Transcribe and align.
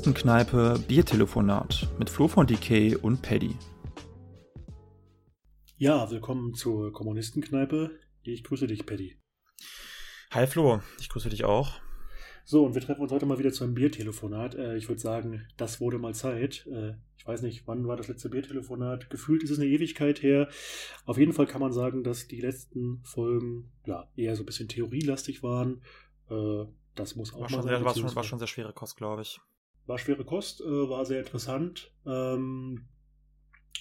Kommunistenkneipe 0.00 0.82
Biertelefonat 0.88 1.86
mit 1.98 2.08
Flo 2.08 2.26
von 2.26 2.46
DK 2.46 2.96
und 3.02 3.20
Paddy. 3.20 3.54
Ja, 5.76 6.10
willkommen 6.10 6.54
zur 6.54 6.90
Kommunistenkneipe. 6.90 7.90
Ich 8.22 8.42
grüße 8.42 8.66
dich, 8.66 8.86
Paddy. 8.86 9.18
Hi 10.30 10.46
Flo, 10.46 10.80
ich 10.98 11.10
grüße 11.10 11.28
dich 11.28 11.44
auch. 11.44 11.82
So, 12.46 12.64
und 12.64 12.74
wir 12.74 12.80
treffen 12.80 13.02
uns 13.02 13.12
heute 13.12 13.26
mal 13.26 13.38
wieder 13.38 13.52
zu 13.52 13.62
einem 13.62 13.74
Biertelefonat. 13.74 14.54
Äh, 14.54 14.78
ich 14.78 14.88
würde 14.88 15.02
sagen, 15.02 15.46
das 15.58 15.82
wurde 15.82 15.98
mal 15.98 16.14
Zeit. 16.14 16.66
Äh, 16.72 16.94
ich 17.18 17.26
weiß 17.26 17.42
nicht, 17.42 17.66
wann 17.66 17.86
war 17.86 17.98
das 17.98 18.08
letzte 18.08 18.30
Biertelefonat? 18.30 19.10
Gefühlt 19.10 19.42
ist 19.42 19.50
es 19.50 19.58
eine 19.58 19.68
Ewigkeit 19.68 20.22
her. 20.22 20.48
Auf 21.04 21.18
jeden 21.18 21.34
Fall 21.34 21.46
kann 21.46 21.60
man 21.60 21.74
sagen, 21.74 22.04
dass 22.04 22.26
die 22.26 22.40
letzten 22.40 23.02
Folgen 23.04 23.70
ja, 23.84 24.08
eher 24.16 24.34
so 24.34 24.44
ein 24.44 24.46
bisschen 24.46 24.68
theorielastig 24.68 25.42
waren. 25.42 25.82
Äh, 26.30 26.64
das 26.94 27.16
muss 27.16 27.34
auch 27.34 27.40
war 27.40 27.42
mal 27.42 27.48
schon 27.50 27.62
sein. 27.64 27.68
sehr, 27.68 27.84
war, 27.84 27.94
schon, 27.94 28.14
war 28.16 28.24
schon 28.24 28.38
sehr 28.38 28.48
schwere 28.48 28.72
Kost, 28.72 28.96
glaube 28.96 29.20
ich. 29.20 29.42
War 29.90 29.98
schwere 29.98 30.24
Kost, 30.24 30.60
äh, 30.60 30.88
war 30.88 31.04
sehr 31.04 31.18
interessant. 31.18 31.90
Ähm, 32.06 32.84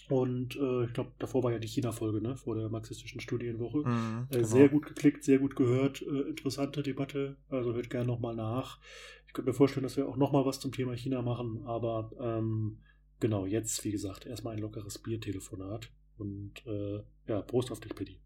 und 0.09 0.55
äh, 0.55 0.86
ich 0.86 0.94
glaube, 0.94 1.12
davor 1.20 1.44
war 1.44 1.52
ja 1.52 1.59
die 1.59 1.67
China-Folge, 1.67 2.20
ne? 2.20 2.36
Vor 2.36 2.55
der 2.55 2.67
marxistischen 2.67 3.22
Studienwoche. 3.22 3.88
Mhm, 3.88 4.27
Äh, 4.31 4.36
genau. 4.38 4.48
Sehr 4.48 4.70
gut 4.70 4.88
geklickt, 4.88 5.23
sehr 5.23 5.38
gut 5.38 5.55
gehört. 5.55 6.02
Äh, 6.02 6.22
interessante 6.30 6.81
Debatte. 6.81 7.38
Also 7.50 7.76
hört 7.76 7.91
gerne 7.91 8.08
nochmal 8.08 8.36
nach. 8.36 8.80
Ich 9.27 9.34
könnte 9.34 9.52
mir 9.52 9.53
vorstellen, 9.53 9.84
dass 9.84 9.98
wir 9.98 10.08
auch 10.09 10.17
nochmal 10.17 10.45
was 10.48 10.59
zum 10.59 10.72
Thema 10.72 10.95
China 10.95 11.22
machen. 11.22 11.62
Aber 11.67 12.09
ähm, 12.20 12.80
genau, 13.20 13.45
jetzt, 13.45 13.83
wie 13.83 13.92
gesagt, 13.92 14.26
erstmal 14.26 14.55
ein 14.55 14.61
lockeres 14.61 14.98
Biertelefonat. 14.98 15.92
Und 16.17 16.66
äh, 16.66 17.03
ja, 17.28 17.44
Prost 17.44 17.72
auf 17.72 17.81
dich, 17.81 17.94
Pitti. 17.94 18.17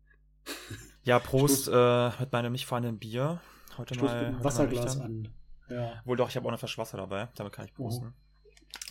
Ja, 1.03 1.19
Prost 1.27 1.67
äh, 1.67 2.11
mit 2.17 2.31
meinem 2.31 2.53
nicht 2.53 2.65
vorhandenen 2.65 2.97
Bier. 2.97 3.41
Heute 3.77 3.93
Stoß 3.95 4.09
mal, 4.09 4.31
mit 4.31 4.41
Wasserglas 4.41 5.01
an. 5.01 5.27
Ja. 5.69 6.01
Wohl 6.05 6.17
doch, 6.17 6.29
ich 6.29 6.35
habe 6.35 6.45
auch 6.45 6.49
eine 6.49 6.57
Flasche 6.57 6.77
Wasser 6.77 6.97
dabei. 6.97 7.29
Damit 7.35 7.53
kann 7.53 7.65
ich 7.65 7.73
prosten. 7.73 8.13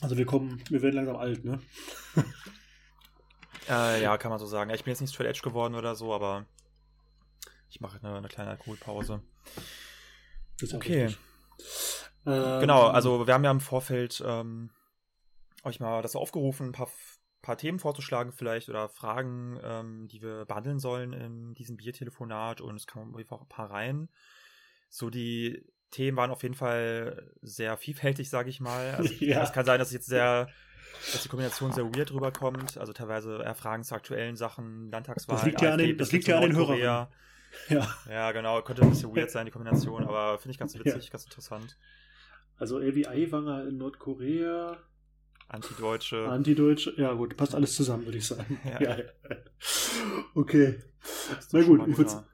Also 0.01 0.17
wir 0.17 0.27
kommen, 0.27 0.63
wir 0.69 0.83
werden 0.83 0.97
langsam 0.97 1.17
alt, 1.17 1.45
ne? 1.45 1.61
Äh, 3.69 4.03
ja, 4.03 4.19
kann 4.19 4.31
man 4.31 4.41
so 4.41 4.47
sagen. 4.47 4.71
Ich 4.71 4.83
bin 4.83 4.91
jetzt 4.91 5.01
nicht 5.01 5.15
straight 5.15 5.29
edge 5.29 5.41
geworden 5.43 5.77
oder 5.77 5.95
so, 5.95 6.13
aber 6.13 6.47
ich 7.69 7.81
mache 7.81 7.99
eine, 8.03 8.17
eine 8.17 8.29
kleine 8.29 8.51
Alkoholpause. 8.51 9.23
Okay. 10.73 11.15
Ähm, 12.27 12.61
Genau, 12.61 12.89
also 12.89 13.27
wir 13.27 13.35
haben 13.35 13.45
ja 13.45 13.51
im 13.51 13.61
Vorfeld 13.61 14.23
ähm, 14.27 14.71
euch 15.65 15.81
mal 15.81 16.03
das 16.03 16.17
aufgerufen, 16.17 16.69
ein 16.69 16.73
paar, 16.73 16.91
paar 17.41 17.57
Themen 17.57 17.79
vorzuschlagen 17.79 18.33
vielleicht 18.33 18.69
oder 18.69 18.89
Fragen, 18.89 19.59
ähm, 19.63 20.09
die 20.09 20.23
wir 20.23 20.45
behandeln 20.45 20.79
sollen 20.79 21.13
in 21.13 21.55
diesem 21.55 21.77
Biertelefonat 21.77 22.61
und 22.61 22.77
es 22.77 22.87
kamen 22.87 23.13
auf 23.13 23.19
jeden 23.19 23.29
Fall 23.29 23.39
auch 23.39 23.43
ein 23.43 23.49
paar 23.49 23.71
rein. 23.71 24.09
So 24.89 25.09
die 25.09 25.65
Themen 25.93 26.17
waren 26.17 26.31
auf 26.33 26.43
jeden 26.43 26.55
Fall 26.57 27.31
sehr 27.43 27.77
vielfältig, 27.77 28.29
sage 28.29 28.51
ich 28.51 28.59
mal. 28.61 28.95
Also 28.99 29.15
Ja. 29.25 29.45
es 29.45 29.53
kann 29.53 29.65
sein, 29.65 29.79
dass 29.79 29.93
jetzt 29.93 30.07
sehr 30.07 30.49
dass 31.13 31.23
die 31.23 31.29
Kombination 31.29 31.73
sehr 31.73 31.85
weird 31.85 32.13
rüberkommt. 32.13 32.77
Also 32.79 32.93
teilweise 32.93 33.41
eher 33.43 33.55
Fragen 33.55 33.83
zu 33.85 33.95
aktuellen 33.95 34.37
Sachen, 34.37 34.91
Landtagswahl. 34.91 35.37
Das 35.37 35.45
liegt 35.47 35.61
ja 35.63 35.73
an 35.73 35.79
den- 35.79 35.87
AfD, 35.91 35.97
das 35.99 36.13
liegt 36.13 36.27
ja 36.29 36.37
an 36.37 36.43
den 36.43 36.53
Nordkorea. 36.53 37.11
Ja, 37.69 37.89
Ja, 38.09 38.33
genau. 38.33 38.61
Könnte 38.63 38.83
ein 38.83 38.91
bisschen 38.91 39.15
weird 39.15 39.31
sein, 39.31 39.45
die 39.47 39.53
Kombination, 39.53 40.05
aber 40.05 40.39
finde 40.39 40.53
ich 40.53 40.59
ganz 40.59 40.79
witzig, 40.79 41.11
ganz 41.11 41.25
interessant. 41.25 41.77
also 42.57 42.79
Elvi 42.81 43.07
Aiwanger 43.07 43.69
in 43.69 43.77
Nordkorea, 43.79 44.77
Antideutsche. 45.49 46.29
Antideutsche, 46.29 46.95
ja 46.97 47.13
gut, 47.13 47.37
passt 47.37 47.55
alles 47.55 47.75
zusammen, 47.77 48.07
würde 48.07 48.19
ich 48.19 48.27
sagen. 48.27 48.59
Ja. 48.65 48.81
Ja. 48.81 48.99
ja. 48.99 49.05
Okay, 50.35 50.79
na 51.53 51.63
gut, 51.63 51.89
ich 51.89 51.97
würde 51.99 52.11
klar. 52.11 52.27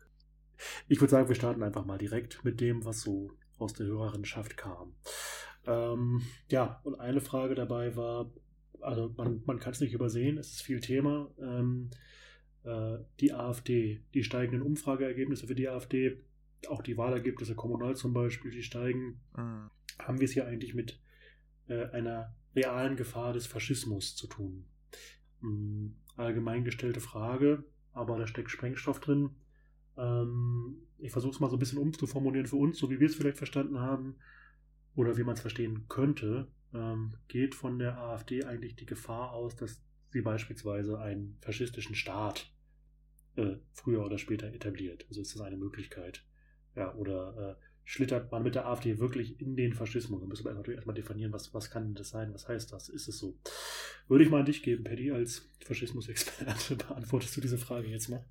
ich 0.88 1.00
würd 1.00 1.10
sagen, 1.10 1.28
wir 1.28 1.34
starten 1.34 1.62
einfach 1.62 1.84
mal 1.84 1.98
direkt 1.98 2.44
mit 2.44 2.60
dem, 2.60 2.84
was 2.84 3.00
so 3.02 3.32
aus 3.58 3.72
der 3.74 3.86
Hörerinschaft 3.86 4.56
kam. 4.56 4.94
Ähm, 5.66 6.22
ja, 6.50 6.80
und 6.84 6.98
eine 7.00 7.20
Frage 7.20 7.54
dabei 7.54 7.96
war, 7.96 8.30
also 8.80 9.12
man, 9.16 9.42
man 9.46 9.58
kann 9.58 9.72
es 9.72 9.80
nicht 9.80 9.92
übersehen, 9.92 10.38
es 10.38 10.52
ist 10.52 10.62
viel 10.62 10.80
Thema. 10.80 11.30
Ähm, 11.41 11.91
äh, 12.64 12.98
die 13.20 13.32
AfD, 13.32 14.02
die 14.14 14.24
steigenden 14.24 14.62
Umfrageergebnisse 14.62 15.47
für 15.47 15.54
die 15.54 15.68
AfD, 15.68 16.20
auch 16.68 16.82
die 16.82 16.97
Wahlergebnisse 16.97 17.54
kommunal 17.54 17.97
zum 17.97 18.12
Beispiel, 18.12 18.50
die 18.50 18.62
steigen. 18.62 19.20
Mhm. 19.36 19.70
haben 19.98 20.18
wir 20.20 20.24
es 20.24 20.32
hier 20.32 20.47
eigentlich 20.47 20.74
mit 20.74 21.00
äh, 21.68 21.86
einer 21.91 22.34
realen 22.54 22.97
Gefahr 22.97 23.32
des 23.32 23.47
Faschismus 23.47 24.16
zu 24.16 24.26
tun? 24.26 24.64
Hm, 25.41 25.97
allgemein 26.16 26.64
gestellte 26.64 27.00
Frage, 27.00 27.64
aber 27.92 28.18
da 28.18 28.26
steckt 28.26 28.50
Sprengstoff 28.50 29.00
drin. 29.00 29.30
Ähm, 29.98 30.86
ich 30.98 31.12
versuche 31.12 31.32
es 31.32 31.41
mal 31.41 31.50
so 31.50 31.56
ein 31.56 31.60
bisschen 31.60 31.78
umzuformulieren 31.78 32.47
für 32.47 32.56
uns, 32.56 32.78
so 32.78 32.91
wie 32.91 33.00
wir 33.00 33.06
es 33.06 33.14
vielleicht 33.14 33.38
verstanden 33.38 33.81
haben 33.81 34.16
oder 34.94 35.16
wie 35.16 35.25
man 35.25 35.34
es 35.34 35.41
verstehen 35.41 35.86
könnte. 35.88 36.48
Ähm, 36.75 37.14
geht 37.28 37.54
von 37.54 37.78
der 37.78 37.98
AfD 37.98 38.44
eigentlich 38.44 38.76
die 38.76 38.86
Gefahr 38.86 39.32
aus, 39.32 39.56
dass 39.56 39.82
sie 40.10 40.20
beispielsweise 40.20 40.98
einen 40.98 41.36
faschistischen 41.41 41.94
Staat 41.94 42.53
äh, 43.36 43.56
früher 43.72 44.04
oder 44.04 44.19
später 44.19 44.53
etabliert? 44.53 45.06
Also 45.09 45.20
ist 45.20 45.34
das 45.34 45.42
eine 45.42 45.56
Möglichkeit? 45.56 46.25
Ja, 46.76 46.94
oder 46.94 47.56
äh, 47.59 47.65
schlittert 47.84 48.30
man 48.30 48.42
mit 48.42 48.54
der 48.54 48.66
AfD 48.66 48.98
wirklich 48.98 49.41
in 49.41 49.56
den 49.56 49.72
Faschismus? 49.72 50.20
Dann 50.20 50.28
müssen 50.28 50.44
wir 50.44 50.53
natürlich 50.53 50.76
erstmal 50.76 50.97
definieren, 50.97 51.32
was, 51.32 51.54
was 51.54 51.70
kann 51.70 51.94
das 51.94 52.10
sein, 52.10 52.34
was 52.34 52.48
heißt 52.48 52.72
das? 52.72 52.88
Ist 52.88 53.09
es 53.09 53.19
so? 53.19 53.38
Würde 54.09 54.25
ich 54.25 54.30
mal 54.30 54.41
an 54.41 54.47
dich 54.47 54.62
geben, 54.62 54.84
Paddy, 54.84 55.10
als 55.10 55.50
Faschismusexperte. 55.65 56.76
Beantwortest 56.88 57.36
du 57.36 57.41
diese 57.41 57.59
Frage 57.59 57.88
jetzt 57.88 58.09
mal? 58.09 58.25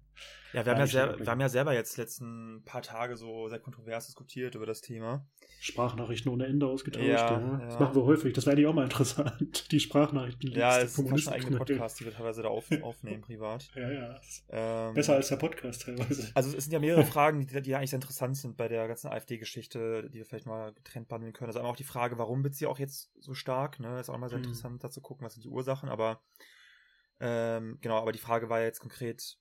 Ja, 0.54 0.66
wir 0.66 0.72
haben 0.72 0.80
ja, 0.80 0.88
stimmt. 0.88 1.20
wir 1.20 1.28
haben 1.28 1.42
ja 1.42 1.50
selber 1.50 1.74
jetzt 1.74 1.98
die 1.98 2.02
letzten 2.02 2.64
paar 2.66 2.82
Tage 2.82 3.18
so 3.18 3.48
sehr 3.50 3.60
kontrovers 3.60 4.06
diskutiert 4.08 4.56
über 4.56 4.66
das 4.66 4.82
Thema. 4.82 5.28
Sprachnachrichten 5.60 6.32
ohne 6.32 6.46
Ende 6.46 6.68
ausgetauscht. 6.68 7.06
Ja, 7.06 7.40
Ja, 7.40 7.60
ja. 7.60 7.66
Das 7.66 7.80
machen 7.80 7.96
wir 7.96 8.04
häufig. 8.04 8.32
Das 8.34 8.46
wäre 8.46 8.56
eigentlich 8.56 8.68
auch 8.68 8.74
mal 8.74 8.84
interessant. 8.86 9.68
Die 9.72 9.80
Sprachnachrichten. 9.80 10.52
Ja, 10.52 10.78
es 10.78 10.86
ist 10.86 11.08
fast 11.10 11.28
Kommunisten- 11.28 11.58
Podcast, 11.58 12.00
die 12.00 12.06
wir 12.06 12.14
teilweise 12.14 12.44
da 12.44 12.48
auf, 12.50 12.72
aufnehmen, 12.82 13.22
privat. 13.22 13.68
Ja, 13.76 13.92
ja. 13.92 14.20
Ähm, 14.50 14.94
Besser 14.94 15.16
als 15.16 15.28
der 15.28 15.36
Podcast 15.36 15.82
teilweise. 15.84 16.32
Also 16.34 16.56
es 16.56 16.64
sind 16.64 16.74
ja 16.74 16.80
mehrere 16.80 17.06
Fragen, 17.06 17.46
die, 17.46 17.62
die 17.62 17.76
eigentlich 17.76 17.90
sehr 17.90 17.98
interessant 17.98 18.38
sind 18.38 18.56
bei 18.56 18.68
der 18.68 18.88
ganzen 18.88 19.08
AfD-Geschichte, 19.10 20.10
die 20.10 20.20
wir 20.20 20.26
vielleicht 20.26 20.46
mal 20.46 20.74
getrennt 20.74 21.08
behandeln 21.10 21.34
können. 21.34 21.50
Also 21.50 21.60
einmal 21.60 21.72
auch 21.74 21.78
die 21.78 21.84
Frage, 21.84 22.18
warum 22.18 22.44
wird 22.44 22.56
sie 22.56 22.68
auch 22.68 22.80
jetzt 22.80 23.12
so 23.20 23.34
stark? 23.34 23.80
Ne? 23.80 24.00
Ist 24.00 24.10
auch 24.10 24.18
mal 24.18 24.30
sehr 24.30 24.38
Mhm. 24.40 24.46
interessant, 24.46 24.84
da 24.84 24.90
zu 24.90 25.02
gucken, 25.02 25.26
was 25.26 25.34
sind 25.34 25.44
die 25.44 25.50
Ursachen. 25.50 25.90
Aber 25.90 26.22
ähm, 27.20 27.80
genau, 27.82 27.98
aber 27.98 28.12
die 28.12 28.20
Frage 28.20 28.50
war 28.50 28.62
jetzt 28.62 28.80
konkret, 28.80 29.38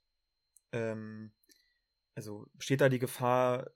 ähm, 0.73 1.33
also 2.15 2.47
besteht 2.55 2.81
da 2.81 2.89
die 2.89 2.99
Gefahr, 2.99 3.71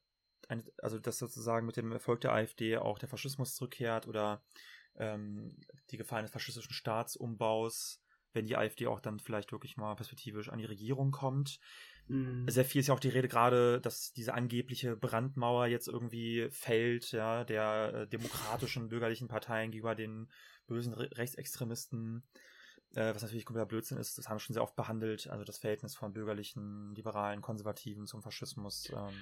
also 0.78 0.98
dass 0.98 1.18
sozusagen 1.18 1.66
mit 1.66 1.76
dem 1.76 1.92
Erfolg 1.92 2.20
der 2.20 2.32
AfD 2.32 2.76
auch 2.76 2.98
der 2.98 3.08
Faschismus 3.08 3.54
zurückkehrt 3.54 4.08
oder 4.08 4.42
ähm, 4.96 5.56
die 5.90 5.96
Gefahr 5.96 6.18
eines 6.18 6.30
faschistischen 6.30 6.72
Staatsumbaus, 6.72 8.02
wenn 8.32 8.46
die 8.46 8.56
AfD 8.56 8.86
auch 8.86 9.00
dann 9.00 9.20
vielleicht 9.20 9.52
wirklich 9.52 9.76
mal 9.76 9.94
perspektivisch 9.94 10.48
an 10.48 10.58
die 10.58 10.64
Regierung 10.64 11.10
kommt? 11.10 11.60
Mhm. 12.10 12.48
sehr 12.48 12.64
viel 12.64 12.80
ist 12.80 12.88
ja 12.88 12.94
auch 12.94 13.00
die 13.00 13.08
Rede 13.08 13.28
gerade, 13.28 13.80
dass 13.80 14.12
diese 14.12 14.34
angebliche 14.34 14.96
Brandmauer 14.96 15.66
jetzt 15.66 15.86
irgendwie 15.86 16.48
fällt, 16.50 17.12
ja, 17.12 17.44
der 17.44 17.92
äh, 17.94 18.08
demokratischen 18.08 18.88
bürgerlichen 18.88 19.28
Parteien 19.28 19.70
gegenüber 19.70 19.94
den 19.94 20.28
bösen 20.66 20.92
Re 20.92 21.08
Rechtsextremisten, 21.12 22.24
äh, 22.94 23.14
was 23.14 23.22
natürlich 23.22 23.44
kompletter 23.44 23.68
Blödsinn 23.68 23.98
ist, 23.98 24.18
das 24.18 24.28
haben 24.28 24.36
wir 24.36 24.40
schon 24.40 24.54
sehr 24.54 24.62
oft 24.62 24.76
behandelt, 24.76 25.28
also 25.28 25.44
das 25.44 25.58
Verhältnis 25.58 25.94
von 25.94 26.12
bürgerlichen, 26.12 26.94
liberalen, 26.94 27.40
konservativen 27.40 28.06
zum 28.06 28.22
Faschismus. 28.22 28.90
Ähm, 28.90 29.14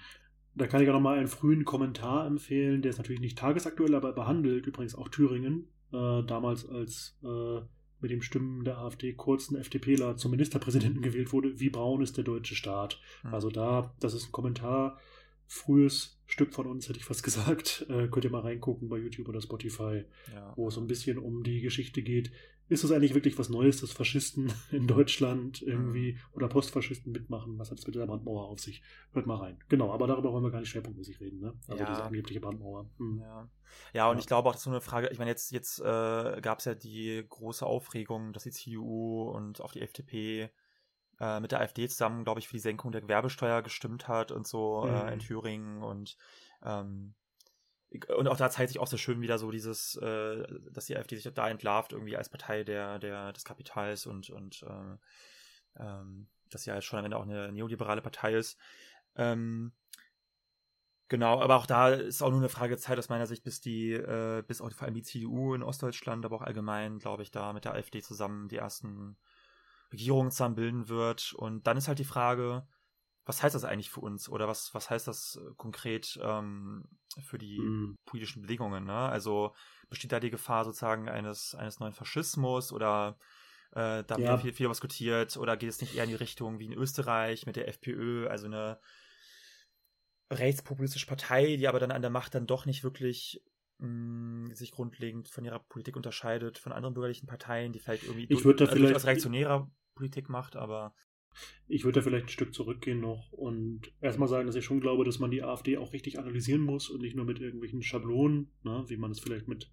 Da 0.55 0.67
kann 0.67 0.83
ich 0.83 0.89
auch 0.89 0.95
nochmal 0.95 1.19
einen 1.19 1.29
frühen 1.29 1.65
Kommentar 1.65 2.27
empfehlen, 2.27 2.83
der 2.83 2.91
ist 2.91 2.99
natürlich 2.99 3.21
nicht 3.21 3.39
tagesaktuell, 3.39 3.95
aber 3.95 4.13
behandelt 4.13 4.67
übrigens 4.67 4.95
auch 4.95 5.09
Thüringen. 5.09 5.69
Äh, 5.93 6.23
damals, 6.25 6.69
als 6.69 7.19
äh, 7.23 7.61
mit 8.01 8.11
dem 8.11 8.23
Stimmen 8.23 8.65
der 8.65 8.79
AfD 8.79 9.13
kurz 9.15 9.51
ein 9.51 9.57
FDPler 9.57 10.17
zum 10.17 10.31
Ministerpräsidenten 10.31 11.03
gewählt 11.03 11.33
wurde, 11.33 11.59
wie 11.59 11.71
braun 11.71 12.03
ist 12.03 12.17
der 12.17 12.25
deutsche 12.25 12.55
Staat? 12.55 13.01
hm. 13.23 13.35
Also 13.35 13.51
da, 13.51 13.95
das 14.01 14.15
ist 14.15 14.29
ein 14.29 14.33
Kommentar, 14.33 14.99
frühes 15.49 16.21
Stück 16.27 16.53
von 16.55 16.67
uns, 16.67 16.89
hätte 16.89 16.99
ich 16.99 17.05
fast 17.05 17.23
gesagt. 17.25 17.87
Äh, 17.89 18.09
könnt 18.09 18.25
ihr 18.25 18.31
mal 18.31 18.43
reingucken 18.43 18.89
bei 18.89 18.99
YouTube 18.99 19.29
oder 19.29 19.41
Spotify, 19.41 20.05
ja. 20.33 20.53
wo 20.57 20.69
es 20.69 20.75
so 20.75 20.81
ein 20.81 20.87
bisschen 20.87 21.19
um 21.19 21.43
die 21.43 21.61
Geschichte 21.61 22.03
geht. 22.03 22.31
Ist 22.71 22.85
es 22.85 22.93
eigentlich 22.93 23.15
wirklich 23.15 23.39
was 23.39 23.49
Neues, 23.49 23.81
dass 23.81 23.93
Faschisten 23.93 24.53
in 24.71 24.87
Deutschland 24.87 25.63
irgendwie 25.63 26.19
oder 26.33 26.49
Postfaschisten 26.49 27.13
mitmachen? 27.13 27.59
Was 27.59 27.71
hat 27.71 27.79
es 27.79 27.87
mit 27.87 27.97
der 27.97 28.07
Brandmauer 28.07 28.45
auf 28.47 28.61
sich? 28.61 28.83
Hört 29.13 29.27
mal 29.27 29.37
rein. 29.37 29.59
Genau, 29.71 29.91
aber 29.91 30.07
darüber 30.07 30.33
wollen 30.35 30.45
wir 30.45 30.51
gar 30.51 30.61
nicht 30.61 30.69
schwerpunktmäßig 30.69 31.19
reden, 31.19 31.41
ne? 31.41 31.55
Also 31.67 31.83
Ja. 31.83 31.89
diese 31.89 32.05
angebliche 32.05 32.41
Brandmauer. 32.41 32.91
Hm. 32.99 33.21
Ja. 33.21 33.49
ja, 33.95 34.11
und 34.11 34.17
Ja. 34.17 34.21
ich 34.21 34.27
glaube 34.27 34.51
auch, 34.51 34.53
dass 34.53 34.65
so 34.65 34.69
eine 34.71 34.83
Frage, 34.83 35.09
ich 35.09 35.19
meine, 35.19 35.31
jetzt, 35.31 35.51
jetzt 35.51 35.81
äh, 35.81 35.83
gab 36.43 36.59
es 36.59 36.67
ja 36.67 36.75
die 36.75 37.25
große 37.27 37.65
Aufregung, 37.65 38.35
dass 38.35 38.43
die 38.43 38.51
CDU 38.51 39.23
und 39.31 39.63
auch 39.63 39.73
die 39.73 39.81
FDP 39.81 40.51
äh, 41.21 41.41
mit 41.41 41.53
der 41.53 41.61
AfD 41.61 41.89
zusammen, 41.89 42.25
glaube 42.25 42.41
ich, 42.41 42.49
für 42.49 42.55
die 42.55 42.61
Senkung 42.61 42.93
der 42.93 43.01
Gewerbesteuer 43.03 43.63
gestimmt 43.63 44.09
hat 44.09 44.33
und 44.33 44.47
so 44.47 44.87
Mhm. 44.87 44.89
äh, 44.89 45.13
in 45.13 45.19
Thüringen 45.21 45.83
und 45.83 46.17
ähm, 46.63 47.15
und 48.15 48.29
auch 48.29 48.37
da 48.37 48.51
zeigt 48.51 48.69
sich 48.69 48.79
auch 48.81 48.87
so 48.87 48.99
schön 48.99 49.23
wieder 49.23 49.39
so 49.39 49.51
dieses, 49.51 49.97
äh, 49.97 50.45
dass 50.73 50.85
die 50.87 50.97
AfD 50.97 51.17
sich 51.17 51.33
da 51.33 51.49
entlarvt 51.49 51.93
irgendwie 51.93 52.17
als 52.19 52.29
Partei 52.29 52.63
der, 52.63 52.99
der, 52.99 53.33
des 53.33 53.45
Kapitals 53.45 54.05
und, 54.07 54.29
und 54.29 54.63
äh, 54.63 54.97
ähm, 55.83 56.29
dass 56.51 56.65
sie 56.65 56.73
halt 56.73 56.85
schon 56.85 56.99
am 56.99 57.07
Ende 57.07 57.17
auch 57.17 57.23
eine 57.23 57.51
neoliberale 57.51 58.03
Partei 58.03 58.35
ist. 58.35 58.59
Ähm, 59.17 59.73
Genau, 61.11 61.41
aber 61.41 61.57
auch 61.57 61.65
da 61.67 61.89
ist 61.89 62.21
auch 62.21 62.29
nur 62.31 62.39
eine 62.41 62.51
Frage 62.51 62.71
der 62.71 62.79
Zeit 62.79 62.99
aus 62.99 63.09
meiner 63.09 63.27
Sicht, 63.27 63.43
bis 63.43 63.61
die, 63.63 63.93
äh, 63.93 64.43
bis 64.47 64.61
auch 64.61 64.71
vor 64.73 64.85
allem 64.85 64.95
die 64.95 65.03
CDU 65.03 65.55
in 65.55 65.63
Ostdeutschland, 65.63 66.25
aber 66.27 66.37
auch 66.37 66.43
allgemein, 66.43 66.99
glaube 66.99 67.23
ich, 67.23 67.31
da 67.31 67.55
mit 67.55 67.65
der 67.65 67.73
AfD 67.73 68.03
zusammen 68.03 68.49
die 68.49 68.57
ersten 68.57 69.17
Regierungen 69.93 70.31
zusammen 70.31 70.55
bilden 70.55 70.89
wird. 70.89 71.33
Und 71.35 71.67
dann 71.67 71.77
ist 71.77 71.89
halt 71.89 71.99
die 71.99 72.05
Frage, 72.05 72.67
was 73.25 73.43
heißt 73.43 73.55
das 73.55 73.65
eigentlich 73.65 73.91
für 73.91 74.01
uns 74.01 74.29
oder 74.29 74.49
was, 74.49 74.73
was 74.73 74.89
heißt 74.89 75.07
das 75.07 75.39
äh, 75.41 75.55
konkret 75.57 76.19
ähm, 76.23 76.89
für 77.23 77.37
die 77.37 77.61
mhm. 77.61 77.97
politischen 78.07 78.43
Bewegungen? 78.43 78.85
Ne? 78.85 78.97
Also 78.97 79.55
besteht 79.91 80.13
da 80.13 80.21
die 80.21 80.31
Gefahr 80.31 80.65
sozusagen 80.65 81.09
eines, 81.09 81.55
eines 81.55 81.79
neuen 81.79 81.93
Faschismus 81.93 82.73
oder 82.73 83.19
äh, 83.73 84.03
da 84.05 84.17
ja. 84.17 84.31
wird 84.31 84.41
viel, 84.41 84.53
viel 84.55 84.69
diskutiert 84.69 85.37
oder 85.37 85.59
geht 85.59 85.69
es 85.69 85.81
nicht 85.83 85.95
eher 85.95 86.05
in 86.05 86.11
die 86.11 86.17
Richtung 86.17 86.59
wie 86.59 86.67
in 86.67 86.73
Österreich 86.73 87.45
mit 87.45 87.57
der 87.57 87.69
FPÖ, 87.69 88.27
also 88.29 88.47
eine 88.47 88.81
rechtspopulistische 90.31 91.07
Partei, 91.07 91.57
die 91.57 91.69
aber 91.69 91.81
dann 91.81 91.91
an 91.91 92.03
der 92.03 92.11
Macht 92.11 92.35
dann 92.35 92.47
doch 92.47 92.65
nicht 92.67 92.83
wirklich 92.83 93.43
mh, 93.79 94.55
sich 94.55 94.73
grundlegend 94.73 95.29
von 95.29 95.45
ihrer 95.45 95.61
Politik 95.61 95.97
unterscheidet 95.97 96.59
von 96.59 96.73
anderen 96.73 96.95
bürgerlichen 96.95 97.27
Parteien, 97.27 97.73
die 97.73 97.81
vielleicht 97.81 98.05
irgendwie 98.05 98.27
ich 98.29 98.45
würde 98.45 98.65
da 98.65 98.71
also 98.71 98.77
vielleicht 98.77 99.07
reaktionärer 99.07 99.71
Politik 99.95 100.29
macht, 100.29 100.57
aber 100.57 100.95
ich 101.67 101.85
würde 101.85 102.01
da 102.01 102.03
vielleicht 102.03 102.27
ein 102.27 102.31
Stück 102.31 102.55
zurückgehen 102.55 103.01
noch 103.01 103.33
und 103.33 103.93
erstmal 104.01 104.29
sagen, 104.29 104.47
dass 104.47 104.57
ich 104.57 104.65
schon 104.65 104.81
glaube, 104.81 105.05
dass 105.05 105.19
man 105.19 105.31
die 105.31 105.43
AfD 105.43 105.77
auch 105.77 105.93
richtig 105.93 106.19
analysieren 106.19 106.63
muss 106.63 106.89
und 106.89 107.03
nicht 107.03 107.17
nur 107.17 107.27
mit 107.27 107.41
irgendwelchen 107.41 107.83
Schablonen, 107.83 108.51
ne, 108.63 108.85
wie 108.89 108.97
man 108.97 109.11
es 109.11 109.21
vielleicht 109.21 109.49
mit 109.49 109.71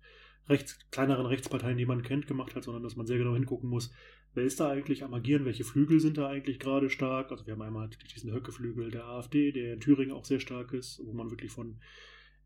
rechts, 0.47 0.77
kleineren 0.91 1.25
Rechtsparteien, 1.25 1.77
die 1.77 1.85
man 1.85 2.03
kennt, 2.03 2.27
gemacht 2.27 2.55
hat, 2.55 2.63
sondern 2.63 2.83
dass 2.83 2.95
man 2.95 3.07
sehr 3.07 3.17
genau 3.17 3.33
hingucken 3.33 3.69
muss, 3.69 3.91
wer 4.33 4.43
ist 4.43 4.59
da 4.59 4.69
eigentlich 4.69 5.03
am 5.03 5.13
Agieren, 5.13 5.45
welche 5.45 5.63
Flügel 5.63 5.99
sind 5.99 6.17
da 6.17 6.27
eigentlich 6.27 6.59
gerade 6.59 6.89
stark. 6.89 7.31
Also 7.31 7.45
wir 7.45 7.53
haben 7.53 7.61
einmal 7.61 7.89
diesen 8.13 8.31
Höcke-Flügel 8.31 8.91
der 8.91 9.05
AfD, 9.05 9.51
der 9.51 9.73
in 9.73 9.79
Thüringen 9.79 10.11
auch 10.11 10.25
sehr 10.25 10.39
stark 10.39 10.73
ist, 10.73 11.01
wo 11.03 11.13
man 11.13 11.31
wirklich 11.31 11.51
von 11.51 11.79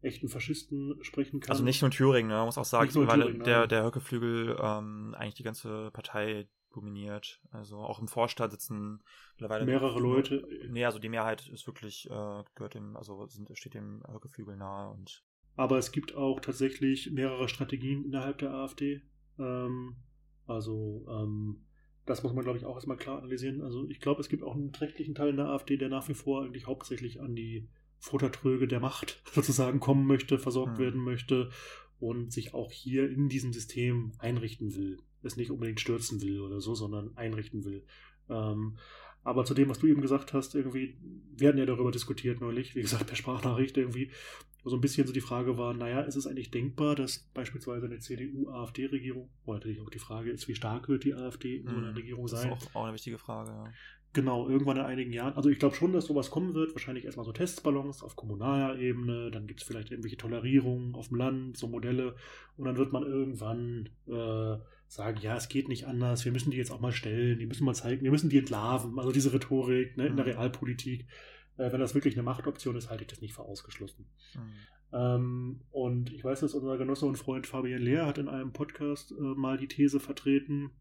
echten 0.02 0.30
Faschisten 0.30 0.98
sprechen 1.02 1.40
kann. 1.40 1.52
Also 1.52 1.64
nicht 1.64 1.82
nur 1.82 1.92
Thüringen, 1.92 2.30
ne? 2.30 2.36
man 2.36 2.46
muss 2.46 2.58
auch 2.58 2.66
sagen, 2.66 2.94
weil 3.08 3.22
Thüringen, 3.22 3.44
der, 3.44 3.68
der 3.68 3.84
Höcke-Flügel 3.84 4.58
ähm, 4.62 5.16
eigentlich 5.18 5.36
die 5.36 5.44
ganze 5.44 5.92
Partei 5.92 6.48
dominiert. 6.72 7.42
Also 7.52 7.78
auch 7.78 8.00
im 8.00 8.08
Vorstand 8.08 8.52
sitzen 8.52 9.02
mittlerweile 9.34 9.66
mehrere 9.66 10.00
Leute. 10.00 10.48
Nee, 10.70 10.86
also 10.86 11.00
die 11.00 11.10
Mehrheit 11.10 11.48
ist 11.50 11.68
wirklich, 11.68 12.10
äh, 12.10 12.44
gehört 12.56 12.76
dem, 12.76 12.96
also 12.96 13.26
sind, 13.28 13.50
steht 13.58 13.74
dem 13.74 14.04
Höcke-Flügel 14.08 14.56
nahe 14.56 14.90
und 14.92 15.24
aber 15.60 15.78
es 15.78 15.92
gibt 15.92 16.16
auch 16.16 16.40
tatsächlich 16.40 17.12
mehrere 17.12 17.50
Strategien 17.50 18.06
innerhalb 18.06 18.38
der 18.38 18.54
AfD. 18.54 19.02
Ähm, 19.38 19.98
also 20.48 21.06
ähm, 21.10 21.66
das 22.06 22.24
muss 22.24 22.32
man, 22.32 22.46
glaube 22.46 22.58
ich, 22.58 22.64
auch 22.64 22.76
erstmal 22.76 22.96
klar 22.96 23.18
analysieren. 23.18 23.62
Also 23.62 23.86
ich 23.90 24.00
glaube, 24.00 24.22
es 24.22 24.30
gibt 24.30 24.42
auch 24.42 24.56
einen 24.56 24.72
trächtlichen 24.72 25.16
Teil 25.16 25.32
in 25.32 25.36
der 25.36 25.48
AfD, 25.48 25.76
der 25.76 25.90
nach 25.90 26.08
wie 26.08 26.14
vor 26.14 26.44
eigentlich 26.44 26.66
hauptsächlich 26.66 27.20
an 27.20 27.36
die 27.36 27.68
Futtertröge 28.00 28.68
der 28.68 28.80
Macht 28.80 29.22
sozusagen 29.34 29.80
kommen 29.80 30.08
möchte, 30.08 30.40
versorgt 30.40 30.78
mhm. 30.78 30.84
werden 30.84 31.02
möchte 31.02 31.52
und 32.00 32.32
sich 32.32 32.54
auch 32.54 32.72
hier 32.72 33.10
in 33.10 33.30
diesem 33.30 33.54
System 33.54 34.14
einrichten 34.20 34.76
will. 34.76 34.98
Es 35.22 35.36
nicht 35.36 35.52
unbedingt 35.52 35.82
stürzen 35.82 36.22
will 36.22 36.40
oder 36.40 36.62
so, 36.62 36.76
sondern 36.76 37.16
einrichten 37.18 37.66
will. 37.66 37.84
Ähm, 38.30 38.78
aber 39.24 39.44
zu 39.44 39.54
dem, 39.54 39.70
was 39.70 39.80
du 39.80 39.88
eben 39.88 40.02
gesagt 40.02 40.34
hast, 40.34 40.56
irgendwie, 40.56 40.98
wir 41.36 41.50
hatten 41.50 41.58
ja 41.58 41.66
darüber 41.66 41.92
diskutiert 41.92 42.40
neulich, 42.40 42.76
wie 42.76 42.82
gesagt, 42.84 43.08
per 43.08 43.18
Sprachnachricht 43.18 43.78
irgendwie, 43.78 44.12
so 44.64 44.76
ein 44.76 44.82
bisschen 44.82 45.08
so 45.08 45.14
die 45.14 45.22
Frage 45.22 45.58
war, 45.58 45.74
naja, 45.74 46.02
ist 46.02 46.16
es 46.16 46.28
eigentlich 46.28 46.52
denkbar, 46.52 46.96
dass 46.96 47.20
beispielsweise 47.34 47.86
eine 47.86 48.00
CDU-AfD-Regierung, 48.00 49.30
wo 49.46 49.54
natürlich 49.54 49.80
auch 49.82 49.90
die 49.90 50.00
Frage 50.00 50.32
ist, 50.32 50.48
wie 50.48 50.56
stark 50.56 50.90
wird 50.90 51.06
die 51.06 51.14
AfD 51.14 51.58
in 51.58 51.68
so 51.68 51.76
einer 51.76 51.90
hm, 51.90 51.96
Regierung 51.96 52.28
sein? 52.28 52.50
Das 52.50 52.64
ist 52.64 52.70
auch, 52.70 52.76
auch 52.76 52.84
eine 52.86 52.94
wichtige 52.94 53.18
Frage, 53.18 53.52
ja. 53.52 53.72
Genau, 54.14 54.50
irgendwann 54.50 54.78
in 54.78 54.84
einigen 54.84 55.14
Jahren. 55.14 55.34
Also 55.34 55.50
ich 55.50 55.60
glaube 55.60 55.76
schon, 55.76 55.94
dass 55.94 56.06
sowas 56.06 56.32
kommen 56.32 56.56
wird. 56.56 56.74
Wahrscheinlich 56.74 57.06
erstmal 57.06 57.26
so 57.26 57.32
Testballons 57.32 58.02
auf 58.02 58.16
kommunaler 58.16 58.80
Ebene. 58.80 59.30
Dann 59.30 59.46
gibt 59.46 59.62
es 59.62 59.68
vielleicht 59.68 59.92
irgendwelche 59.92 60.18
Tolerierungen 60.18 60.96
auf 60.96 61.10
dem 61.10 61.18
Land, 61.18 61.58
so 61.58 61.68
Modelle. 61.68 62.16
Und 62.58 62.66
dann 62.66 62.78
wird 62.78 62.92
man 62.92 63.04
irgendwann 63.04 63.90
äh, 64.08 64.58
sagen, 64.88 65.20
ja, 65.22 65.36
es 65.36 65.48
geht 65.48 65.70
nicht 65.70 65.86
anders. 65.86 66.26
Wir 66.26 66.32
müssen 66.32 66.50
die 66.50 66.58
jetzt 66.58 66.72
auch 66.72 66.80
mal 66.80 66.92
stellen. 66.92 67.38
Die 67.38 67.46
müssen 67.46 67.66
mal 67.66 67.76
zeigen. 67.76 68.02
Wir 68.02 68.10
müssen 68.10 68.32
die 68.32 68.40
entlarven. 68.40 68.98
Also 68.98 69.12
diese 69.12 69.32
Rhetorik 69.32 69.96
ne, 69.96 70.08
in 70.08 70.16
der 70.16 70.26
mhm. 70.26 70.32
Realpolitik. 70.32 71.06
Äh, 71.58 71.72
wenn 71.72 71.80
das 71.80 71.94
wirklich 71.94 72.16
eine 72.16 72.24
Machtoption 72.24 72.76
ist, 72.76 72.90
halte 72.90 73.04
ich 73.04 73.10
das 73.10 73.22
nicht 73.22 73.36
für 73.36 73.44
ausgeschlossen. 73.44 74.08
Mhm. 74.34 74.42
Ähm, 74.92 75.62
und 75.70 76.12
ich 76.12 76.24
weiß, 76.24 76.40
dass 76.40 76.56
unser 76.56 76.78
Genosse 76.78 77.06
und 77.06 77.18
Freund 77.18 77.46
Fabian 77.46 77.82
Lehr 77.82 78.08
hat 78.08 78.18
in 78.18 78.28
einem 78.28 78.54
Podcast 78.54 79.12
äh, 79.12 79.22
mal 79.22 79.58
die 79.58 79.68
These 79.68 80.00
vertreten, 80.00 80.72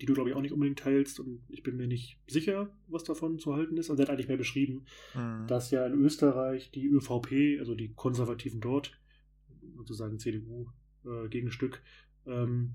die 0.00 0.06
du, 0.06 0.14
glaube 0.14 0.30
ich, 0.30 0.36
auch 0.36 0.40
nicht 0.40 0.52
unbedingt 0.52 0.78
teilst 0.78 1.20
und 1.20 1.42
ich 1.48 1.62
bin 1.62 1.76
mir 1.76 1.86
nicht 1.86 2.18
sicher, 2.26 2.70
was 2.88 3.04
davon 3.04 3.38
zu 3.38 3.54
halten 3.54 3.76
ist. 3.76 3.90
Also 3.90 4.02
er 4.02 4.06
hat 4.06 4.14
eigentlich 4.14 4.28
mehr 4.28 4.36
beschrieben, 4.36 4.86
mhm. 5.14 5.46
dass 5.46 5.70
ja 5.70 5.86
in 5.86 5.94
Österreich 5.94 6.70
die 6.70 6.86
ÖVP, 6.86 7.60
also 7.60 7.74
die 7.74 7.92
Konservativen 7.94 8.60
dort, 8.60 8.98
sozusagen 9.76 10.18
CDU-Gegenstück, 10.18 11.82
äh, 12.26 12.30
ähm, 12.32 12.74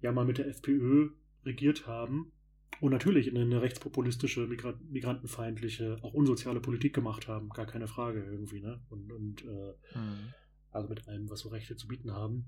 ja 0.00 0.12
mal 0.12 0.24
mit 0.24 0.38
der 0.38 0.48
FPÖ 0.48 1.10
regiert 1.44 1.86
haben 1.86 2.32
und 2.80 2.90
natürlich 2.90 3.34
eine 3.34 3.62
rechtspopulistische, 3.62 4.48
migrantenfeindliche, 4.90 5.98
auch 6.02 6.14
unsoziale 6.14 6.60
Politik 6.60 6.94
gemacht 6.94 7.28
haben, 7.28 7.48
gar 7.50 7.66
keine 7.66 7.86
Frage 7.86 8.24
irgendwie, 8.24 8.60
ne? 8.60 8.80
Und, 8.88 9.12
und 9.12 9.44
äh, 9.44 9.98
mhm. 9.98 10.34
also 10.70 10.88
mit 10.88 11.06
allem, 11.08 11.28
was 11.30 11.40
so 11.40 11.48
Rechte 11.48 11.76
zu 11.76 11.88
bieten 11.88 12.12
haben 12.12 12.46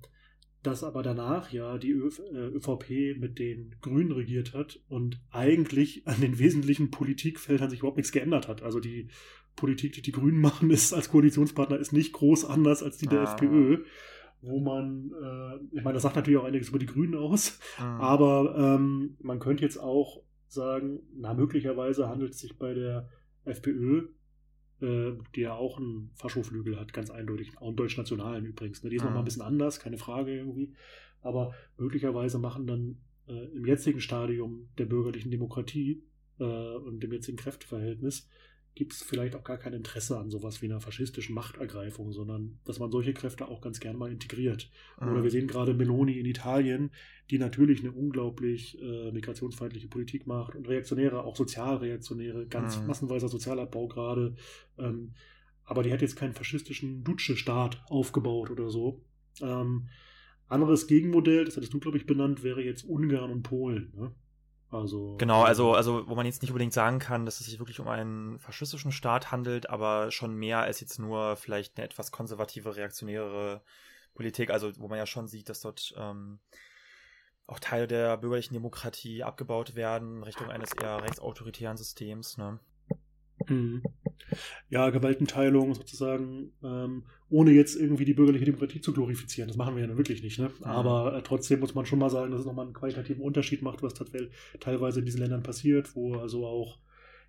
dass 0.66 0.82
aber 0.82 1.02
danach 1.02 1.52
ja 1.52 1.78
die 1.78 1.92
ÖVP 1.92 2.90
äh, 2.90 3.14
mit 3.14 3.38
den 3.38 3.76
Grünen 3.80 4.12
regiert 4.12 4.54
hat 4.54 4.80
und 4.88 5.20
eigentlich 5.30 6.06
an 6.06 6.20
den 6.20 6.38
wesentlichen 6.38 6.90
Politikfeldern 6.90 7.70
sich 7.70 7.80
überhaupt 7.80 7.98
nichts 7.98 8.12
geändert 8.12 8.48
hat. 8.48 8.62
Also 8.62 8.80
die 8.80 9.08
Politik, 9.56 9.92
die 9.92 10.02
die 10.02 10.12
Grünen 10.12 10.40
machen, 10.40 10.70
ist 10.70 10.92
als 10.92 11.10
Koalitionspartner 11.10 11.78
ist 11.78 11.92
nicht 11.92 12.12
groß 12.12 12.46
anders 12.46 12.82
als 12.82 12.98
die 12.98 13.06
der 13.06 13.20
ah. 13.20 13.32
FPÖ, 13.34 13.84
wo 14.40 14.60
man, 14.60 15.12
äh, 15.22 15.76
ich 15.76 15.84
meine, 15.84 15.94
das 15.94 16.02
sagt 16.02 16.16
natürlich 16.16 16.38
auch 16.38 16.44
einiges 16.44 16.70
über 16.70 16.78
die 16.78 16.86
Grünen 16.86 17.14
aus, 17.14 17.60
ah. 17.78 17.98
aber 17.98 18.56
ähm, 18.56 19.16
man 19.20 19.38
könnte 19.38 19.64
jetzt 19.64 19.78
auch 19.78 20.22
sagen, 20.48 21.00
na 21.14 21.34
möglicherweise 21.34 22.08
handelt 22.08 22.32
es 22.32 22.40
sich 22.40 22.58
bei 22.58 22.74
der 22.74 23.08
FPÖ 23.44 24.08
äh, 24.84 25.16
die 25.34 25.40
ja 25.40 25.54
auch 25.54 25.78
einen 25.78 26.10
Faschoflügel 26.14 26.78
hat, 26.78 26.92
ganz 26.92 27.10
eindeutig, 27.10 27.56
auch 27.58 27.68
einen 27.68 27.76
deutsch-nationalen 27.76 28.44
übrigens. 28.44 28.82
Ne? 28.82 28.90
Die 28.90 28.96
ist 28.96 29.02
mhm. 29.02 29.08
nochmal 29.08 29.22
ein 29.22 29.24
bisschen 29.24 29.42
anders, 29.42 29.80
keine 29.80 29.98
Frage 29.98 30.36
irgendwie. 30.36 30.74
Aber 31.22 31.54
möglicherweise 31.78 32.38
machen 32.38 32.66
dann 32.66 32.98
äh, 33.26 33.46
im 33.54 33.64
jetzigen 33.64 34.00
Stadium 34.00 34.68
der 34.76 34.84
bürgerlichen 34.84 35.30
Demokratie 35.30 36.02
äh, 36.38 36.44
und 36.44 37.00
dem 37.02 37.12
jetzigen 37.12 37.38
Kräfteverhältnis 37.38 38.28
gibt 38.74 38.92
es 38.92 39.02
vielleicht 39.02 39.36
auch 39.36 39.44
gar 39.44 39.56
kein 39.56 39.72
Interesse 39.72 40.18
an 40.18 40.30
sowas 40.30 40.60
wie 40.60 40.66
einer 40.66 40.80
faschistischen 40.80 41.34
Machtergreifung, 41.34 42.12
sondern 42.12 42.58
dass 42.64 42.80
man 42.80 42.90
solche 42.90 43.14
Kräfte 43.14 43.46
auch 43.46 43.60
ganz 43.60 43.78
gern 43.78 43.96
mal 43.96 44.10
integriert. 44.10 44.70
Mhm. 45.00 45.12
Oder 45.12 45.22
wir 45.22 45.30
sehen 45.30 45.46
gerade 45.46 45.74
Meloni 45.74 46.18
in 46.18 46.26
Italien, 46.26 46.90
die 47.30 47.38
natürlich 47.38 47.80
eine 47.80 47.92
unglaublich 47.92 48.80
äh, 48.82 49.12
migrationsfeindliche 49.12 49.88
Politik 49.88 50.26
macht 50.26 50.56
und 50.56 50.68
Reaktionäre, 50.68 51.22
auch 51.22 51.36
sozialreaktionäre, 51.36 52.46
ganz 52.46 52.80
mhm. 52.80 52.86
massenweiser 52.86 53.28
Sozialabbau 53.28 53.86
gerade. 53.86 54.34
Ähm, 54.78 55.14
aber 55.64 55.82
die 55.82 55.92
hat 55.92 56.02
jetzt 56.02 56.16
keinen 56.16 56.34
faschistischen 56.34 57.04
Duce-Staat 57.04 57.84
aufgebaut 57.86 58.50
oder 58.50 58.70
so. 58.70 59.02
Ähm, 59.40 59.88
anderes 60.48 60.86
Gegenmodell, 60.86 61.44
das 61.44 61.56
hattest 61.56 61.72
du, 61.72 61.80
glaube 61.80 61.96
ich, 61.96 62.06
benannt, 62.06 62.42
wäre 62.42 62.62
jetzt 62.62 62.84
Ungarn 62.84 63.30
und 63.30 63.42
Polen. 63.42 63.92
Ne? 63.96 64.12
Also, 64.74 65.16
genau, 65.18 65.42
also, 65.42 65.74
also 65.74 66.08
wo 66.08 66.14
man 66.14 66.26
jetzt 66.26 66.42
nicht 66.42 66.50
unbedingt 66.50 66.72
sagen 66.72 66.98
kann, 66.98 67.24
dass 67.24 67.40
es 67.40 67.46
sich 67.46 67.58
wirklich 67.58 67.80
um 67.80 67.88
einen 67.88 68.38
faschistischen 68.38 68.92
Staat 68.92 69.30
handelt, 69.30 69.70
aber 69.70 70.10
schon 70.10 70.34
mehr 70.34 70.60
als 70.60 70.80
jetzt 70.80 70.98
nur 70.98 71.36
vielleicht 71.36 71.76
eine 71.76 71.84
etwas 71.84 72.10
konservative, 72.10 72.76
reaktionäre 72.76 73.62
Politik, 74.14 74.50
also 74.50 74.72
wo 74.78 74.88
man 74.88 74.98
ja 74.98 75.06
schon 75.06 75.28
sieht, 75.28 75.48
dass 75.48 75.60
dort 75.60 75.94
ähm, 75.96 76.40
auch 77.46 77.58
Teile 77.58 77.86
der 77.86 78.16
bürgerlichen 78.16 78.54
Demokratie 78.54 79.22
abgebaut 79.22 79.74
werden, 79.74 80.22
Richtung 80.22 80.50
eines 80.50 80.72
eher 80.72 81.02
rechtsautoritären 81.02 81.76
Systems. 81.76 82.36
Ne? 82.36 82.58
Mhm. 83.48 83.82
Ja, 84.68 84.90
Gewaltenteilung 84.90 85.74
sozusagen, 85.74 86.52
ähm, 86.62 87.04
ohne 87.28 87.52
jetzt 87.52 87.76
irgendwie 87.76 88.04
die 88.04 88.14
bürgerliche 88.14 88.44
Demokratie 88.44 88.80
zu 88.80 88.92
glorifizieren. 88.92 89.48
Das 89.48 89.56
machen 89.56 89.74
wir 89.74 89.82
ja 89.82 89.88
nun 89.88 89.98
wirklich 89.98 90.22
nicht. 90.22 90.38
Ne? 90.38 90.50
Mhm. 90.58 90.64
Aber 90.64 91.16
äh, 91.16 91.22
trotzdem 91.22 91.60
muss 91.60 91.74
man 91.74 91.86
schon 91.86 91.98
mal 91.98 92.10
sagen, 92.10 92.30
dass 92.30 92.40
es 92.40 92.46
nochmal 92.46 92.66
einen 92.66 92.74
qualitativen 92.74 93.22
Unterschied 93.22 93.62
macht, 93.62 93.82
was 93.82 93.94
teilweise 94.60 95.00
in 95.00 95.06
diesen 95.06 95.20
Ländern 95.20 95.42
passiert, 95.42 95.94
wo 95.94 96.16
also 96.16 96.46
auch 96.46 96.78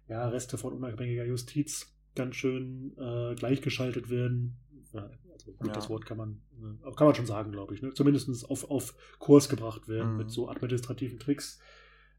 ja, 0.07 0.27
Reste 0.29 0.57
von 0.57 0.73
unabhängiger 0.73 1.25
Justiz 1.25 1.95
ganz 2.15 2.35
schön 2.35 2.93
äh, 2.97 3.35
gleichgeschaltet 3.35 4.09
werden. 4.09 4.57
Ja, 4.93 5.09
also 5.33 5.51
gut, 5.51 5.67
ja. 5.67 5.73
das 5.73 5.89
Wort 5.89 6.05
kann 6.05 6.17
man, 6.17 6.41
äh, 6.61 6.91
kann 6.95 7.07
man 7.07 7.15
schon 7.15 7.25
sagen, 7.25 7.51
glaube 7.51 7.73
ich. 7.73 7.81
Ne? 7.81 7.93
Zumindest 7.93 8.49
auf, 8.49 8.69
auf 8.69 8.95
Kurs 9.19 9.49
gebracht 9.49 9.87
werden 9.87 10.13
mhm. 10.13 10.17
mit 10.17 10.31
so 10.31 10.49
administrativen 10.49 11.19
Tricks 11.19 11.59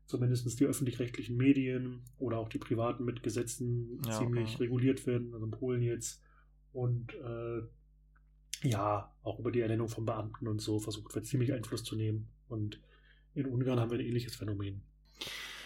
zumindest 0.06 0.58
die 0.58 0.66
öffentlich-rechtlichen 0.66 1.36
Medien 1.36 2.02
oder 2.18 2.38
auch 2.38 2.48
die 2.48 2.58
privaten 2.58 3.04
mit 3.04 3.22
Gesetzen 3.22 4.00
ja, 4.06 4.12
ziemlich 4.12 4.54
okay. 4.54 4.64
reguliert 4.64 5.06
werden, 5.06 5.34
also 5.34 5.44
in 5.44 5.50
Polen 5.50 5.82
jetzt. 5.82 6.22
Und 6.72 7.12
äh, 7.14 7.62
ja, 8.62 9.12
auch 9.22 9.38
über 9.38 9.50
die 9.50 9.60
Ernennung 9.60 9.88
von 9.88 10.04
Beamten 10.04 10.48
und 10.48 10.60
so 10.60 10.78
versucht 10.78 11.14
wird, 11.14 11.26
ziemlich 11.26 11.52
Einfluss 11.52 11.84
zu 11.84 11.96
nehmen. 11.96 12.28
Und 12.48 12.80
in 13.34 13.46
Ungarn 13.46 13.80
haben 13.80 13.90
wir 13.90 13.98
ein 13.98 14.04
ähnliches 14.04 14.36
Phänomen. 14.36 14.82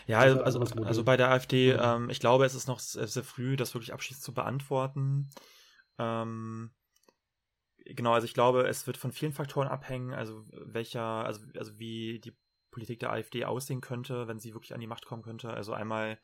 Ja, 0.06 0.18
also, 0.18 0.42
also, 0.42 0.60
also 0.82 1.04
bei 1.04 1.16
der 1.16 1.30
AfD, 1.30 1.72
ähm, 1.72 2.10
ich 2.10 2.18
glaube, 2.18 2.44
es 2.44 2.54
ist 2.54 2.66
noch 2.66 2.80
sehr, 2.80 3.06
sehr 3.06 3.22
früh, 3.22 3.56
das 3.56 3.74
wirklich 3.74 3.92
abschließend 3.92 4.24
zu 4.24 4.34
beantworten. 4.34 5.28
Ähm, 5.98 6.70
genau, 7.84 8.12
also 8.12 8.24
ich 8.24 8.34
glaube, 8.34 8.66
es 8.66 8.86
wird 8.86 8.96
von 8.96 9.12
vielen 9.12 9.32
Faktoren 9.32 9.68
abhängen, 9.68 10.12
also 10.12 10.44
welcher, 10.50 11.02
also, 11.02 11.42
also 11.56 11.78
wie 11.78 12.18
die 12.18 12.32
Politik 12.70 13.00
der 13.00 13.12
AfD 13.12 13.44
aussehen 13.44 13.80
könnte, 13.80 14.28
wenn 14.28 14.38
sie 14.38 14.54
wirklich 14.54 14.74
an 14.74 14.80
die 14.80 14.86
Macht 14.86 15.06
kommen 15.06 15.22
könnte. 15.22 15.50
Also 15.50 15.72
einmal, 15.72 16.18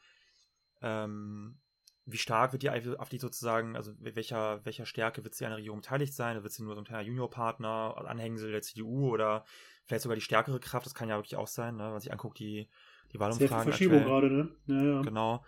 ähm, 0.80 1.58
wie 2.04 2.18
stark 2.18 2.52
wird 2.52 2.62
die 2.62 2.70
AfD 2.70 3.18
sozusagen, 3.18 3.74
also 3.74 3.92
welcher, 3.98 4.64
welcher 4.64 4.86
Stärke 4.86 5.24
wird 5.24 5.34
sie 5.34 5.44
an 5.44 5.50
der 5.50 5.58
Regierung 5.58 5.80
beteiligt 5.80 6.14
sein? 6.14 6.40
Wird 6.42 6.52
sie 6.52 6.62
nur 6.62 6.74
so 6.74 6.80
ein 6.80 6.84
kleiner 6.84 7.02
Juniorpartner, 7.02 7.96
Anhängsel 8.06 8.52
der 8.52 8.62
CDU 8.62 9.10
oder 9.10 9.44
vielleicht 9.86 10.02
sogar 10.02 10.14
die 10.14 10.22
stärkere 10.22 10.60
Kraft? 10.60 10.86
Das 10.86 10.94
kann 10.94 11.08
ja 11.08 11.16
wirklich 11.16 11.36
auch 11.36 11.48
sein, 11.48 11.76
ne? 11.76 11.84
wenn 11.84 11.90
man 11.90 12.00
sich 12.00 12.12
anguckt, 12.12 12.38
die, 12.38 12.68
die 13.12 13.18
Wahlumfragen. 13.18 13.48
Sehr 13.48 13.62
Verschiebung 13.62 14.04
gerade, 14.04 14.30
ne? 14.30 14.56
Ja, 14.66 14.82
ja. 14.82 15.02
Genau. 15.02 15.44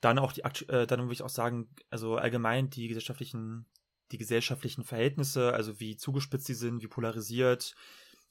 Dann 0.00 0.18
auch 0.18 0.32
die, 0.32 0.40
äh, 0.40 0.86
dann 0.86 1.00
würde 1.00 1.12
ich 1.12 1.22
auch 1.22 1.28
sagen, 1.28 1.68
also 1.90 2.16
allgemein 2.16 2.70
die 2.70 2.88
gesellschaftlichen, 2.88 3.66
die 4.12 4.18
gesellschaftlichen 4.18 4.84
Verhältnisse, 4.84 5.52
also 5.52 5.78
wie 5.78 5.96
zugespitzt 5.96 6.46
sie 6.46 6.54
sind, 6.54 6.82
wie 6.82 6.88
polarisiert, 6.88 7.74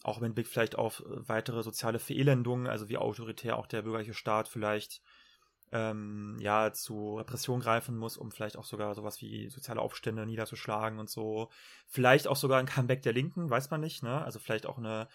auch 0.03 0.19
mit 0.19 0.35
Blick 0.35 0.47
vielleicht 0.47 0.75
auf 0.75 1.03
weitere 1.07 1.63
soziale 1.63 1.99
Verelendungen, 1.99 2.67
also 2.67 2.89
wie 2.89 2.97
autoritär 2.97 3.57
auch 3.57 3.67
der 3.67 3.83
bürgerliche 3.83 4.13
Staat 4.13 4.47
vielleicht 4.47 5.01
ähm, 5.71 6.37
ja 6.39 6.73
zu 6.73 7.17
Repression 7.17 7.61
greifen 7.61 7.97
muss, 7.97 8.17
um 8.17 8.31
vielleicht 8.31 8.57
auch 8.57 8.65
sogar 8.65 8.93
sowas 8.93 9.21
wie 9.21 9.49
soziale 9.49 9.81
Aufstände 9.81 10.25
niederzuschlagen 10.25 10.99
und 10.99 11.09
so. 11.09 11.49
Vielleicht 11.87 12.27
auch 12.27 12.35
sogar 12.35 12.59
ein 12.59 12.65
Comeback 12.65 13.01
der 13.03 13.13
Linken, 13.13 13.49
weiß 13.49 13.69
man 13.69 13.81
nicht, 13.81 14.03
ne? 14.03 14.23
Also 14.23 14.39
vielleicht 14.39 14.65
auch 14.65 14.77
eine 14.77 15.07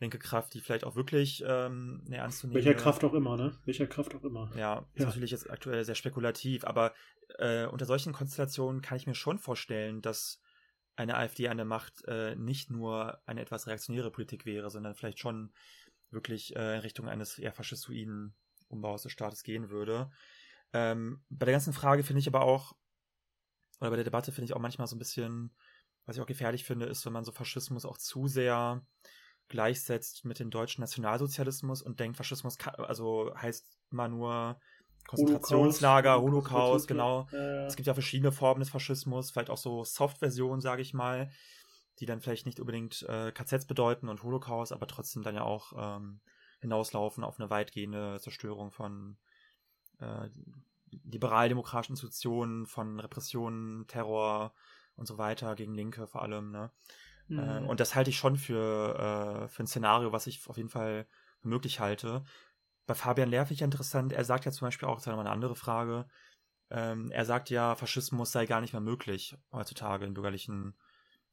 linke 0.00 0.18
Kraft, 0.18 0.52
die 0.54 0.60
vielleicht 0.60 0.84
auch 0.84 0.96
wirklich 0.96 1.42
ähm, 1.46 2.02
eine 2.06 2.16
ernstzunehmende... 2.16 2.66
Welcher 2.66 2.82
Kraft 2.82 3.04
auch 3.04 3.14
immer, 3.14 3.36
ne? 3.36 3.56
Welcher 3.64 3.86
Kraft 3.86 4.14
auch 4.14 4.24
immer. 4.24 4.50
Ja, 4.56 4.84
ist 4.94 5.02
ja. 5.02 5.06
natürlich 5.06 5.30
jetzt 5.30 5.48
aktuell 5.48 5.84
sehr 5.84 5.94
spekulativ, 5.94 6.64
aber 6.64 6.92
äh, 7.38 7.66
unter 7.66 7.86
solchen 7.86 8.12
Konstellationen 8.12 8.82
kann 8.82 8.96
ich 8.96 9.06
mir 9.06 9.14
schon 9.14 9.38
vorstellen, 9.38 10.02
dass 10.02 10.40
eine 10.96 11.16
AfD 11.16 11.48
an 11.48 11.56
der 11.56 11.66
Macht 11.66 12.04
äh, 12.06 12.36
nicht 12.36 12.70
nur 12.70 13.20
eine 13.26 13.40
etwas 13.40 13.66
reaktionäre 13.66 14.10
Politik 14.10 14.44
wäre, 14.44 14.70
sondern 14.70 14.94
vielleicht 14.94 15.18
schon 15.18 15.52
wirklich 16.10 16.54
äh, 16.56 16.74
in 16.74 16.80
Richtung 16.80 17.08
eines 17.08 17.38
eher 17.38 17.52
faschistoiden 17.52 18.34
Umbaus 18.68 19.02
des 19.02 19.12
Staates 19.12 19.42
gehen 19.42 19.70
würde. 19.70 20.10
Ähm, 20.72 21.22
bei 21.28 21.46
der 21.46 21.54
ganzen 21.54 21.72
Frage 21.72 22.02
finde 22.02 22.20
ich 22.20 22.28
aber 22.28 22.42
auch, 22.42 22.74
oder 23.80 23.90
bei 23.90 23.96
der 23.96 24.04
Debatte 24.04 24.32
finde 24.32 24.46
ich 24.46 24.54
auch 24.54 24.60
manchmal 24.60 24.86
so 24.86 24.96
ein 24.96 24.98
bisschen, 24.98 25.54
was 26.04 26.16
ich 26.16 26.22
auch 26.22 26.26
gefährlich 26.26 26.64
finde, 26.64 26.86
ist, 26.86 27.04
wenn 27.04 27.12
man 27.12 27.24
so 27.24 27.32
Faschismus 27.32 27.84
auch 27.84 27.98
zu 27.98 28.26
sehr 28.26 28.84
gleichsetzt 29.48 30.24
mit 30.24 30.38
dem 30.38 30.50
deutschen 30.50 30.80
Nationalsozialismus 30.80 31.82
und 31.82 32.00
denkt, 32.00 32.16
Faschismus 32.16 32.58
kann, 32.58 32.74
also 32.76 33.32
heißt 33.36 33.78
immer 33.90 34.08
nur 34.08 34.60
Konzentrationslager, 35.06 36.20
Holocaust, 36.20 36.52
Holocaust 36.52 36.88
genau. 36.88 37.26
Äh. 37.32 37.66
Es 37.66 37.76
gibt 37.76 37.86
ja 37.86 37.94
verschiedene 37.94 38.32
Formen 38.32 38.60
des 38.60 38.70
Faschismus, 38.70 39.30
vielleicht 39.30 39.50
auch 39.50 39.58
so 39.58 39.84
Soft-Versionen, 39.84 40.60
sage 40.60 40.82
ich 40.82 40.94
mal, 40.94 41.30
die 42.00 42.06
dann 42.06 42.20
vielleicht 42.20 42.46
nicht 42.46 42.60
unbedingt 42.60 43.02
äh, 43.08 43.32
KZs 43.32 43.66
bedeuten 43.66 44.08
und 44.08 44.22
Holocaust, 44.22 44.72
aber 44.72 44.86
trotzdem 44.86 45.22
dann 45.22 45.34
ja 45.34 45.42
auch 45.42 45.72
ähm, 45.76 46.20
hinauslaufen 46.60 47.24
auf 47.24 47.38
eine 47.38 47.50
weitgehende 47.50 48.18
Zerstörung 48.20 48.70
von 48.70 49.18
äh, 50.00 50.28
liberal-demokratischen 51.04 51.92
Institutionen, 51.92 52.66
von 52.66 53.00
Repressionen, 53.00 53.86
Terror 53.86 54.54
und 54.96 55.06
so 55.06 55.18
weiter 55.18 55.54
gegen 55.54 55.74
Linke 55.74 56.06
vor 56.06 56.22
allem. 56.22 56.50
Ne? 56.50 56.70
Mhm. 57.28 57.38
Äh, 57.38 57.58
und 57.68 57.80
das 57.80 57.94
halte 57.94 58.10
ich 58.10 58.16
schon 58.16 58.36
für, 58.36 59.44
äh, 59.44 59.48
für 59.48 59.62
ein 59.62 59.66
Szenario, 59.66 60.12
was 60.12 60.26
ich 60.26 60.48
auf 60.48 60.56
jeden 60.56 60.68
Fall 60.68 61.06
für 61.40 61.48
möglich 61.48 61.80
halte. 61.80 62.24
Bei 62.86 62.94
Fabian 62.94 63.28
Lerfich 63.30 63.62
interessant, 63.62 64.12
er 64.12 64.24
sagt 64.24 64.44
ja 64.44 64.52
zum 64.52 64.66
Beispiel 64.66 64.88
auch, 64.88 64.96
das 64.96 65.06
ist 65.06 65.12
eine 65.12 65.30
andere 65.30 65.54
Frage, 65.54 66.06
ähm, 66.70 67.10
er 67.10 67.24
sagt 67.24 67.50
ja, 67.50 67.76
Faschismus 67.76 68.32
sei 68.32 68.46
gar 68.46 68.60
nicht 68.60 68.72
mehr 68.72 68.80
möglich 68.80 69.36
heutzutage 69.52 70.06
in 70.06 70.14
bürgerlichen 70.14 70.74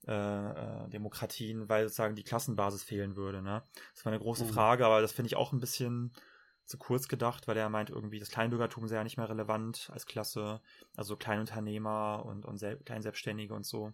äh, 0.08 0.12
äh, 0.14 0.90
Demokratien, 0.90 1.70
weil 1.70 1.84
sozusagen 1.84 2.16
die 2.16 2.24
Klassenbasis 2.24 2.84
fehlen 2.84 3.16
würde. 3.16 3.42
Ne? 3.42 3.64
Das 3.94 4.06
war 4.06 4.12
eine 4.12 4.22
große 4.22 4.46
mhm. 4.46 4.50
Frage, 4.50 4.86
aber 4.86 5.02
das 5.02 5.12
finde 5.12 5.28
ich 5.28 5.36
auch 5.36 5.54
ein 5.54 5.60
bisschen 5.60 6.14
zu 6.66 6.78
kurz 6.78 7.08
gedacht, 7.08 7.48
weil 7.48 7.58
er 7.58 7.70
meint 7.70 7.90
irgendwie, 7.90 8.20
das 8.20 8.30
Kleinbürgertum 8.30 8.88
sei 8.88 8.96
ja 8.96 9.04
nicht 9.04 9.18
mehr 9.18 9.30
relevant 9.30 9.90
als 9.92 10.06
Klasse, 10.06 10.62
also 10.96 11.16
Kleinunternehmer 11.16 12.24
und, 12.26 12.46
und 12.46 12.58
Sel 12.58 12.78
Kleinselbstständige 12.78 13.54
und 13.54 13.66
so. 13.66 13.94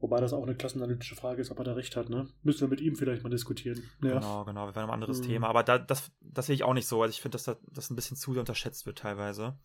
Wobei 0.00 0.20
das 0.20 0.32
auch 0.32 0.42
eine 0.42 0.54
klassenanalytische 0.54 1.14
Frage 1.14 1.42
ist, 1.42 1.50
ob 1.50 1.58
er 1.58 1.64
da 1.64 1.72
recht 1.74 1.94
hat, 1.94 2.08
ne? 2.08 2.26
Müssen 2.42 2.62
wir 2.62 2.68
mit 2.68 2.80
ihm 2.80 2.96
vielleicht 2.96 3.22
mal 3.22 3.28
diskutieren. 3.28 3.82
Ja. 4.02 4.14
Genau, 4.14 4.44
genau, 4.44 4.66
wir 4.66 4.74
werden 4.74 4.88
ein 4.88 4.94
anderes 4.94 5.20
mhm. 5.20 5.26
Thema. 5.26 5.48
Aber 5.48 5.62
da, 5.62 5.78
das, 5.78 6.10
das 6.20 6.46
sehe 6.46 6.54
ich 6.54 6.64
auch 6.64 6.72
nicht 6.72 6.86
so. 6.86 7.02
Also 7.02 7.12
ich 7.12 7.20
finde, 7.20 7.36
dass 7.36 7.44
das 7.44 7.90
ein 7.90 7.96
bisschen 7.96 8.16
zu 8.16 8.32
sehr 8.32 8.40
unterschätzt 8.40 8.86
wird 8.86 8.98
teilweise. 8.98 9.58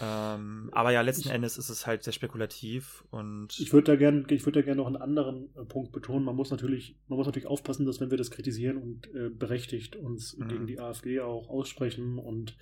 Ähm, 0.00 0.68
aber 0.72 0.92
ja, 0.92 1.00
letzten 1.00 1.28
ich, 1.28 1.34
Endes 1.34 1.58
ist 1.58 1.70
es 1.70 1.86
halt 1.86 2.04
sehr 2.04 2.12
spekulativ 2.12 3.04
und. 3.10 3.58
Ich 3.58 3.72
würde 3.72 3.92
da 3.92 3.96
gerne, 3.96 4.22
da 4.60 4.64
gerne 4.64 4.80
noch 4.80 4.86
einen 4.86 4.96
anderen 4.96 5.50
äh, 5.56 5.64
Punkt 5.64 5.90
betonen. 5.90 6.24
Man 6.24 6.36
muss 6.36 6.50
natürlich, 6.50 6.96
man 7.08 7.16
muss 7.16 7.26
natürlich 7.26 7.48
aufpassen, 7.48 7.84
dass 7.84 8.00
wenn 8.00 8.10
wir 8.10 8.18
das 8.18 8.30
kritisieren 8.30 8.76
und 8.76 9.12
äh, 9.12 9.28
berechtigt 9.28 9.96
uns 9.96 10.36
mhm. 10.36 10.48
gegen 10.48 10.66
die 10.68 10.78
AfD 10.78 11.20
auch 11.20 11.48
aussprechen 11.48 12.18
und 12.18 12.56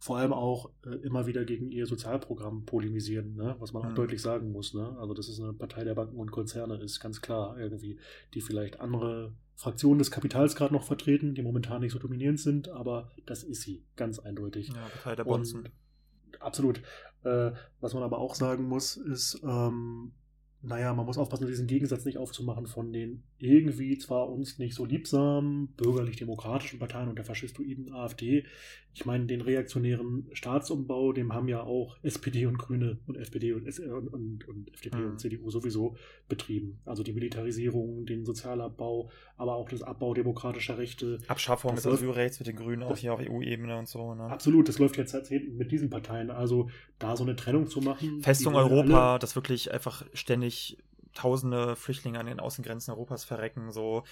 vor 0.00 0.16
allem 0.16 0.32
auch 0.32 0.70
äh, 0.86 0.94
immer 1.04 1.26
wieder 1.26 1.44
gegen 1.44 1.70
ihr 1.70 1.86
Sozialprogramm 1.86 2.64
polemisieren, 2.64 3.36
ne? 3.36 3.54
was 3.58 3.74
man 3.74 3.84
auch 3.84 3.90
mhm. 3.90 3.96
deutlich 3.96 4.22
sagen 4.22 4.50
muss. 4.50 4.72
Ne? 4.72 4.96
Also, 4.98 5.12
dass 5.12 5.28
es 5.28 5.38
eine 5.38 5.52
Partei 5.52 5.84
der 5.84 5.94
Banken 5.94 6.16
und 6.16 6.32
Konzerne 6.32 6.76
ist, 6.76 7.00
ganz 7.00 7.20
klar 7.20 7.58
irgendwie, 7.58 7.98
die 8.32 8.40
vielleicht 8.40 8.80
andere 8.80 9.34
Fraktionen 9.56 9.98
des 9.98 10.10
Kapitals 10.10 10.56
gerade 10.56 10.72
noch 10.72 10.84
vertreten, 10.84 11.34
die 11.34 11.42
momentan 11.42 11.82
nicht 11.82 11.92
so 11.92 11.98
dominierend 11.98 12.40
sind, 12.40 12.70
aber 12.70 13.10
das 13.26 13.42
ist 13.42 13.60
sie, 13.60 13.84
ganz 13.94 14.18
eindeutig. 14.18 14.68
Ja, 14.68 14.88
Partei 14.88 15.16
der 15.16 15.24
Bonzen. 15.24 15.60
Und 15.60 15.70
absolut. 16.40 16.80
Äh, 17.22 17.52
was 17.80 17.92
man 17.92 18.02
aber 18.02 18.18
auch 18.18 18.34
sagen 18.34 18.64
muss, 18.68 18.96
ist, 18.96 19.42
ähm, 19.44 20.12
naja, 20.62 20.92
man 20.92 21.06
muss 21.06 21.16
aufpassen, 21.16 21.46
diesen 21.46 21.66
Gegensatz 21.66 22.04
nicht 22.04 22.18
aufzumachen 22.18 22.66
von 22.66 22.92
den 22.92 23.22
irgendwie 23.38 23.96
zwar 23.96 24.28
uns 24.28 24.58
nicht 24.58 24.74
so 24.74 24.84
liebsamen 24.84 25.68
bürgerlich-demokratischen 25.68 26.78
Parteien 26.78 27.08
und 27.08 27.16
der 27.16 27.24
faschistoiden 27.24 27.92
AfD. 27.92 28.44
Ich 28.92 29.06
meine, 29.06 29.26
den 29.26 29.40
reaktionären 29.40 30.28
Staatsumbau, 30.32 31.12
dem 31.12 31.32
haben 31.32 31.48
ja 31.48 31.62
auch 31.62 31.96
SPD 32.02 32.46
und 32.46 32.58
Grüne 32.58 32.98
und 33.06 33.16
FPD 33.16 33.52
und, 33.52 33.66
und, 33.78 34.08
und, 34.08 34.48
und 34.48 34.74
FDP 34.74 34.98
mhm. 34.98 35.06
und 35.10 35.20
CDU 35.20 35.48
sowieso 35.50 35.96
betrieben. 36.28 36.80
Also 36.84 37.04
die 37.04 37.12
Militarisierung, 37.12 38.04
den 38.04 38.26
Sozialabbau, 38.26 39.10
aber 39.36 39.54
auch 39.54 39.68
das 39.68 39.82
Abbau 39.82 40.12
demokratischer 40.12 40.76
Rechte. 40.76 41.18
Abschaffung 41.28 41.76
des 41.76 41.86
Asylrechts 41.86 42.40
mit 42.40 42.48
den 42.48 42.56
Grünen 42.56 42.82
auch 42.82 42.96
hier 42.96 43.14
auf 43.14 43.20
EU-Ebene 43.20 43.78
und 43.78 43.88
so. 43.88 44.14
Ne? 44.14 44.24
Absolut, 44.24 44.68
das 44.68 44.80
läuft 44.80 44.98
jetzt 44.98 45.12
seit 45.12 45.30
mit 45.30 45.70
diesen 45.70 45.88
Parteien. 45.88 46.30
Also 46.30 46.68
da 46.98 47.16
so 47.16 47.22
eine 47.22 47.36
Trennung 47.36 47.68
zu 47.68 47.80
machen. 47.80 48.20
Festung 48.22 48.56
Europa, 48.56 49.20
das 49.20 49.36
wirklich 49.36 49.72
einfach 49.72 50.04
ständig 50.14 50.49
tausende 51.14 51.76
Flüchtlinge 51.76 52.18
an 52.18 52.26
den 52.26 52.40
Außengrenzen 52.40 52.94
Europas 52.94 53.24
verrecken, 53.24 53.72
so. 53.72 54.04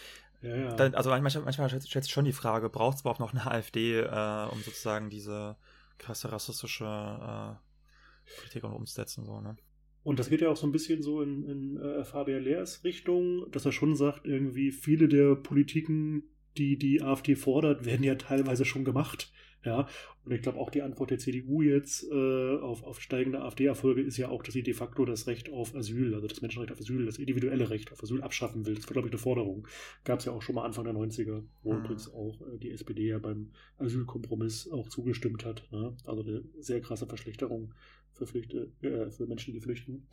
Ja, 0.42 0.57
ja. 0.57 0.75
Dann, 0.75 0.95
also 0.95 1.11
manchmal, 1.11 1.45
manchmal 1.45 1.68
stellt 1.68 2.04
sich 2.04 2.12
schon 2.12 2.25
die 2.25 2.33
Frage, 2.33 2.68
braucht 2.68 2.97
es 2.97 3.00
überhaupt 3.00 3.21
noch 3.21 3.33
eine 3.33 3.47
AfD, 3.47 3.99
äh, 3.99 4.49
um 4.50 4.61
sozusagen 4.62 5.11
diese 5.11 5.57
krasse 5.99 6.30
rassistische 6.30 6.85
äh, 6.85 8.38
Politik 8.38 8.64
umzusetzen, 8.64 9.25
so, 9.25 9.40
ne? 9.40 9.57
Und 10.04 10.18
das 10.18 10.30
geht 10.30 10.40
ja 10.40 10.49
auch 10.49 10.57
so 10.57 10.66
ein 10.66 10.73
bisschen 10.73 11.02
so 11.02 11.21
in, 11.23 11.45
in 11.45 11.76
äh, 11.76 12.04
Fabian 12.04 12.42
Lehrs 12.42 12.83
Richtung, 12.85 13.50
dass 13.50 13.66
er 13.66 13.73
schon 13.73 13.97
sagt, 13.97 14.26
irgendwie 14.26 14.71
viele 14.71 15.09
der 15.09 15.35
Politiken, 15.35 16.23
die 16.57 16.78
die 16.78 17.02
AfD 17.02 17.35
fordert, 17.35 17.85
werden 17.85 18.04
ja 18.04 18.14
teilweise 18.14 18.64
schon 18.64 18.85
gemacht. 18.85 19.33
Ja, 19.65 19.88
und 20.25 20.33
ich 20.33 20.41
glaube 20.41 20.59
auch 20.59 20.71
die 20.71 20.83
Antwort 20.83 21.11
der 21.11 21.19
CDU 21.19 21.62
jetzt 21.62 22.05
äh, 22.12 22.59
auf, 22.59 22.85
auf 22.85 23.00
steigende 23.00 23.41
AfD-Erfolge 23.41 24.03
ist 24.03 24.17
ja 24.17 24.29
auch, 24.29 24.43
dass 24.45 24.55
sie 24.55 24.62
de 24.62 24.73
facto 24.73 25.05
das 25.05 25.27
Recht 25.27 25.50
auf 25.50 25.75
Asyl, 25.75 26.15
also 26.15 26.29
das 26.29 26.41
Menschenrecht 26.41 26.71
auf 26.71 26.79
Asyl, 26.79 27.07
das 27.07 27.19
individuelle 27.19 27.69
Recht 27.69 27.91
auf 27.91 28.03
Asyl 28.03 28.23
abschaffen 28.23 28.67
will. 28.67 28.77
Das 28.77 28.87
war, 28.87 28.93
glaube 28.93 29.09
ich, 29.09 29.12
eine 29.12 29.19
Forderung. 29.19 29.67
Gab 30.05 30.21
es 30.21 30.27
ja 30.27 30.33
auch 30.33 30.43
schon 30.43 30.55
mal 30.55 30.65
Anfang 30.65 30.85
der 30.85 30.95
90er, 30.95 31.43
wo 31.62 31.73
mhm. 31.73 31.81
übrigens 31.81 32.09
auch 32.12 32.41
äh, 32.43 32.59
die 32.59 32.71
SPD 32.71 33.09
ja 33.09 33.19
beim 33.19 33.50
Asylkompromiss 33.79 34.71
auch 34.71 34.88
zugestimmt 34.88 35.45
hat. 35.45 35.67
Ne? 35.73 35.97
Also 36.05 36.23
eine 36.23 36.45
sehr 36.61 36.81
krasse 36.81 37.07
Verschlechterung 37.07 37.75
für, 38.12 38.27
Flüchte, 38.27 38.73
äh, 38.83 39.11
für 39.11 39.27
Menschen, 39.27 39.55
die 39.55 39.61
flüchten. 39.61 40.07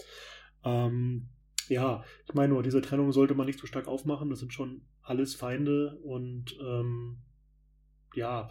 Ähm, 0.64 1.28
ja, 1.68 2.04
ich 2.28 2.34
meine 2.34 2.54
nur, 2.54 2.64
diese 2.64 2.82
Trennung 2.82 3.12
sollte 3.12 3.36
man 3.36 3.46
nicht 3.46 3.60
zu 3.60 3.68
stark 3.68 3.88
aufmachen. 3.88 4.30
Das 4.30 4.40
sind 4.40 4.54
schon 4.54 4.82
alles 5.02 5.36
Feinde 5.36 5.98
und 6.04 6.58
ähm, 6.62 7.18
ja, 8.16 8.50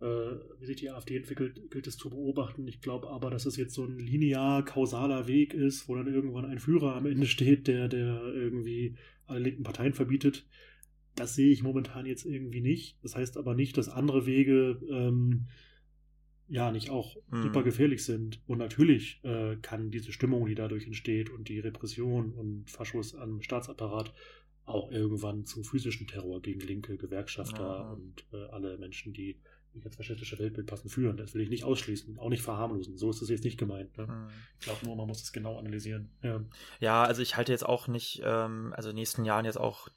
wie 0.00 0.66
sich 0.66 0.76
die 0.76 0.90
AfD 0.90 1.16
entwickelt, 1.16 1.70
gilt 1.70 1.86
es 1.86 1.98
zu 1.98 2.08
beobachten. 2.08 2.66
Ich 2.66 2.80
glaube 2.80 3.10
aber, 3.10 3.30
dass 3.30 3.44
es 3.44 3.56
jetzt 3.56 3.74
so 3.74 3.84
ein 3.84 3.98
linear 3.98 4.64
kausaler 4.64 5.26
Weg 5.26 5.52
ist, 5.52 5.88
wo 5.88 5.94
dann 5.94 6.12
irgendwann 6.12 6.46
ein 6.46 6.58
Führer 6.58 6.96
am 6.96 7.06
Ende 7.06 7.26
steht, 7.26 7.66
der, 7.66 7.88
der 7.88 8.22
irgendwie 8.34 8.96
alle 9.26 9.40
linken 9.40 9.62
Parteien 9.62 9.92
verbietet. 9.92 10.46
Das 11.16 11.34
sehe 11.34 11.50
ich 11.50 11.62
momentan 11.62 12.06
jetzt 12.06 12.24
irgendwie 12.24 12.62
nicht. 12.62 12.96
Das 13.02 13.14
heißt 13.14 13.36
aber 13.36 13.54
nicht, 13.54 13.76
dass 13.76 13.88
andere 13.90 14.24
Wege 14.24 14.80
ähm, 14.90 15.48
ja 16.48 16.72
nicht 16.72 16.90
auch 16.90 17.16
mhm. 17.30 17.42
super 17.42 17.62
gefährlich 17.62 18.04
sind. 18.04 18.40
Und 18.46 18.58
natürlich 18.58 19.20
äh, 19.24 19.56
kann 19.56 19.90
diese 19.90 20.12
Stimmung, 20.12 20.46
die 20.46 20.54
dadurch 20.54 20.86
entsteht 20.86 21.30
und 21.30 21.48
die 21.48 21.60
Repression 21.60 22.32
und 22.32 22.70
Faschus 22.70 23.14
am 23.14 23.42
Staatsapparat 23.42 24.14
auch 24.64 24.90
irgendwann 24.90 25.44
zum 25.44 25.64
physischen 25.64 26.06
Terror 26.06 26.40
gegen 26.42 26.60
linke 26.60 26.96
Gewerkschafter 26.96 27.62
ja. 27.62 27.90
und 27.90 28.24
äh, 28.32 28.46
alle 28.50 28.78
Menschen, 28.78 29.12
die 29.12 29.36
nicht 29.74 29.86
als 29.86 29.96
faschistische 29.96 30.38
Weltbild 30.38 30.66
passend 30.66 30.92
führen. 30.92 31.16
Das 31.16 31.34
will 31.34 31.42
ich 31.42 31.50
nicht 31.50 31.64
ausschließen, 31.64 32.18
auch 32.18 32.28
nicht 32.28 32.42
verharmlosen. 32.42 32.96
So 32.96 33.10
ist 33.10 33.22
es 33.22 33.28
jetzt 33.28 33.44
nicht 33.44 33.58
gemeint. 33.58 33.96
Ne? 33.96 34.06
Mhm. 34.06 34.30
Ich 34.58 34.66
glaube 34.66 34.84
nur, 34.84 34.96
man 34.96 35.06
muss 35.06 35.22
es 35.22 35.32
genau 35.32 35.58
analysieren. 35.58 36.10
Ja, 36.22 36.40
ja 36.80 37.02
also 37.04 37.22
ich 37.22 37.36
halte 37.36 37.52
jetzt 37.52 37.66
auch 37.66 37.88
nicht, 37.88 38.22
ähm, 38.24 38.72
also 38.76 38.88
in 38.88 38.96
den 38.96 39.00
nächsten 39.00 39.24
Jahren 39.24 39.44
jetzt 39.44 39.58
auch 39.58 39.88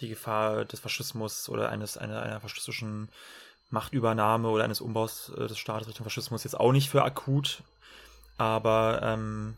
die 0.00 0.08
Gefahr 0.08 0.64
des 0.64 0.80
Faschismus 0.80 1.48
oder 1.48 1.68
eines 1.68 1.96
einer, 1.96 2.22
einer 2.22 2.40
faschistischen 2.40 3.08
Machtübernahme 3.70 4.48
oder 4.48 4.64
eines 4.64 4.80
Umbaus 4.80 5.30
äh, 5.36 5.46
des 5.46 5.58
Staates 5.58 5.88
Richtung 5.88 6.04
Faschismus 6.04 6.44
jetzt 6.44 6.58
auch 6.58 6.72
nicht 6.72 6.88
für 6.88 7.04
akut. 7.04 7.62
Aber 8.36 9.00
ähm, 9.02 9.56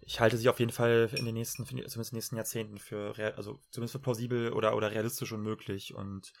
ich 0.00 0.20
halte 0.20 0.36
sie 0.36 0.48
auf 0.48 0.60
jeden 0.60 0.72
Fall 0.72 1.10
in 1.14 1.24
den 1.24 1.34
nächsten, 1.34 1.64
zumindest 1.66 1.96
in 1.96 2.02
den 2.02 2.16
nächsten 2.16 2.36
Jahrzehnten 2.36 2.78
für, 2.78 3.14
also 3.36 3.58
zumindest 3.70 3.92
für 3.92 3.98
plausibel 3.98 4.52
oder, 4.52 4.76
oder 4.76 4.90
realistisch 4.90 5.32
und 5.32 5.42
möglich 5.42 5.94
und 5.94 6.32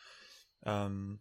ähm, 0.64 1.20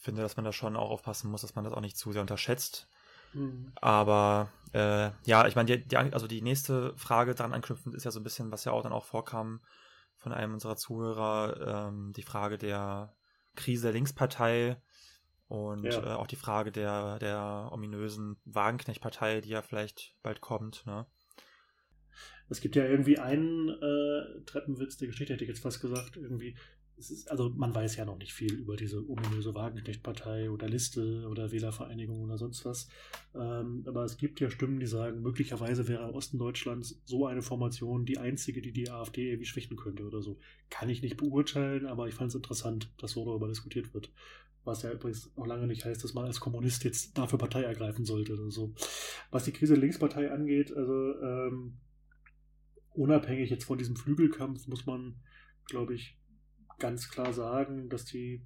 finde, 0.00 0.22
dass 0.22 0.36
man 0.36 0.44
da 0.44 0.52
schon 0.52 0.76
auch 0.76 0.90
aufpassen 0.90 1.30
muss, 1.30 1.42
dass 1.42 1.54
man 1.54 1.64
das 1.64 1.74
auch 1.74 1.80
nicht 1.80 1.96
zu 1.96 2.12
sehr 2.12 2.22
unterschätzt. 2.22 2.88
Mhm. 3.32 3.72
Aber 3.76 4.50
äh, 4.72 5.10
ja, 5.24 5.46
ich 5.46 5.54
meine, 5.54 5.66
die, 5.76 5.86
die, 5.86 5.96
also 5.96 6.26
die 6.26 6.42
nächste 6.42 6.96
Frage 6.96 7.34
daran 7.34 7.52
anknüpfend 7.52 7.94
ist 7.94 8.04
ja 8.04 8.10
so 8.10 8.18
ein 8.18 8.24
bisschen, 8.24 8.50
was 8.50 8.64
ja 8.64 8.72
auch 8.72 8.82
dann 8.82 8.92
auch 8.92 9.04
vorkam 9.04 9.60
von 10.16 10.32
einem 10.32 10.54
unserer 10.54 10.76
Zuhörer, 10.76 11.88
ähm, 11.88 12.12
die 12.14 12.22
Frage 12.22 12.58
der 12.58 13.14
Krise 13.56 13.84
der 13.84 13.92
Linkspartei 13.92 14.80
und 15.48 15.84
ja. 15.84 16.14
äh, 16.14 16.16
auch 16.16 16.26
die 16.26 16.36
Frage 16.36 16.72
der, 16.72 17.18
der 17.18 17.68
ominösen 17.72 18.36
Wagenknecht-Partei, 18.44 19.40
die 19.40 19.50
ja 19.50 19.62
vielleicht 19.62 20.14
bald 20.22 20.40
kommt. 20.40 20.86
Ne? 20.86 21.06
Es 22.48 22.60
gibt 22.60 22.76
ja 22.76 22.84
irgendwie 22.84 23.18
einen 23.18 23.68
äh, 23.68 24.44
Treppenwitz 24.44 24.96
der 24.96 25.08
Geschichte, 25.08 25.32
hätte 25.34 25.44
ich 25.44 25.50
jetzt 25.50 25.62
fast 25.62 25.80
gesagt, 25.80 26.16
irgendwie. 26.16 26.56
Ist, 27.08 27.30
also 27.30 27.48
man 27.48 27.74
weiß 27.74 27.96
ja 27.96 28.04
noch 28.04 28.18
nicht 28.18 28.34
viel 28.34 28.52
über 28.52 28.76
diese 28.76 29.08
ominöse 29.08 29.54
Wagenknecht-Partei 29.54 30.50
oder 30.50 30.68
Liste 30.68 31.26
oder 31.28 31.50
Wählervereinigung 31.50 32.22
oder 32.22 32.36
sonst 32.36 32.64
was. 32.66 32.88
Ähm, 33.34 33.84
aber 33.86 34.04
es 34.04 34.18
gibt 34.18 34.40
ja 34.40 34.50
Stimmen, 34.50 34.80
die 34.80 34.86
sagen, 34.86 35.22
möglicherweise 35.22 35.88
wäre 35.88 36.08
im 36.08 36.14
Osten 36.14 36.38
Deutschlands 36.38 37.00
so 37.06 37.26
eine 37.26 37.42
Formation 37.42 38.04
die 38.04 38.18
einzige, 38.18 38.60
die 38.60 38.72
die 38.72 38.90
AfD 38.90 39.30
irgendwie 39.30 39.46
schwächen 39.46 39.76
könnte 39.76 40.04
oder 40.06 40.20
so. 40.20 40.38
Kann 40.68 40.90
ich 40.90 41.00
nicht 41.00 41.16
beurteilen, 41.16 41.86
aber 41.86 42.06
ich 42.08 42.14
fand 42.14 42.28
es 42.28 42.34
interessant, 42.34 42.92
dass 42.98 43.12
so 43.12 43.24
darüber 43.24 43.48
diskutiert 43.48 43.94
wird. 43.94 44.12
Was 44.64 44.82
ja 44.82 44.92
übrigens 44.92 45.32
auch 45.36 45.46
lange 45.46 45.66
nicht 45.66 45.86
heißt, 45.86 46.04
dass 46.04 46.12
man 46.12 46.26
als 46.26 46.40
Kommunist 46.40 46.84
jetzt 46.84 47.16
dafür 47.16 47.38
Partei 47.38 47.62
ergreifen 47.62 48.04
sollte 48.04 48.34
oder 48.34 48.50
so. 48.50 48.74
Was 49.30 49.44
die 49.44 49.52
Krise 49.52 49.72
der 49.72 49.80
Linkspartei 49.80 50.30
angeht, 50.30 50.76
also 50.76 51.18
ähm, 51.22 51.78
unabhängig 52.92 53.48
jetzt 53.48 53.64
von 53.64 53.78
diesem 53.78 53.96
Flügelkampf 53.96 54.66
muss 54.66 54.84
man, 54.84 55.16
glaube 55.66 55.94
ich, 55.94 56.19
ganz 56.80 57.08
klar 57.08 57.32
sagen, 57.32 57.88
dass 57.88 58.04
die 58.04 58.42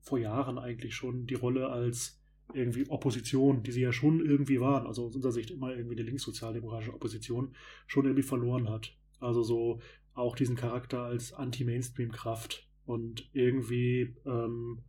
vor 0.00 0.18
Jahren 0.18 0.58
eigentlich 0.58 0.94
schon 0.94 1.26
die 1.26 1.34
Rolle 1.34 1.68
als 1.68 2.20
irgendwie 2.54 2.88
Opposition, 2.88 3.62
die 3.62 3.72
sie 3.72 3.82
ja 3.82 3.92
schon 3.92 4.24
irgendwie 4.24 4.60
waren, 4.60 4.86
also 4.86 5.06
aus 5.06 5.14
unserer 5.14 5.32
Sicht 5.32 5.50
immer 5.50 5.74
irgendwie 5.74 5.96
eine 5.96 6.04
linkssozialdemokratische 6.04 6.94
Opposition, 6.94 7.54
schon 7.86 8.04
irgendwie 8.04 8.22
verloren 8.22 8.68
hat. 8.68 8.96
Also 9.20 9.42
so 9.42 9.80
auch 10.14 10.34
diesen 10.34 10.56
Charakter 10.56 11.02
als 11.02 11.32
Anti-Mainstream-Kraft 11.32 12.68
und 12.86 13.28
irgendwie 13.32 14.16
ähm, 14.26 14.82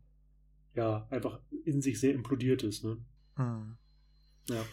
ja 0.75 1.07
einfach 1.09 1.39
in 1.65 1.81
sich 1.81 1.99
sehr 1.99 2.13
implodiert 2.13 2.63
ist. 2.63 2.83
Ne? 2.83 2.97
Hm. 3.35 3.77
Ja. 4.49 4.65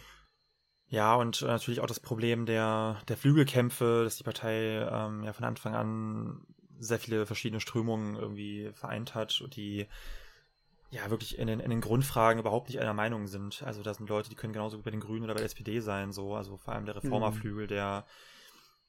Ja, 0.91 1.15
und 1.15 1.43
äh, 1.43 1.45
natürlich 1.45 1.81
auch 1.81 1.87
das 1.87 1.99
Problem 1.99 2.47
der, 2.47 2.99
der 3.07 3.17
Flügelkämpfe, 3.17 4.01
dass 4.03 4.17
die 4.17 4.23
Partei 4.23 4.87
ähm, 4.91 5.23
ja 5.23 5.33
von 5.33 5.45
Anfang 5.45 5.75
an 5.75 6.41
sehr 6.79 6.99
viele 6.99 7.25
verschiedene 7.25 7.59
Strömungen 7.59 8.15
irgendwie 8.15 8.71
vereint 8.73 9.15
hat 9.15 9.41
und 9.41 9.55
die 9.55 9.87
ja 10.91 11.09
wirklich 11.09 11.37
in 11.37 11.47
den, 11.47 11.59
in 11.59 11.69
den 11.69 11.81
Grundfragen 11.81 12.39
überhaupt 12.39 12.69
nicht 12.69 12.79
einer 12.79 12.93
Meinung 12.93 13.27
sind. 13.27 13.61
Also 13.63 13.83
da 13.83 13.93
sind 13.93 14.09
Leute, 14.09 14.29
die 14.29 14.35
können 14.35 14.53
genauso 14.53 14.81
bei 14.81 14.91
den 14.91 14.99
Grünen 14.99 15.23
oder 15.23 15.33
bei 15.33 15.39
der 15.39 15.45
SPD 15.45 15.81
sein, 15.81 16.11
so, 16.11 16.35
also 16.35 16.57
vor 16.57 16.73
allem 16.73 16.85
der 16.85 16.95
Reformerflügel, 16.95 17.65
mhm. 17.65 17.69
der 17.69 18.05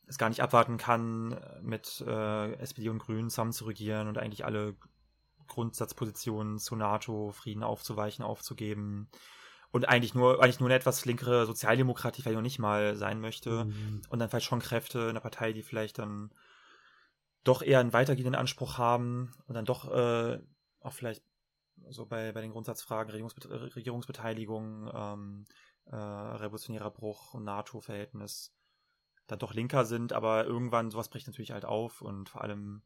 es 0.06 0.18
gar 0.18 0.28
nicht 0.28 0.42
abwarten 0.42 0.78
kann, 0.78 1.38
mit 1.62 2.02
äh, 2.06 2.54
SPD 2.54 2.88
und 2.88 2.98
Grünen 2.98 3.30
zusammen 3.30 3.52
zu 3.52 3.66
regieren 3.66 4.08
und 4.08 4.18
eigentlich 4.18 4.44
alle 4.44 4.74
Grundsatzpositionen 5.46 6.58
zu 6.58 6.74
NATO, 6.74 7.32
Frieden 7.32 7.62
aufzuweichen, 7.62 8.24
aufzugeben 8.24 9.08
und 9.70 9.88
eigentlich 9.88 10.14
nur, 10.14 10.42
eigentlich 10.42 10.60
nur 10.60 10.68
eine 10.68 10.76
etwas 10.76 11.04
linkere 11.04 11.46
Sozialdemokratie 11.46 12.22
vielleicht 12.22 12.36
noch 12.36 12.42
nicht 12.42 12.58
mal 12.58 12.96
sein 12.96 13.20
möchte 13.20 13.66
mhm. 13.66 14.02
und 14.08 14.18
dann 14.18 14.28
vielleicht 14.28 14.46
schon 14.46 14.60
Kräfte 14.60 15.00
in 15.00 15.14
der 15.14 15.20
Partei, 15.20 15.52
die 15.52 15.62
vielleicht 15.62 15.98
dann 15.98 16.30
doch 17.44 17.62
eher 17.62 17.80
einen 17.80 17.92
weitergehenden 17.92 18.34
Anspruch 18.34 18.78
haben 18.78 19.32
und 19.46 19.54
dann 19.54 19.64
doch 19.64 19.90
äh, 19.90 20.38
auch 20.80 20.92
vielleicht 20.92 21.24
so 21.88 22.06
bei, 22.06 22.32
bei 22.32 22.40
den 22.40 22.52
Grundsatzfragen 22.52 23.10
Regierungsbe 23.10 23.74
Regierungsbeteiligung, 23.74 24.90
ähm, 24.94 25.44
äh, 25.86 25.96
revolutionärer 25.96 26.90
Bruch 26.90 27.34
und 27.34 27.44
NATO-Verhältnis 27.44 28.54
dann 29.26 29.38
doch 29.38 29.54
linker 29.54 29.84
sind, 29.84 30.12
aber 30.12 30.44
irgendwann 30.44 30.90
sowas 30.90 31.08
bricht 31.08 31.26
natürlich 31.26 31.52
halt 31.52 31.64
auf 31.64 32.02
und 32.02 32.28
vor 32.28 32.42
allem 32.42 32.82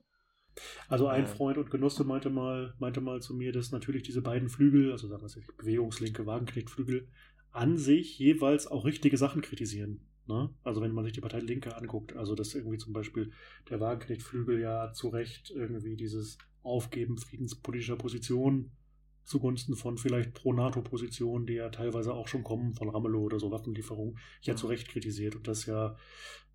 also 0.89 1.09
ein 1.09 1.27
Freund 1.27 1.59
und 1.59 1.71
Genosse 1.71 2.05
meinte 2.05 2.31
mal, 2.31 2.75
meinte 2.79 3.01
mal 3.01 3.21
zu 3.21 3.35
mir, 3.35 3.53
dass 3.53 3.73
natürlich 3.73 4.05
diese 4.05 4.23
beiden 4.23 4.49
Flügel, 4.49 4.93
also 4.93 5.09
sagen 5.09 5.23
wir 5.23 5.29
mal 5.29 5.57
Bewegungslinke, 5.57 6.27
Wagenknechtflügel, 6.27 7.09
an 7.51 7.77
sich 7.77 8.19
jeweils 8.19 8.67
auch 8.67 8.85
richtige 8.85 9.17
Sachen 9.17 9.43
kritisieren. 9.43 10.07
Ne? 10.27 10.51
Also 10.63 10.81
wenn 10.81 10.93
man 10.93 11.05
sich 11.05 11.13
die 11.13 11.21
Partei 11.21 11.41
Linke 11.41 11.77
anguckt, 11.77 12.17
also 12.17 12.35
dass 12.35 12.55
irgendwie 12.55 12.79
zum 12.79 12.93
Beispiel 12.93 13.33
der 13.69 13.81
Wagenknechtflügel 13.81 14.61
ja 14.61 14.93
zu 14.93 15.09
Recht 15.09 15.51
irgendwie 15.51 15.97
dieses 15.97 16.39
Aufgeben 16.63 17.19
friedenspolitischer 17.19 17.97
Positionen 17.97 18.73
zugunsten 19.25 19.75
von 19.75 19.97
vielleicht 19.97 20.35
Pro-NATO-Positionen, 20.35 21.47
die 21.47 21.55
ja 21.55 21.71
teilweise 21.71 22.13
auch 22.13 22.29
schon 22.29 22.45
kommen, 22.45 22.75
von 22.75 22.91
Ramelow 22.91 23.23
oder 23.23 23.39
so 23.39 23.51
Waffenlieferungen, 23.51 24.19
ja 24.43 24.55
zu 24.55 24.67
Recht 24.67 24.89
kritisiert 24.89 25.35
und 25.35 25.49
das 25.49 25.67
ja 25.67 25.97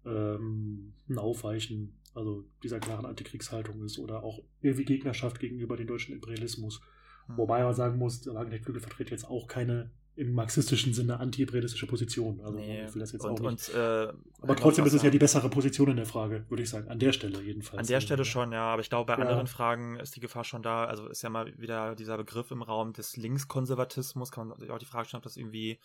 ähm, 0.05 0.93
ein 1.07 1.17
Aufweichen 1.17 1.99
also 2.13 2.43
dieser 2.63 2.79
klaren 2.79 3.05
Antikriegshaltung 3.05 3.83
ist 3.83 3.99
oder 3.99 4.23
auch 4.23 4.39
irgendwie 4.61 4.85
Gegnerschaft 4.85 5.39
gegenüber 5.39 5.77
dem 5.77 5.87
deutschen 5.87 6.13
Imperialismus. 6.13 6.81
Mhm. 7.27 7.37
Wobei 7.37 7.63
man 7.63 7.73
sagen 7.73 7.97
muss, 7.97 8.21
der 8.21 8.33
Wagenknecht-Flügel 8.33 8.81
vertritt 8.81 9.11
jetzt 9.11 9.25
auch 9.25 9.47
keine 9.47 9.91
im 10.19 10.33
marxistischen 10.33 10.93
Sinne 10.93 11.19
anti-imperialistische 11.19 11.87
Position. 11.87 12.41
Also 12.41 12.59
nee. 12.59 12.85
ich 12.85 12.93
will 12.93 12.99
das 12.99 13.13
jetzt 13.13 13.23
und, 13.23 13.31
auch 13.31 13.51
nicht. 13.51 13.69
Und, 13.69 13.75
äh, 13.75 14.13
aber 14.41 14.55
trotzdem 14.57 14.85
ist 14.85 14.93
es 14.93 15.01
ja 15.01 15.09
die 15.09 15.17
bessere 15.17 15.49
Position 15.49 15.91
in 15.91 15.95
der 15.95 16.05
Frage, 16.05 16.45
würde 16.49 16.61
ich 16.61 16.69
sagen. 16.69 16.89
An 16.89 16.99
der 16.99 17.13
Stelle 17.13 17.41
jedenfalls. 17.41 17.79
An 17.79 17.87
der 17.87 18.01
Stelle 18.01 18.25
schon, 18.25 18.51
ja. 18.51 18.63
Aber 18.63 18.81
ich 18.81 18.89
glaube, 18.89 19.05
bei 19.05 19.17
ja. 19.17 19.27
anderen 19.27 19.47
Fragen 19.47 19.97
ist 19.97 20.17
die 20.17 20.19
Gefahr 20.19 20.43
schon 20.43 20.61
da. 20.61 20.83
Also 20.83 21.07
ist 21.07 21.21
ja 21.21 21.29
mal 21.29 21.57
wieder 21.57 21.95
dieser 21.95 22.17
Begriff 22.17 22.51
im 22.51 22.61
Raum 22.61 22.91
des 22.91 23.15
Linkskonservatismus. 23.15 24.31
Kann 24.31 24.49
man 24.49 24.59
sich 24.59 24.69
auch 24.71 24.77
die 24.77 24.85
Frage 24.85 25.07
stellen, 25.07 25.19
ob 25.19 25.23
das 25.23 25.37
irgendwie 25.37 25.79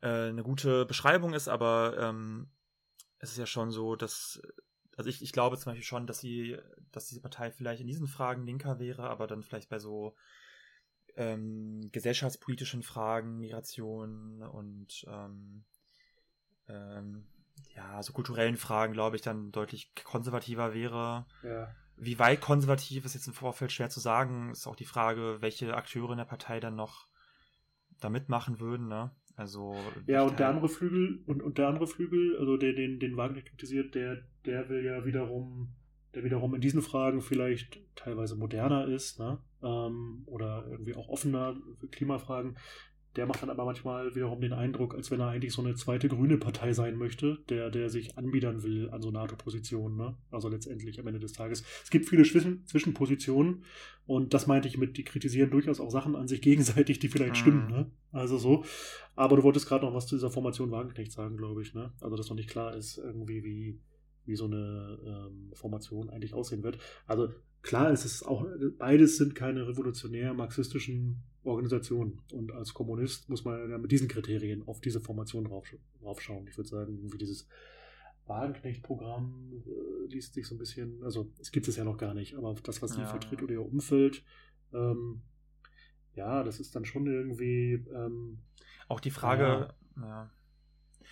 äh, 0.00 0.08
eine 0.08 0.42
gute 0.42 0.84
Beschreibung 0.84 1.32
ist. 1.32 1.48
Aber 1.48 1.96
ähm, 1.96 2.48
es 3.20 3.30
ist 3.30 3.38
ja 3.38 3.46
schon 3.46 3.70
so, 3.70 3.94
dass 3.94 4.42
also 4.96 5.10
ich, 5.10 5.22
ich 5.22 5.30
glaube 5.30 5.56
zum 5.58 5.70
Beispiel 5.70 5.86
schon, 5.86 6.08
dass 6.08 6.18
sie, 6.18 6.56
dass 6.90 7.06
diese 7.06 7.20
Partei 7.20 7.52
vielleicht 7.52 7.80
in 7.80 7.86
diesen 7.86 8.08
Fragen 8.08 8.44
linker 8.44 8.80
wäre, 8.80 9.08
aber 9.08 9.28
dann 9.28 9.44
vielleicht 9.44 9.68
bei 9.68 9.78
so 9.78 10.16
ähm, 11.18 11.90
gesellschaftspolitischen 11.92 12.82
Fragen, 12.82 13.38
Migration 13.38 14.42
und 14.42 15.04
ähm, 15.08 15.64
ähm, 16.68 17.26
ja, 17.74 18.02
so 18.02 18.12
kulturellen 18.12 18.56
Fragen, 18.56 18.92
glaube 18.92 19.16
ich, 19.16 19.22
dann 19.22 19.50
deutlich 19.50 19.92
konservativer 20.04 20.74
wäre. 20.74 21.26
Ja. 21.42 21.74
Wie 21.96 22.20
weit 22.20 22.40
konservativ 22.40 23.04
ist 23.04 23.14
jetzt 23.14 23.26
im 23.26 23.34
Vorfeld 23.34 23.72
schwer 23.72 23.90
zu 23.90 23.98
sagen. 23.98 24.50
Ist 24.52 24.68
auch 24.68 24.76
die 24.76 24.84
Frage, 24.84 25.38
welche 25.40 25.74
Akteure 25.76 26.12
in 26.12 26.18
der 26.18 26.24
Partei 26.24 26.60
dann 26.60 26.76
noch 26.76 27.08
da 28.00 28.08
mitmachen 28.08 28.60
würden, 28.60 28.86
ne? 28.86 29.10
Also 29.34 29.76
ja, 30.06 30.22
und 30.22 30.38
der 30.38 30.48
andere 30.48 30.68
Flügel 30.68 31.22
und, 31.26 31.42
und 31.42 31.58
der 31.58 31.68
andere 31.68 31.86
Flügel, 31.86 32.36
also 32.38 32.56
der 32.56 32.72
den 32.72 32.98
den 32.98 33.16
Wagner 33.16 33.42
kritisiert, 33.42 33.94
der 33.94 34.22
der 34.44 34.68
will 34.68 34.84
ja 34.84 35.04
wiederum, 35.04 35.74
der 36.18 36.24
wiederum 36.24 36.54
in 36.54 36.60
diesen 36.60 36.82
Fragen 36.82 37.20
vielleicht 37.20 37.80
teilweise 37.94 38.34
moderner 38.34 38.88
ist, 38.88 39.20
ne? 39.20 39.38
Ähm, 39.62 40.22
oder 40.26 40.66
irgendwie 40.68 40.94
auch 40.94 41.08
offener 41.08 41.56
für 41.78 41.86
Klimafragen. 41.86 42.56
Der 43.16 43.26
macht 43.26 43.42
dann 43.42 43.50
aber 43.50 43.64
manchmal 43.64 44.14
wiederum 44.14 44.40
den 44.40 44.52
Eindruck, 44.52 44.94
als 44.94 45.10
wenn 45.10 45.20
er 45.20 45.28
eigentlich 45.28 45.52
so 45.52 45.62
eine 45.62 45.74
zweite 45.74 46.08
grüne 46.08 46.36
Partei 46.36 46.72
sein 46.72 46.96
möchte, 46.96 47.38
der, 47.48 47.70
der 47.70 47.88
sich 47.88 48.18
anbiedern 48.18 48.62
will 48.62 48.90
an 48.90 49.00
so 49.00 49.10
NATO-Positionen. 49.10 49.96
Ne? 49.96 50.16
Also 50.30 50.48
letztendlich 50.48 51.00
am 51.00 51.06
Ende 51.06 51.18
des 51.18 51.32
Tages. 51.32 51.64
Es 51.82 51.90
gibt 51.90 52.08
viele 52.08 52.22
Zwischen 52.24 52.66
Zwischenpositionen 52.66 53.64
und 54.06 54.34
das 54.34 54.46
meinte 54.46 54.68
ich 54.68 54.76
mit, 54.76 54.96
die 54.98 55.04
kritisieren 55.04 55.50
durchaus 55.50 55.80
auch 55.80 55.90
Sachen 55.90 56.16
an 56.16 56.28
sich 56.28 56.42
gegenseitig, 56.42 56.98
die 56.98 57.08
vielleicht 57.08 57.32
mhm. 57.32 57.36
stimmen. 57.36 57.70
Ne? 57.70 57.90
Also 58.12 58.38
so. 58.38 58.64
Aber 59.16 59.36
du 59.36 59.42
wolltest 59.42 59.66
gerade 59.66 59.86
noch 59.86 59.94
was 59.94 60.06
zu 60.06 60.16
dieser 60.16 60.30
Formation 60.30 60.70
Wagenknecht 60.70 61.12
sagen, 61.12 61.36
glaube 61.36 61.62
ich. 61.62 61.74
Ne? 61.74 61.92
Also, 62.00 62.16
dass 62.16 62.28
noch 62.28 62.36
nicht 62.36 62.50
klar 62.50 62.76
ist, 62.76 62.98
irgendwie, 62.98 63.42
wie, 63.42 63.80
wie 64.28 64.36
so 64.36 64.44
eine 64.44 64.98
ähm, 65.04 65.50
Formation 65.54 66.10
eigentlich 66.10 66.34
aussehen 66.34 66.62
wird. 66.62 66.78
Also 67.06 67.30
klar 67.62 67.90
ist 67.90 68.04
es 68.04 68.22
auch, 68.22 68.46
beides 68.78 69.16
sind 69.16 69.34
keine 69.34 69.66
revolutionär 69.66 70.34
marxistischen 70.34 71.22
Organisationen. 71.42 72.20
Und 72.32 72.52
als 72.52 72.74
Kommunist 72.74 73.28
muss 73.28 73.44
man 73.44 73.70
ja 73.70 73.78
mit 73.78 73.90
diesen 73.90 74.08
Kriterien 74.08 74.66
auf 74.66 74.80
diese 74.80 75.00
Formation 75.00 75.46
raufschauen. 76.02 76.46
Ich 76.46 76.56
würde 76.56 76.68
sagen, 76.68 77.12
wie 77.12 77.18
dieses 77.18 77.48
Wagenknecht-Programm 78.26 79.64
äh, 79.66 80.06
liest 80.12 80.34
sich 80.34 80.46
so 80.46 80.54
ein 80.54 80.58
bisschen, 80.58 81.02
also 81.02 81.32
es 81.40 81.50
gibt 81.50 81.66
es 81.66 81.76
ja 81.76 81.84
noch 81.84 81.96
gar 81.96 82.14
nicht, 82.14 82.34
aber 82.34 82.54
das, 82.62 82.82
was 82.82 82.92
sie 82.92 83.00
ja. 83.00 83.06
vertritt 83.06 83.42
oder 83.42 83.54
ihr 83.54 83.64
Umfeld, 83.64 84.22
ähm, 84.72 85.22
ja, 86.14 86.42
das 86.42 86.60
ist 86.60 86.74
dann 86.76 86.84
schon 86.84 87.06
irgendwie. 87.06 87.84
Ähm, 87.94 88.38
auch 88.88 89.00
die 89.00 89.10
Frage, 89.10 89.74
ja. 89.96 90.02
ja. 90.02 90.30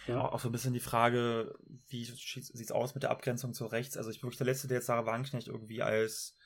Auch, 0.09 0.33
auch, 0.33 0.41
so 0.41 0.49
ein 0.49 0.53
bisschen 0.53 0.73
die 0.73 0.81
Frage, 0.81 1.59
wie 1.89 2.05
sieht 2.05 2.61
es 2.61 2.71
aus 2.71 2.95
mit 2.95 3.03
der 3.03 3.11
Abgrenzung 3.11 3.55
zu 3.55 3.67
rechts? 3.67 3.97
Also 3.97 4.11
ich 4.11 4.21
bin 4.21 4.29
wirklich 4.29 4.39
der 4.39 4.47
Letzte, 4.47 4.69
der 4.69 4.77
jetzt 4.77 4.87
Sarah 4.87 5.07
Wagenknecht 5.07 5.49
irgendwie 5.49 5.83
als 5.83 6.37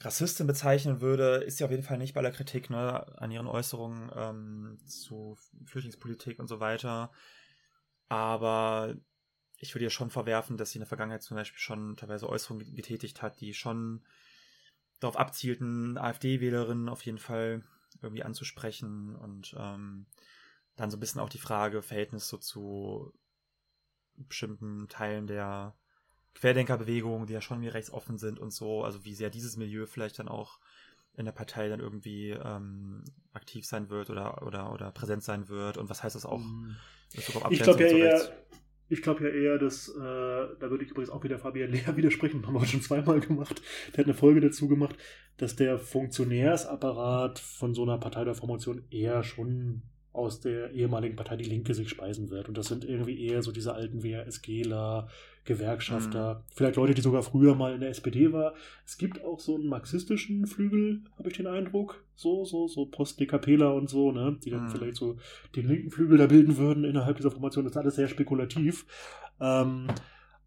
Rassistin 0.00 0.46
bezeichnen 0.46 1.00
würde, 1.00 1.36
ist 1.38 1.58
sie 1.58 1.64
auf 1.64 1.70
jeden 1.70 1.82
Fall 1.82 1.98
nicht 1.98 2.14
bei 2.14 2.22
der 2.22 2.30
Kritik 2.30 2.70
ne, 2.70 3.18
an 3.18 3.30
ihren 3.30 3.48
Äußerungen 3.48 4.10
ähm, 4.14 4.78
zu 4.86 5.36
Flüchtlingspolitik 5.64 6.38
und 6.38 6.46
so 6.46 6.60
weiter. 6.60 7.10
Aber 8.08 8.94
ich 9.58 9.74
würde 9.74 9.84
ihr 9.84 9.90
schon 9.90 10.10
verwerfen, 10.10 10.56
dass 10.56 10.70
sie 10.70 10.78
in 10.78 10.82
der 10.82 10.88
Vergangenheit 10.88 11.22
zum 11.22 11.36
Beispiel 11.36 11.58
schon 11.58 11.96
teilweise 11.96 12.28
Äußerungen 12.28 12.74
getätigt 12.74 13.22
hat, 13.22 13.40
die 13.40 13.54
schon 13.54 14.04
darauf 15.00 15.16
abzielten, 15.16 15.98
AfD-Wählerinnen 15.98 16.88
auf 16.88 17.04
jeden 17.04 17.18
Fall 17.18 17.64
irgendwie 18.00 18.22
anzusprechen 18.22 19.16
und 19.16 19.54
ähm, 19.58 20.06
dann 20.78 20.90
so 20.90 20.96
ein 20.96 21.00
bisschen 21.00 21.20
auch 21.20 21.28
die 21.28 21.38
Frage, 21.38 21.82
Verhältnis 21.82 22.28
so 22.28 22.38
zu 22.38 23.12
bestimmten 24.16 24.88
Teilen 24.88 25.26
der 25.26 25.76
Querdenkerbewegung, 26.34 27.26
die 27.26 27.32
ja 27.32 27.40
schon 27.40 27.60
wie 27.60 27.68
rechtsoffen 27.68 28.16
sind 28.16 28.38
und 28.38 28.52
so, 28.52 28.84
also 28.84 29.04
wie 29.04 29.14
sehr 29.14 29.28
dieses 29.28 29.56
Milieu 29.56 29.86
vielleicht 29.86 30.18
dann 30.18 30.28
auch 30.28 30.60
in 31.16 31.24
der 31.24 31.32
Partei 31.32 31.68
dann 31.68 31.80
irgendwie 31.80 32.30
ähm, 32.30 33.02
aktiv 33.32 33.66
sein 33.66 33.90
wird 33.90 34.08
oder, 34.08 34.46
oder, 34.46 34.72
oder 34.72 34.92
präsent 34.92 35.24
sein 35.24 35.48
wird 35.48 35.76
und 35.76 35.90
was 35.90 36.02
heißt 36.02 36.14
das 36.14 36.24
auch? 36.24 36.38
Mhm. 36.38 36.76
Ich 37.12 37.26
glaube 37.62 37.82
ja 37.82 37.88
eher, 37.88 38.30
ich 38.88 39.02
glaube 39.02 39.24
ja 39.24 39.30
eher, 39.30 39.58
dass, 39.58 39.88
äh, 39.88 40.00
da 40.00 40.70
würde 40.70 40.84
ich 40.84 40.90
übrigens 40.90 41.10
auch 41.10 41.24
wieder 41.24 41.38
Fabian 41.38 41.72
Lehr 41.72 41.96
widersprechen, 41.96 42.46
haben 42.46 42.54
wir 42.54 42.64
schon 42.66 42.82
zweimal 42.82 43.18
gemacht, 43.18 43.60
der 43.92 43.98
hat 43.98 44.06
eine 44.06 44.14
Folge 44.14 44.40
dazu 44.40 44.68
gemacht, 44.68 44.96
dass 45.38 45.56
der 45.56 45.78
Funktionärsapparat 45.78 47.40
von 47.40 47.74
so 47.74 47.82
einer 47.82 47.98
Partei 47.98 48.22
der 48.24 48.34
Formation 48.34 48.84
eher 48.90 49.24
schon 49.24 49.82
aus 50.18 50.40
der 50.40 50.72
ehemaligen 50.72 51.16
Partei 51.16 51.36
Die 51.36 51.44
Linke 51.44 51.74
sich 51.74 51.88
speisen 51.88 52.30
wird. 52.30 52.48
Und 52.48 52.58
das 52.58 52.66
sind 52.66 52.84
irgendwie 52.84 53.24
eher 53.24 53.42
so 53.42 53.52
diese 53.52 53.74
alten 53.74 54.02
WASGler, 54.02 55.08
Gewerkschafter, 55.44 56.34
mhm. 56.34 56.52
vielleicht 56.54 56.76
Leute, 56.76 56.92
die 56.92 57.00
sogar 57.00 57.22
früher 57.22 57.54
mal 57.54 57.72
in 57.72 57.80
der 57.80 57.88
SPD 57.88 58.32
war. 58.32 58.54
Es 58.84 58.98
gibt 58.98 59.24
auch 59.24 59.40
so 59.40 59.54
einen 59.54 59.66
marxistischen 59.66 60.46
Flügel, 60.46 61.02
habe 61.16 61.30
ich 61.30 61.36
den 61.36 61.46
Eindruck. 61.46 62.04
So, 62.14 62.44
so, 62.44 62.68
so 62.68 62.86
Post-DKPler 62.86 63.74
und 63.74 63.88
so, 63.88 64.12
ne? 64.12 64.36
Die 64.44 64.50
dann 64.50 64.64
mhm. 64.64 64.70
vielleicht 64.70 64.96
so 64.96 65.16
den 65.56 65.66
linken 65.66 65.90
Flügel 65.90 66.18
da 66.18 66.26
bilden 66.26 66.58
würden 66.58 66.84
innerhalb 66.84 67.16
dieser 67.16 67.30
Formation. 67.30 67.64
Das 67.64 67.72
ist 67.72 67.78
alles 67.78 67.96
sehr 67.96 68.08
spekulativ. 68.08 68.84
Ähm, 69.40 69.86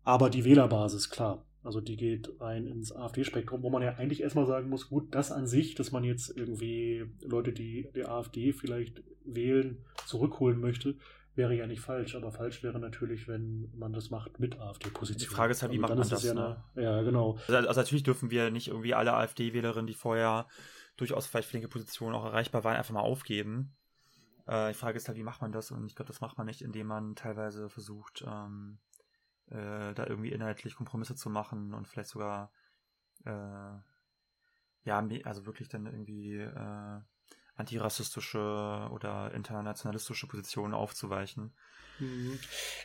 aber 0.03 0.29
die 0.29 0.45
Wählerbasis, 0.45 1.09
klar. 1.09 1.43
Also 1.63 1.79
die 1.79 1.95
geht 1.95 2.29
rein 2.39 2.65
ins 2.65 2.91
AfD-Spektrum, 2.91 3.61
wo 3.61 3.69
man 3.69 3.83
ja 3.83 3.95
eigentlich 3.95 4.21
erstmal 4.21 4.47
sagen 4.47 4.69
muss, 4.69 4.89
gut, 4.89 5.13
das 5.13 5.31
an 5.31 5.45
sich, 5.45 5.75
dass 5.75 5.91
man 5.91 6.03
jetzt 6.03 6.35
irgendwie 6.35 7.05
Leute, 7.21 7.53
die 7.53 7.87
die 7.95 8.05
AfD 8.05 8.51
vielleicht 8.51 9.03
wählen, 9.23 9.85
zurückholen 10.07 10.59
möchte, 10.59 10.95
wäre 11.35 11.55
ja 11.55 11.67
nicht 11.67 11.81
falsch. 11.81 12.15
Aber 12.15 12.31
falsch 12.31 12.63
wäre 12.63 12.79
natürlich, 12.79 13.27
wenn 13.27 13.69
man 13.77 13.93
das 13.93 14.09
macht 14.09 14.39
mit 14.39 14.59
AfD-Position. 14.59 15.29
Die 15.29 15.35
Frage 15.35 15.51
ist 15.51 15.61
halt, 15.61 15.71
wie 15.71 15.75
also 15.77 15.95
macht 15.95 15.99
man 15.99 16.09
das? 16.09 16.23
Ja, 16.23 16.33
ne? 16.33 16.63
eine, 16.75 16.83
ja, 16.83 17.01
genau. 17.03 17.37
Also, 17.47 17.67
also, 17.67 17.79
natürlich 17.79 18.03
dürfen 18.03 18.31
wir 18.31 18.49
nicht 18.49 18.69
irgendwie 18.69 18.95
alle 18.95 19.13
AfD-Wählerinnen, 19.13 19.87
die 19.87 19.93
vorher 19.93 20.47
durchaus 20.97 21.27
vielleicht 21.27 21.49
flinke 21.49 21.67
Positionen 21.67 22.15
auch 22.15 22.25
erreichbar 22.25 22.63
waren, 22.63 22.75
einfach 22.75 22.93
mal 22.93 23.01
aufgeben. 23.01 23.75
Äh, 24.47 24.69
die 24.69 24.77
Frage 24.77 24.97
ist 24.97 25.07
halt, 25.07 25.17
wie 25.17 25.23
macht 25.23 25.41
man 25.41 25.51
das? 25.51 25.71
Und 25.71 25.85
ich 25.85 25.95
glaube, 25.95 26.07
das 26.07 26.21
macht 26.21 26.37
man 26.37 26.47
nicht, 26.47 26.61
indem 26.61 26.87
man 26.87 27.15
teilweise 27.15 27.69
versucht, 27.69 28.23
ähm, 28.27 28.79
äh, 29.51 29.93
da 29.93 30.07
irgendwie 30.07 30.31
inhaltlich 30.31 30.75
Kompromisse 30.75 31.15
zu 31.15 31.29
machen 31.29 31.73
und 31.73 31.87
vielleicht 31.87 32.09
sogar 32.09 32.51
äh, 33.25 33.79
ja, 34.83 35.07
also 35.23 35.45
wirklich 35.45 35.69
dann 35.69 35.85
irgendwie 35.85 36.37
äh, 36.37 36.99
antirassistische 37.55 38.89
oder 38.91 39.31
internationalistische 39.33 40.27
Positionen 40.27 40.73
aufzuweichen. 40.73 41.53
Mhm. 41.99 42.39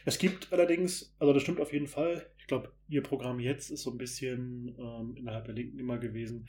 Es 0.05 0.19
gibt 0.19 0.53
allerdings, 0.53 1.15
also 1.19 1.33
das 1.33 1.43
stimmt 1.43 1.61
auf 1.61 1.73
jeden 1.73 1.87
Fall, 1.87 2.27
ich 2.39 2.47
glaube, 2.47 2.73
ihr 2.89 3.03
Programm 3.03 3.41
jetzt 3.41 3.71
ist 3.71 3.83
so 3.83 3.91
ein 3.91 3.99
bisschen 3.99 4.77
ähm, 4.79 5.17
innerhalb 5.17 5.47
der 5.47 5.55
Linken 5.55 5.79
immer 5.79 5.99
gewesen, 5.99 6.49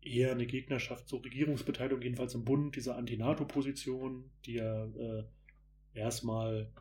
eher 0.00 0.32
eine 0.32 0.46
Gegnerschaft 0.46 1.08
zur 1.08 1.24
Regierungsbeteiligung, 1.24 2.02
jedenfalls 2.02 2.34
im 2.34 2.44
Bund, 2.44 2.76
dieser 2.76 2.96
Anti-NATO-Position, 2.96 4.30
die 4.44 4.54
ja 4.54 4.84
äh, 4.86 5.24
erstmal 5.94 6.72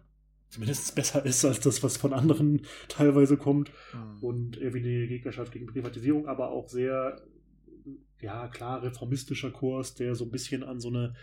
zumindest 0.52 0.94
besser 0.96 1.26
ist 1.26 1.44
als 1.44 1.60
das, 1.62 1.82
was 1.82 1.98
von 1.98 2.14
anderen 2.14 2.62
teilweise 2.88 3.38
kommt. 3.38 3.72
Mhm. 3.94 4.24
Und 4.24 4.58
irgendwie 4.58 4.98
eine 4.98 5.08
Gegnerschaft 5.08 5.52
gegen 5.52 5.66
Privatisierung, 5.66 6.28
aber 6.28 6.52
auch 6.52 6.70
sehr, 6.70 7.22
ja, 8.20 8.48
klar, 8.50 8.84
reformistischer 8.84 9.52
Kurs, 9.52 9.96
der 9.96 10.14
so 10.14 10.26
ein 10.26 10.32
bisschen 10.32 10.64
an 10.64 10.80
so 10.80 10.90
eine 10.90 11.16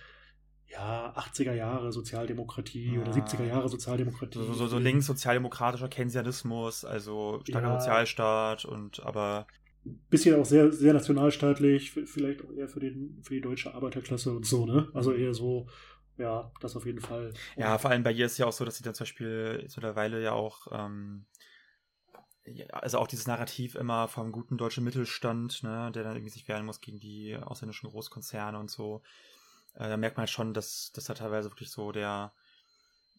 ja, 0.71 1.15
80er 1.17 1.55
Jahre 1.55 1.93
Sozialdemokratie 1.93 2.95
ja. 2.95 3.01
oder 3.01 3.13
70er 3.13 3.45
Jahre 3.45 3.69
Sozialdemokratie. 3.69 4.39
So, 4.39 4.53
so, 4.53 4.67
so 4.67 4.79
links 4.79 5.07
sozialdemokratischer 5.07 5.89
Keynesianismus, 5.89 6.85
also 6.85 7.41
starker 7.45 7.69
ja. 7.69 7.81
Sozialstaat 7.81 8.65
und 8.65 9.05
aber. 9.05 9.47
Bisschen 10.11 10.39
auch 10.39 10.45
sehr, 10.45 10.71
sehr 10.71 10.93
nationalstaatlich, 10.93 11.93
vielleicht 11.93 12.45
auch 12.45 12.53
eher 12.53 12.69
für, 12.69 12.81
den, 12.81 13.21
für 13.23 13.35
die 13.35 13.41
deutsche 13.41 13.75
Arbeiterklasse 13.75 14.33
und 14.33 14.45
so, 14.45 14.67
ne? 14.67 14.89
Also 14.93 15.13
eher 15.13 15.33
so 15.33 15.67
ja, 16.19 16.53
das 16.61 16.77
auf 16.77 16.85
jeden 16.85 17.01
Fall. 17.01 17.33
Ja, 17.57 17.79
vor 17.79 17.91
allem 17.91 18.03
bei 18.03 18.13
ihr 18.13 18.27
ist 18.27 18.39
ja 18.39 18.47
auch 18.47 18.53
so, 18.53 18.65
dass 18.65 18.77
sie 18.77 18.85
dann 18.85 18.95
zum 18.95 19.05
Beispiel 19.05 19.63
mittlerweile 19.63 20.23
ja 20.23 20.33
auch, 20.33 20.67
ähm, 20.73 21.27
also 22.73 22.99
auch 22.99 23.07
dieses 23.07 23.27
Narrativ 23.27 23.75
immer 23.75 24.09
vom 24.09 24.33
guten 24.33 24.59
deutschen 24.59 24.85
Mittelstand, 24.85 25.63
ne, 25.63 25.91
der 25.93 26.03
dann 26.03 26.17
irgendwie 26.17 26.33
sich 26.33 26.49
wehren 26.49 26.67
muss 26.67 26.81
gegen 26.81 26.99
die 26.99 27.37
ausländischen 27.37 27.89
Großkonzerne 27.89 28.59
und 28.59 28.71
so. 28.71 29.03
Äh, 29.75 29.89
da 29.89 29.97
merkt 29.97 30.17
man 30.17 30.23
halt 30.23 30.31
schon, 30.31 30.55
dass, 30.55 30.93
dass 30.93 31.05
da 31.05 31.15
teilweise 31.15 31.51
wirklich 31.51 31.71
so 31.71 31.93
der 31.93 32.33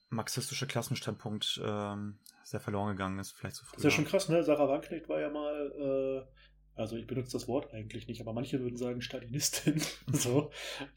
marxistische 0.09 0.67
Klassenstandpunkt 0.67 1.61
ähm, 1.63 2.19
sehr 2.43 2.59
verloren 2.59 2.91
gegangen 2.97 3.19
ist, 3.19 3.31
vielleicht 3.31 3.55
so 3.55 3.63
früher. 3.63 3.75
Das 3.75 3.85
ist 3.85 3.91
ja 3.91 3.91
schon 3.91 4.05
krass, 4.05 4.27
ne? 4.29 4.43
Sarah 4.43 4.67
Wagenknecht 4.67 5.07
war 5.07 5.19
ja 5.19 5.29
mal 5.29 6.25
äh 6.27 6.48
also 6.79 6.95
ich 6.95 7.07
benutze 7.07 7.33
das 7.33 7.47
Wort 7.47 7.73
eigentlich 7.73 8.07
nicht, 8.07 8.21
aber 8.21 8.33
manche 8.33 8.59
würden 8.59 8.77
sagen 8.77 9.01
Stalinistin. 9.01 9.81
so. 10.11 10.51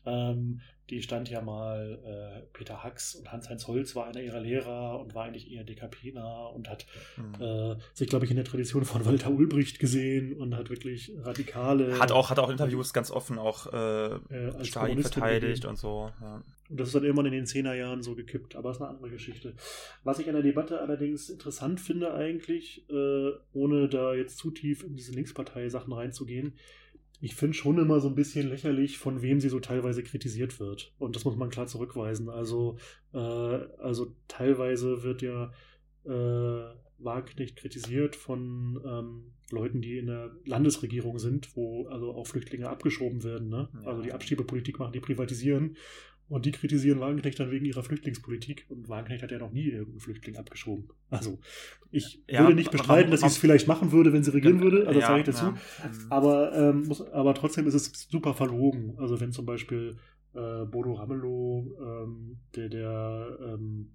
Ähm, 0.06 0.60
die 0.90 1.00
stand 1.00 1.30
ja 1.30 1.40
mal, 1.40 1.98
äh, 2.04 2.42
Peter 2.52 2.82
Hacks 2.82 3.14
und 3.14 3.32
Hans-Heinz 3.32 3.66
Holz 3.66 3.96
war 3.96 4.06
einer 4.06 4.20
ihrer 4.20 4.40
Lehrer 4.40 5.00
und 5.00 5.14
war 5.14 5.24
eigentlich 5.24 5.50
eher 5.50 5.64
DKP-nah 5.64 6.46
und 6.48 6.68
hat 6.68 6.86
mhm. 7.16 7.42
äh, 7.42 7.76
sich, 7.94 8.08
glaube 8.08 8.24
ich, 8.24 8.30
in 8.30 8.36
der 8.36 8.44
Tradition 8.44 8.84
von 8.84 9.04
Walter 9.06 9.30
Ulbricht 9.30 9.78
gesehen 9.78 10.34
und 10.34 10.54
hat 10.54 10.70
wirklich 10.70 11.12
radikale. 11.22 11.98
Hat 11.98 12.12
auch, 12.12 12.30
hat 12.30 12.38
auch 12.38 12.50
Interviews 12.50 12.92
ganz 12.92 13.10
offen 13.10 13.38
auch 13.38 13.72
äh, 13.72 14.16
äh 14.16 14.64
Stalin 14.64 15.00
verteidigt 15.00 15.64
und 15.64 15.78
so. 15.78 16.10
Ja. 16.20 16.42
Und 16.72 16.80
das 16.80 16.88
ist 16.88 16.94
dann 16.94 17.04
irgendwann 17.04 17.26
in 17.26 17.32
den 17.32 17.44
Zehnerjahren 17.44 18.02
so 18.02 18.14
gekippt, 18.14 18.56
aber 18.56 18.70
das 18.70 18.78
ist 18.78 18.82
eine 18.82 18.92
andere 18.92 19.10
Geschichte. 19.10 19.54
Was 20.04 20.18
ich 20.18 20.26
an 20.28 20.32
der 20.32 20.42
Debatte 20.42 20.80
allerdings 20.80 21.28
interessant 21.28 21.80
finde, 21.80 22.14
eigentlich, 22.14 22.88
äh, 22.88 23.32
ohne 23.52 23.90
da 23.90 24.14
jetzt 24.14 24.38
zu 24.38 24.50
tief 24.50 24.82
in 24.82 24.96
diese 24.96 25.12
Linkspartei-Sachen 25.12 25.92
reinzugehen, 25.92 26.54
ich 27.20 27.34
finde 27.34 27.54
schon 27.54 27.78
immer 27.78 28.00
so 28.00 28.08
ein 28.08 28.14
bisschen 28.14 28.48
lächerlich, 28.48 28.96
von 28.96 29.20
wem 29.20 29.38
sie 29.38 29.50
so 29.50 29.60
teilweise 29.60 30.02
kritisiert 30.02 30.60
wird. 30.60 30.94
Und 30.98 31.14
das 31.14 31.26
muss 31.26 31.36
man 31.36 31.50
klar 31.50 31.66
zurückweisen. 31.66 32.30
Also, 32.30 32.78
äh, 33.12 33.18
also 33.18 34.16
teilweise 34.26 35.02
wird 35.02 35.20
ja 35.20 35.52
äh, 36.06 36.74
Wagenknecht 37.04 37.56
kritisiert 37.56 38.16
von 38.16 38.80
ähm, 38.82 39.32
Leuten, 39.50 39.82
die 39.82 39.98
in 39.98 40.06
der 40.06 40.34
Landesregierung 40.46 41.18
sind, 41.18 41.54
wo 41.54 41.86
also 41.88 42.14
auch 42.14 42.26
Flüchtlinge 42.26 42.70
abgeschoben 42.70 43.22
werden. 43.22 43.50
Ne? 43.50 43.68
Ja. 43.74 43.90
Also 43.90 44.02
die 44.02 44.12
Abschiebepolitik 44.12 44.78
machen, 44.78 44.92
die 44.92 45.00
privatisieren. 45.00 45.76
Und 46.32 46.46
die 46.46 46.52
kritisieren 46.52 46.98
Wagenknecht 46.98 47.38
dann 47.38 47.50
wegen 47.50 47.66
ihrer 47.66 47.82
Flüchtlingspolitik. 47.82 48.64
Und 48.70 48.88
Wagenknecht 48.88 49.22
hat 49.22 49.30
ja 49.32 49.38
noch 49.38 49.52
nie 49.52 49.66
irgendeinen 49.66 50.00
Flüchtling 50.00 50.36
abgeschoben. 50.38 50.88
Also, 51.10 51.38
ich 51.90 52.24
ja, 52.26 52.40
würde 52.40 52.54
nicht 52.54 52.70
bestreiten, 52.70 53.10
dass 53.10 53.20
sie 53.20 53.26
es 53.26 53.36
vielleicht 53.36 53.68
machen 53.68 53.92
würde, 53.92 54.14
wenn 54.14 54.24
sie 54.24 54.32
regieren 54.32 54.62
würde. 54.62 54.86
Also, 54.86 54.98
das 54.98 55.02
ja, 55.02 55.06
sage 55.08 55.20
ich 55.20 55.26
dazu. 55.26 55.52
Aber, 56.08 56.54
ähm, 56.54 56.86
muss, 56.86 57.02
aber 57.02 57.34
trotzdem 57.34 57.66
ist 57.66 57.74
es 57.74 58.08
super 58.08 58.32
verlogen. 58.32 58.94
Also, 58.96 59.20
wenn 59.20 59.32
zum 59.32 59.44
Beispiel 59.44 59.98
äh, 60.32 60.64
Bodo 60.64 60.94
Ramelow, 60.94 61.76
ähm, 61.78 62.38
der, 62.56 62.70
der 62.70 63.38
ähm, 63.38 63.92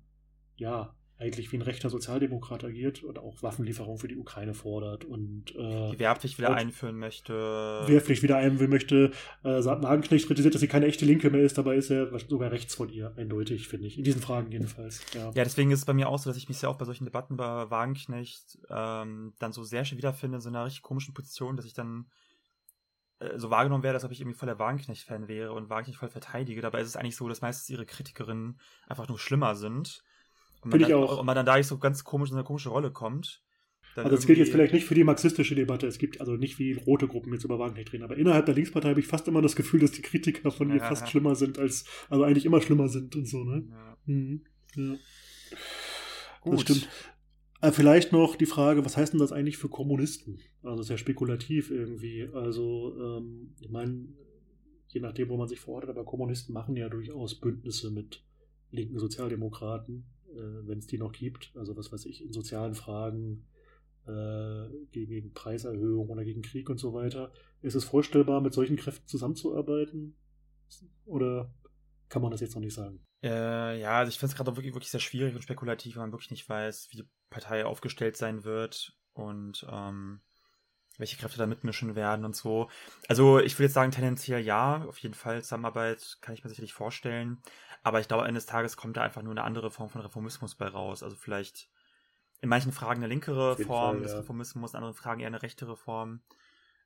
ja, 0.58 0.96
eigentlich 1.20 1.52
wie 1.52 1.58
ein 1.58 1.64
rechter 1.64 1.90
Sozialdemokrat 1.90 2.64
agiert 2.64 3.04
und 3.04 3.18
auch 3.18 3.42
Waffenlieferungen 3.42 3.98
für 3.98 4.08
die 4.08 4.18
Ukraine 4.18 4.54
fordert 4.54 5.04
und 5.04 5.56
äh, 5.56 5.92
die 5.92 6.00
Wehrpflicht 6.00 6.38
wieder 6.38 6.54
einführen 6.54 6.98
möchte. 6.98 7.34
Wehrpflicht 7.34 8.22
wieder 8.22 8.38
einführen 8.38 8.70
möchte. 8.70 9.12
Äh, 9.44 9.66
Wagenknecht 9.66 10.28
kritisiert, 10.28 10.54
dass 10.54 10.62
sie 10.62 10.68
keine 10.68 10.86
echte 10.86 11.06
Linke 11.06 11.32
mehr 11.32 11.42
ist, 11.42 11.58
dabei 11.58 11.76
ist 11.76 11.90
er 11.90 12.18
sogar 12.20 12.52
rechts 12.52 12.76
von 12.76 12.90
ihr, 12.90 13.14
eindeutig, 13.18 13.68
finde 13.68 13.88
ich. 13.88 13.98
In 13.98 14.04
diesen 14.04 14.22
Fragen 14.22 14.52
jedenfalls. 14.52 15.02
Ja. 15.14 15.32
ja, 15.34 15.44
deswegen 15.44 15.72
ist 15.72 15.80
es 15.80 15.86
bei 15.86 15.94
mir 15.94 16.08
auch 16.08 16.20
so, 16.20 16.30
dass 16.30 16.38
ich 16.38 16.50
mich 16.50 16.60
sehr 16.60 16.70
auch 16.70 16.78
bei 16.78 16.86
solchen 16.86 17.06
Debatten 17.06 17.36
bei 17.36 17.70
Wagenknecht 17.70 18.60
ähm, 18.70 19.34
dann 19.40 19.54
so 19.54 19.64
sehr 19.64 19.86
schön 19.86 19.98
wiederfinde 19.98 20.38
in 20.38 20.42
so 20.42 20.50
einer 20.50 20.66
richtig 20.66 20.84
komischen 20.84 21.16
Position, 21.16 21.56
dass 21.56 21.66
ich 21.66 21.74
dann 21.74 22.06
äh, 23.20 23.40
so 23.40 23.50
wahrgenommen 23.50 23.84
werde, 23.84 23.96
als 23.96 24.06
ob 24.06 24.12
ich 24.12 24.22
irgendwie 24.22 24.38
voll 24.38 24.48
der 24.48 24.60
Wagenknecht-Fan 24.60 25.28
wäre 25.28 25.54
und 25.54 25.72
Wagenknecht 25.72 26.00
voll 26.00 26.10
verteidige. 26.10 26.62
Dabei 26.62 26.82
ist 26.82 26.90
es 26.90 26.96
eigentlich 26.96 27.16
so, 27.16 27.28
dass 27.28 27.42
meistens 27.42 27.70
ihre 27.72 27.88
Kritikerinnen 27.88 28.60
einfach 28.88 29.08
nur 29.08 29.18
schlimmer 29.18 29.56
sind 29.56 30.04
und 30.62 30.72
man, 30.72 30.80
dann, 30.80 30.92
und 30.94 31.26
man 31.26 31.36
dann 31.36 31.46
da 31.46 31.58
nicht 31.58 31.68
so 31.68 31.78
ganz 31.78 32.04
komisch 32.04 32.30
in 32.30 32.36
eine 32.36 32.44
komische 32.44 32.70
Rolle 32.70 32.92
kommt. 32.92 33.44
also 33.96 34.10
das 34.10 34.26
gilt 34.26 34.40
jetzt 34.40 34.52
vielleicht 34.52 34.74
nicht 34.74 34.86
für 34.86 34.96
die 34.96 35.04
marxistische 35.04 35.56
Debatte. 35.56 35.88
Es 35.88 35.98
gibt 35.98 36.20
also 36.20 36.36
nicht 36.36 36.60
wie 36.60 36.74
rote 36.74 37.08
Gruppen 37.08 37.34
jetzt 37.34 37.46
über 37.46 37.60
Wagenknecht 37.60 37.94
reden, 37.94 38.04
aber 38.04 38.18
innerhalb 38.18 38.46
der 38.46 38.56
Linkspartei 38.56 38.90
habe 38.90 39.00
ich 39.00 39.08
fast 39.08 39.28
immer 39.28 39.42
das 39.42 39.56
Gefühl, 39.56 39.80
dass 39.80 39.92
die 39.92 40.02
Kritiker 40.02 40.52
von 40.52 40.68
mir 40.68 40.80
fast 40.80 41.10
schlimmer 41.10 41.36
sind 41.36 41.60
als, 41.60 41.86
also 42.10 42.24
eigentlich 42.24 42.46
immer 42.46 42.62
schlimmer 42.62 42.90
sind 42.90 43.16
und 43.16 43.28
so, 43.28 43.44
ne? 43.44 43.68
Ja. 43.70 43.98
Mhm. 44.06 44.46
ja. 44.76 44.96
Gut. 46.42 46.54
Das 46.54 46.62
stimmt. 46.62 46.90
Äh, 47.62 47.72
vielleicht 47.72 48.12
noch 48.12 48.36
die 48.36 48.46
Frage, 48.46 48.86
was 48.86 48.98
heißt 48.98 49.14
denn 49.14 49.20
das 49.20 49.32
eigentlich 49.32 49.58
für 49.58 49.70
Kommunisten? 49.70 50.40
Also 50.62 50.84
sehr 50.84 50.98
spekulativ 50.98 51.72
irgendwie. 51.72 52.30
Also, 52.34 52.96
ähm, 53.00 53.56
ich 53.60 53.70
meine, 53.70 54.08
je 54.90 55.02
nachdem, 55.02 55.30
wo 55.30 55.38
man 55.38 55.48
sich 55.48 55.60
verortet, 55.60 55.90
aber 55.90 56.06
Kommunisten 56.06 56.54
machen 56.54 56.76
ja 56.76 56.88
durchaus 56.90 57.40
Bündnisse 57.40 57.92
mit 57.92 58.24
linken 58.70 59.00
Sozialdemokraten, 59.00 60.06
wenn 60.34 60.80
es 60.80 60.88
die 60.88 60.98
noch 60.98 61.12
gibt. 61.12 61.52
Also 61.56 61.76
was 61.78 61.92
weiß 61.92 62.06
ich, 62.06 62.24
in 62.24 62.34
sozialen 62.34 62.76
Fragen 62.76 63.46
äh, 64.08 64.70
gegen, 64.92 65.12
gegen 65.12 65.34
Preiserhöhung 65.34 66.10
oder 66.10 66.24
gegen 66.24 66.42
Krieg 66.42 66.70
und 66.70 66.78
so 66.78 66.94
weiter. 66.94 67.32
Ist 67.62 67.76
es 67.76 67.84
vorstellbar, 67.84 68.42
mit 68.42 68.54
solchen 68.54 68.78
Kräften 68.78 69.08
zusammenzuarbeiten? 69.08 70.16
Oder 71.06 71.54
kann 72.10 72.22
man 72.22 72.32
das 72.32 72.42
jetzt 72.42 72.56
noch 72.56 72.62
nicht 72.62 72.74
sagen? 72.74 73.04
Äh, 73.24 73.80
ja, 73.80 74.00
also 74.00 74.10
ich 74.10 74.20
finde 74.20 74.32
es 74.32 74.38
gerade 74.38 74.56
wirklich, 74.56 74.74
wirklich 74.74 74.92
sehr 74.92 75.00
schwierig 75.00 75.36
und 75.36 75.42
spekulativ, 75.42 75.96
wenn 75.96 76.04
man 76.04 76.12
wirklich 76.12 76.32
nicht 76.32 76.48
weiß, 76.48 76.90
wie 76.92 76.98
die 76.98 77.10
Partei 77.30 77.66
aufgestellt 77.66 78.16
sein 78.16 78.44
wird 78.44 78.96
und 79.14 79.66
ähm, 79.70 80.22
welche 80.98 81.18
Kräfte 81.18 81.38
da 81.38 81.46
mitmischen 81.46 81.96
werden 81.96 82.26
und 82.26 82.36
so. 82.36 82.70
Also 83.08 83.40
ich 83.40 83.56
würde 83.56 83.66
jetzt 83.66 83.74
sagen, 83.74 83.92
tendenziell 83.92 84.42
ja, 84.42 84.84
auf 84.88 84.98
jeden 85.00 85.14
Fall 85.14 85.44
Zusammenarbeit 85.44 86.18
kann 86.22 86.34
ich 86.34 86.44
mir 86.44 86.50
sicherlich 86.50 86.74
vorstellen. 86.74 87.38
Aber 87.84 88.00
ich 88.00 88.08
glaube, 88.08 88.24
eines 88.24 88.46
Tages 88.46 88.78
kommt 88.78 88.98
da 88.98 89.02
einfach 89.02 89.22
nur 89.22 89.32
eine 89.32 89.44
andere 89.44 89.72
Form 89.72 89.90
von 89.90 90.02
Reformismus 90.02 90.56
bei 90.56 90.68
raus. 90.68 91.04
Also 91.04 91.16
vielleicht 91.16 91.70
in 92.42 92.50
manchen 92.50 92.72
Fragen 92.72 93.00
eine 93.00 93.08
linkere 93.08 93.56
Form 93.58 93.96
Fall, 93.96 94.02
des 94.02 94.12
ja. 94.12 94.20
Reformismus, 94.20 94.72
in 94.72 94.78
anderen 94.78 94.96
Fragen 94.96 95.22
eher 95.22 95.28
eine 95.28 95.42
rechtere 95.42 95.76
Form. 95.76 96.22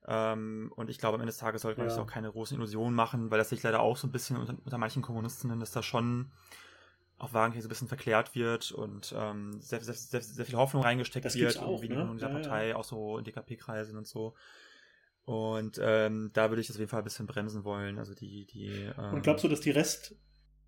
Ähm, 0.07 0.71
und 0.75 0.89
ich 0.89 0.97
glaube, 0.97 1.15
am 1.15 1.21
Ende 1.21 1.31
des 1.31 1.39
Tages 1.39 1.61
sollte 1.61 1.79
man 1.79 1.87
ja. 1.87 1.93
sich 1.93 2.01
auch 2.01 2.07
keine 2.07 2.31
großen 2.31 2.57
Illusionen 2.57 2.95
machen, 2.95 3.31
weil 3.31 3.37
das 3.37 3.49
sich 3.49 3.63
leider 3.63 3.81
auch 3.81 3.97
so 3.97 4.07
ein 4.07 4.11
bisschen 4.11 4.37
unter, 4.37 4.55
unter 4.63 4.77
manchen 4.77 5.01
Kommunistinnen, 5.01 5.59
dass 5.59 5.71
da 5.71 5.83
schon 5.83 6.31
auch 7.21 7.33
Wagenknecht 7.33 7.63
so 7.63 7.67
ein 7.67 7.69
bisschen 7.69 7.87
verklärt 7.87 8.35
wird 8.35 8.71
und 8.71 9.13
ähm, 9.15 9.61
sehr, 9.61 9.81
sehr, 9.83 9.93
sehr, 9.93 10.21
sehr, 10.21 10.45
viel 10.45 10.55
Hoffnung 10.55 10.83
reingesteckt 10.83 11.25
das 11.25 11.35
wird 11.35 11.59
auch, 11.59 11.81
irgendwie 11.81 11.95
ne? 11.95 12.01
in 12.01 12.13
dieser 12.13 12.29
ja, 12.29 12.33
Partei, 12.33 12.69
ja. 12.69 12.75
auch 12.75 12.83
so 12.83 13.17
in 13.17 13.23
DKP-Kreisen 13.23 13.97
und 13.97 14.07
so. 14.07 14.33
Und 15.23 15.79
ähm, 15.81 16.31
da 16.33 16.49
würde 16.49 16.61
ich 16.61 16.67
das 16.67 16.77
auf 16.77 16.79
jeden 16.79 16.89
Fall 16.89 17.01
ein 17.01 17.05
bisschen 17.05 17.27
bremsen 17.27 17.63
wollen. 17.63 17.99
Also 17.99 18.15
die, 18.15 18.47
die. 18.47 18.89
Ähm, 18.97 19.13
und 19.13 19.21
glaubst 19.21 19.43
du, 19.43 19.47
dass 19.47 19.61
die 19.61 19.69
Rest, 19.69 20.15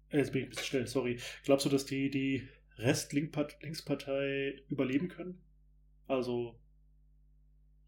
äh, 0.10 0.20
jetzt 0.20 0.32
bin 0.32 0.42
ich 0.42 0.48
ein 0.48 0.50
bisschen 0.52 0.66
schnell, 0.66 0.88
sorry, 0.88 1.20
glaubst 1.44 1.66
du, 1.66 1.70
dass 1.70 1.86
die, 1.86 2.12
die 2.12 2.48
Rest-Linkspartei 2.78 4.64
überleben 4.70 5.08
können? 5.08 5.42
Also 6.08 6.60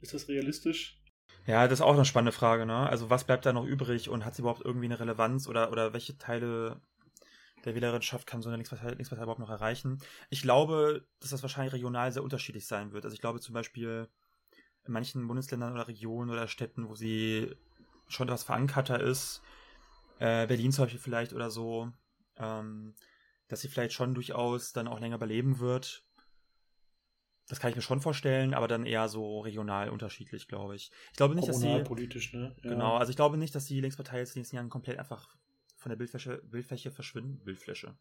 ist 0.01 0.15
das 0.15 0.27
realistisch? 0.27 1.01
Ja, 1.45 1.67
das 1.67 1.79
ist 1.79 1.85
auch 1.85 1.93
eine 1.93 2.05
spannende 2.05 2.31
Frage, 2.31 2.65
ne? 2.65 2.89
Also 2.89 3.11
was 3.11 3.25
bleibt 3.25 3.45
da 3.45 3.53
noch 3.53 3.65
übrig 3.65 4.09
und 4.09 4.25
hat 4.25 4.35
sie 4.35 4.41
überhaupt 4.41 4.65
irgendwie 4.65 4.85
eine 4.85 4.99
Relevanz 4.99 5.47
oder, 5.47 5.71
oder 5.71 5.93
welche 5.93 6.17
Teile 6.17 6.81
der 7.65 7.75
Wählerschaft 7.75 8.27
kann 8.27 8.41
so 8.41 8.49
eine 8.49 8.57
Linkspartei, 8.57 8.89
Linkspartei 8.89 9.23
überhaupt 9.23 9.39
noch 9.39 9.49
erreichen? 9.49 9.99
Ich 10.29 10.41
glaube, 10.41 11.05
dass 11.19 11.31
das 11.31 11.41
wahrscheinlich 11.41 11.73
regional 11.73 12.11
sehr 12.11 12.23
unterschiedlich 12.23 12.67
sein 12.67 12.91
wird. 12.93 13.05
Also 13.05 13.15
ich 13.15 13.21
glaube 13.21 13.39
zum 13.39 13.53
Beispiel 13.53 14.07
in 14.85 14.93
manchen 14.93 15.27
Bundesländern 15.27 15.73
oder 15.73 15.87
Regionen 15.87 16.29
oder 16.29 16.47
Städten, 16.47 16.87
wo 16.87 16.95
sie 16.95 17.55
schon 18.07 18.27
etwas 18.27 18.43
verankerter 18.43 18.99
ist, 18.99 19.41
äh, 20.19 20.47
Berlin 20.47 20.71
zum 20.71 20.85
Beispiel 20.85 20.99
vielleicht 20.99 21.33
oder 21.33 21.49
so, 21.49 21.91
ähm, 22.37 22.93
dass 23.47 23.61
sie 23.61 23.67
vielleicht 23.67 23.93
schon 23.93 24.13
durchaus 24.13 24.73
dann 24.73 24.87
auch 24.87 24.99
länger 24.99 25.15
überleben 25.15 25.59
wird. 25.59 26.05
Das 27.47 27.59
kann 27.59 27.69
ich 27.69 27.75
mir 27.75 27.81
schon 27.81 28.01
vorstellen, 28.01 28.53
aber 28.53 28.67
dann 28.67 28.85
eher 28.85 29.07
so 29.07 29.41
regional 29.41 29.89
unterschiedlich, 29.89 30.47
glaube 30.47 30.75
ich. 30.75 30.91
Ich 31.11 31.17
glaube 31.17 31.35
nicht, 31.35 31.47
dass 31.47 31.59
sie. 31.59 31.83
politisch, 31.83 32.33
ne? 32.33 32.55
Ja. 32.63 32.69
Genau, 32.71 32.97
also 32.97 33.11
ich 33.11 33.15
glaube 33.15 33.37
nicht, 33.37 33.53
dass 33.53 33.65
die 33.65 33.81
Linkspartei 33.81 34.19
jetzt 34.19 34.31
in 34.31 34.33
den 34.33 34.39
nächsten 34.41 34.55
Jahren 34.55 34.69
komplett 34.69 34.97
einfach 34.97 35.35
von 35.85 35.91
der 35.91 35.97
Bildfläche, 35.97 36.41
Bildfläche 36.45 36.89
verschwinden. 36.89 37.45
Bildfläche. 37.45 37.95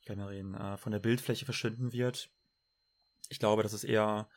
Ich 0.00 0.06
kann 0.06 0.18
mal 0.18 0.26
reden. 0.26 0.56
Äh, 0.56 0.76
von 0.76 0.90
der 0.90 0.98
Bildfläche 0.98 1.44
verschwinden 1.44 1.92
wird. 1.92 2.32
Ich 3.28 3.38
glaube, 3.38 3.62
dass 3.62 3.72
es 3.72 3.84
eher 3.84 4.28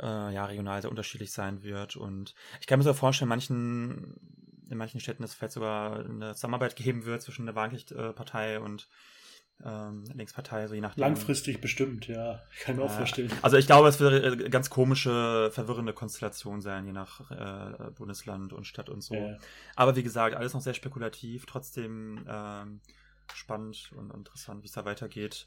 äh, 0.00 0.34
ja, 0.34 0.44
regional 0.44 0.82
sehr 0.82 0.90
unterschiedlich 0.90 1.30
sein 1.30 1.62
wird. 1.62 1.94
Und 1.94 2.34
ich 2.60 2.66
kann 2.66 2.80
mir 2.80 2.82
so 2.82 2.92
vorstellen, 2.92 3.28
manchen, 3.28 4.16
in 4.68 4.76
manchen 4.76 4.98
Städten, 4.98 5.22
dass 5.22 5.30
es 5.30 5.36
vielleicht 5.36 5.52
sogar 5.52 6.00
eine 6.00 6.34
Zusammenarbeit 6.34 6.74
geben 6.74 7.04
wird 7.04 7.22
zwischen 7.22 7.46
der 7.46 7.54
Wahlrechtpartei 7.54 8.58
und 8.58 8.88
ähm, 9.64 10.04
Linkspartei, 10.14 10.66
so 10.66 10.74
je 10.74 10.80
nachdem. 10.80 11.02
Langfristig 11.02 11.60
bestimmt, 11.60 12.06
ja. 12.06 12.42
Kann 12.62 12.74
ich 12.74 12.80
mir 12.80 12.82
äh, 12.82 12.86
auch 12.86 12.96
vorstellen. 12.96 13.30
Also 13.42 13.56
ich 13.56 13.66
glaube, 13.66 13.88
es 13.88 14.00
wird 14.00 14.24
eine 14.24 14.50
ganz 14.50 14.70
komische, 14.70 15.50
verwirrende 15.52 15.92
Konstellation 15.92 16.60
sein, 16.60 16.86
je 16.86 16.92
nach 16.92 17.30
äh, 17.30 17.90
Bundesland 17.92 18.52
und 18.52 18.66
Stadt 18.66 18.88
und 18.88 19.02
so. 19.02 19.14
Ja. 19.14 19.36
Aber 19.76 19.96
wie 19.96 20.02
gesagt, 20.02 20.34
alles 20.36 20.54
noch 20.54 20.60
sehr 20.60 20.74
spekulativ, 20.74 21.46
trotzdem 21.46 22.24
ähm, 22.28 22.80
spannend 23.32 23.92
und 23.96 24.12
interessant, 24.12 24.62
wie 24.62 24.66
es 24.66 24.72
da 24.72 24.84
weitergeht. 24.84 25.46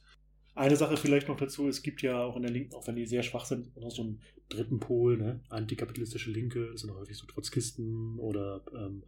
Eine 0.56 0.76
Sache 0.76 0.98
vielleicht 0.98 1.28
noch 1.28 1.38
dazu, 1.38 1.68
es 1.68 1.84
gibt 1.84 2.02
ja 2.02 2.20
auch 2.20 2.36
in 2.36 2.42
der 2.42 2.52
Linken, 2.52 2.74
auch 2.74 2.88
wenn 2.88 2.96
die 2.96 3.06
sehr 3.06 3.22
schwach 3.22 3.46
sind, 3.46 3.78
noch 3.78 3.92
so 3.92 4.02
einen 4.02 4.22
dritten 4.50 4.80
Pol, 4.80 5.18
ne? 5.18 5.40
antikapitalistische 5.50 6.32
Linke, 6.32 6.72
das 6.72 6.82
sind 6.82 6.92
häufig 6.92 7.16
so 7.16 7.28
Trotzkisten 7.28 8.18
oder 8.18 8.62
ähm, 8.74 9.04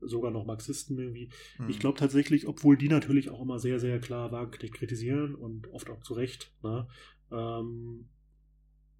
sogar 0.00 0.30
noch 0.30 0.46
Marxisten 0.46 0.98
irgendwie. 0.98 1.30
Mhm. 1.58 1.68
Ich 1.68 1.78
glaube 1.78 1.98
tatsächlich, 1.98 2.46
obwohl 2.46 2.76
die 2.76 2.88
natürlich 2.88 3.30
auch 3.30 3.42
immer 3.42 3.58
sehr, 3.58 3.80
sehr 3.80 3.98
klar 3.98 4.32
Wagenknecht 4.32 4.74
kritisieren 4.74 5.34
und 5.34 5.68
oft 5.68 5.90
auch 5.90 6.02
zu 6.02 6.14
Recht, 6.14 6.52
ne, 6.62 6.88
ähm, 7.30 8.08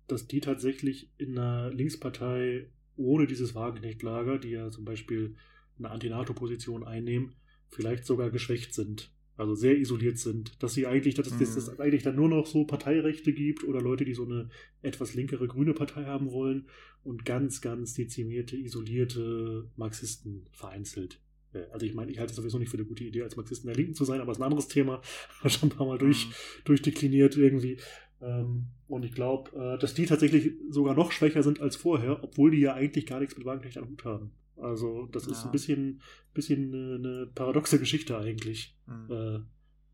dass 0.06 0.26
die 0.26 0.40
tatsächlich 0.40 1.10
in 1.18 1.38
einer 1.38 1.70
Linkspartei 1.70 2.70
ohne 2.96 3.26
dieses 3.26 3.54
Wagenknecht-Lager, 3.54 4.38
die 4.38 4.50
ja 4.50 4.70
zum 4.70 4.84
Beispiel 4.84 5.36
eine 5.78 5.90
Anti-NATO-Position 5.90 6.84
einnehmen, 6.84 7.34
vielleicht 7.68 8.06
sogar 8.06 8.30
geschwächt 8.30 8.72
sind 8.72 9.12
also 9.36 9.54
sehr 9.54 9.76
isoliert 9.76 10.18
sind, 10.18 10.62
dass 10.62 10.74
sie 10.74 10.86
eigentlich, 10.86 11.14
dass, 11.14 11.30
mhm. 11.30 11.38
dass 11.38 11.56
es 11.56 11.80
eigentlich 11.80 12.02
dann 12.02 12.16
nur 12.16 12.28
noch 12.28 12.46
so 12.46 12.64
Parteirechte 12.64 13.32
gibt 13.32 13.64
oder 13.64 13.80
Leute, 13.80 14.04
die 14.04 14.14
so 14.14 14.24
eine 14.24 14.48
etwas 14.82 15.14
linkere 15.14 15.46
grüne 15.46 15.74
Partei 15.74 16.04
haben 16.04 16.32
wollen 16.32 16.66
und 17.04 17.24
ganz, 17.24 17.60
ganz 17.60 17.94
dezimierte, 17.94 18.56
isolierte 18.56 19.68
Marxisten 19.76 20.46
vereinzelt. 20.52 21.20
Äh, 21.52 21.64
also 21.72 21.86
ich 21.86 21.94
meine, 21.94 22.10
ich 22.10 22.18
halte 22.18 22.30
es 22.30 22.36
sowieso 22.36 22.58
nicht 22.58 22.70
für 22.70 22.78
eine 22.78 22.86
gute 22.86 23.04
Idee, 23.04 23.22
als 23.22 23.36
Marxisten 23.36 23.66
der 23.66 23.76
Linken 23.76 23.94
zu 23.94 24.04
sein, 24.04 24.20
aber 24.20 24.32
es 24.32 24.38
ist 24.38 24.42
ein 24.42 24.46
anderes 24.46 24.68
Thema, 24.68 25.02
schon 25.46 25.68
ein 25.68 25.76
paar 25.76 25.86
Mal 25.86 25.98
durch, 25.98 26.26
mhm. 26.26 26.32
durchdekliniert 26.64 27.36
irgendwie. 27.36 27.78
Ähm, 28.22 28.68
und 28.88 29.04
ich 29.04 29.12
glaube, 29.12 29.50
äh, 29.58 29.78
dass 29.78 29.94
die 29.94 30.06
tatsächlich 30.06 30.54
sogar 30.70 30.94
noch 30.94 31.12
schwächer 31.12 31.42
sind 31.42 31.60
als 31.60 31.76
vorher, 31.76 32.22
obwohl 32.22 32.50
die 32.50 32.60
ja 32.60 32.74
eigentlich 32.74 33.06
gar 33.06 33.20
nichts 33.20 33.36
mit 33.36 33.44
Wagenknecht 33.46 33.78
am 33.78 33.88
Hut 33.88 34.04
haben. 34.04 34.30
Also, 34.58 35.06
das 35.06 35.26
ja. 35.26 35.32
ist 35.32 35.44
ein 35.44 35.50
bisschen, 35.50 36.00
bisschen 36.32 36.74
eine, 36.74 36.94
eine 36.96 37.26
paradoxe 37.26 37.78
Geschichte 37.78 38.18
eigentlich. 38.18 38.76
Mhm. 38.86 39.10
Äh, 39.10 39.40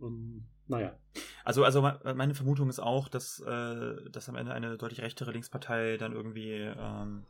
um, 0.03 0.44
naja. 0.66 0.96
Also, 1.44 1.64
also 1.64 1.83
meine 1.83 2.35
Vermutung 2.35 2.68
ist 2.68 2.81
auch, 2.81 3.09
dass, 3.09 3.40
äh, 3.40 4.11
dass 4.11 4.29
am 4.29 4.37
Ende 4.37 4.53
eine 4.53 4.79
deutlich 4.79 5.03
rechtere 5.03 5.33
Linkspartei 5.33 5.96
dann 5.96 6.12
irgendwie 6.12 6.53
ähm, 6.53 7.25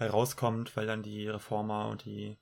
rauskommt, 0.00 0.76
weil 0.76 0.86
dann 0.86 1.02
die 1.02 1.28
Reformer 1.28 1.88
und 1.88 2.04
die, 2.04 2.38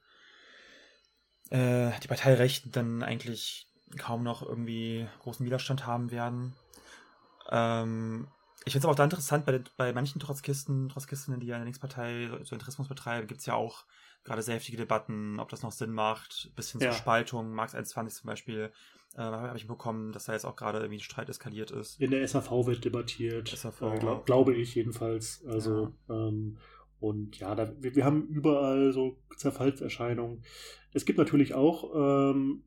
äh, 1.51 1.91
die 2.03 2.09
Parteirechten 2.09 2.73
dann 2.73 3.03
eigentlich 3.03 3.73
kaum 3.99 4.23
noch 4.23 4.43
irgendwie 4.43 5.07
großen 5.21 5.47
Widerstand 5.47 5.87
haben 5.87 6.11
werden. 6.11 6.55
Ähm, 7.51 8.29
ich 8.65 8.73
finde 8.73 8.81
es 8.81 8.85
aber 8.85 8.93
auch 8.93 8.97
da 8.97 9.05
interessant, 9.05 9.47
bei, 9.47 9.63
bei 9.77 9.93
manchen 9.93 10.21
Trotzkisten, 10.21 10.89
Trotzkistinnen, 10.89 11.41
die 11.41 11.47
ja 11.47 11.55
in 11.55 11.61
der 11.61 11.67
Linkspartei 11.67 12.29
so 12.43 12.55
Interessmus 12.55 12.89
betreiben, 12.89 13.29
gibt 13.29 13.41
es 13.41 13.47
ja 13.47 13.55
auch 13.55 13.85
gerade 14.27 14.43
sehr 14.43 14.57
heftige 14.57 14.77
Debatten, 14.77 15.41
ob 15.41 15.49
das 15.49 15.63
noch 15.63 15.73
Sinn 15.73 15.93
macht, 15.93 16.51
bis 16.57 16.73
hin 16.73 16.81
ja. 16.81 16.91
zur 16.91 16.99
Spaltung. 16.99 17.53
Marx 17.53 17.75
21 17.75 18.21
zum 18.21 18.29
Beispiel 18.29 18.73
äh, 19.15 19.21
habe 19.21 19.57
ich 19.57 19.67
bekommen, 19.67 20.13
dass 20.13 20.25
da 20.25 20.33
jetzt 20.33 20.45
auch 20.45 20.57
gerade 20.57 20.79
irgendwie 20.79 20.99
ein 20.99 21.03
Streit 21.03 21.29
eskaliert 21.29 21.71
ist. 21.71 22.01
In 22.01 22.11
der 22.11 22.27
SAV 22.27 22.67
wird 22.67 22.85
debattiert, 22.85 23.49
SAV, 23.49 23.83
äh, 23.83 23.99
glaub, 23.99 24.27
glaube 24.27 24.55
ich 24.55 24.75
jedenfalls. 24.75 25.45
Also 25.47 25.93
ja. 26.09 26.29
Ähm, 26.29 26.59
und 26.99 27.39
ja, 27.39 27.55
da, 27.55 27.73
wir, 27.81 27.95
wir, 27.95 28.05
haben 28.05 28.27
überall 28.29 28.93
so 28.93 29.17
Zerfallserscheinungen. 29.37 30.43
Es 30.93 31.05
gibt 31.05 31.19
natürlich 31.19 31.55
auch, 31.55 31.95
ähm, 31.95 32.65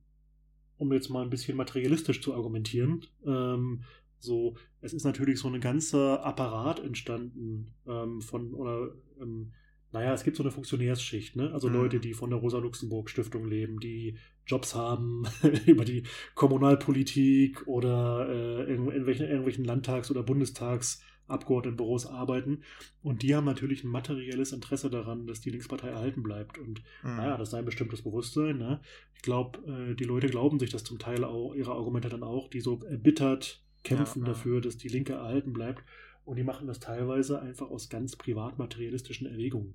um 0.78 0.93
jetzt 0.93 1.10
mal 1.10 1.24
ein 1.24 1.30
bisschen 1.30 1.58
materialistisch 1.58 2.22
zu 2.22 2.34
argumentieren, 2.34 3.06
ähm, 3.26 3.84
so, 4.19 4.56
es 4.82 4.93
ist 4.93 5.04
natürlich 5.04 5.39
so 5.39 5.48
ein 5.48 5.62
ganzer 5.62 6.24
Apparat 6.26 6.80
entstanden 6.80 7.74
ähm, 7.88 8.22
von, 8.22 8.54
oder 8.54 8.93
ähm, 9.19 9.54
naja, 9.91 10.13
es 10.13 10.23
gibt 10.23 10.38
so 10.38 10.43
eine 10.43 10.52
Funktionärsschicht, 10.52 11.36
ne? 11.36 11.52
Also 11.52 11.67
mhm. 11.67 11.75
Leute, 11.75 11.99
die 11.99 12.13
von 12.13 12.30
der 12.30 12.39
Rosa-Luxemburg-Stiftung 12.39 13.45
leben, 13.45 13.80
die 13.80 14.17
Jobs 14.45 14.75
haben 14.75 15.25
über 15.65 15.86
die 15.86 16.04
Kommunalpolitik 16.36 17.67
oder 17.67 18.28
äh, 18.30 18.73
in, 18.73 18.89
in 18.89 19.06
welchen, 19.06 19.28
irgendwelchen 19.28 19.65
Landtags- 19.65 20.12
oder 20.12 20.21
Bundestagsabgeordnetenbüros 20.23 22.06
arbeiten. 22.06 22.62
Und 23.02 23.23
die 23.23 23.36
haben 23.36 23.45
natürlich 23.45 23.84
ein 23.84 23.89
materielles 23.89 24.52
Interesse 24.52 24.89
daran, 24.91 25.25
dass 25.25 25.41
die 25.41 25.49
Linkspartei 25.49 25.89
erhalten 25.89 26.21
bleibt. 26.21 26.60
Und 26.60 26.84
mhm. 27.04 27.15
naja, 27.17 27.38
das 27.38 27.52
sei 27.52 27.60
ein 27.60 27.65
bestimmtes 27.65 28.04
Bewusstsein. 28.04 28.58
Ne? 28.58 28.82
Ich 29.15 29.23
glaube, 29.23 29.60
äh, 29.67 29.95
die 29.95 30.04
Leute 30.04 30.28
glauben 30.28 30.60
sich 30.60 30.69
das 30.69 30.84
zum 30.84 30.99
Teil 30.99 31.23
auch, 31.23 31.56
ihre 31.56 31.71
Argumente 31.71 32.10
dann 32.10 32.23
auch, 32.23 32.47
die 32.47 32.62
so 32.62 32.80
erbittert 32.84 33.63
kämpfen 33.84 34.21
ja, 34.21 34.28
ja. 34.28 34.34
dafür, 34.34 34.62
dass 34.62 34.78
die 34.78 34.89
Linke 34.89 35.13
erhalten 35.13 35.54
bleibt. 35.54 35.84
Und 36.30 36.36
die 36.36 36.44
machen 36.44 36.68
das 36.68 36.80
teilweise 36.80 37.42
einfach 37.42 37.72
aus 37.72 37.89
ganz 37.89 38.15
privat 38.15 38.60
materialistischen 38.60 39.26
Erwägungen. 39.26 39.74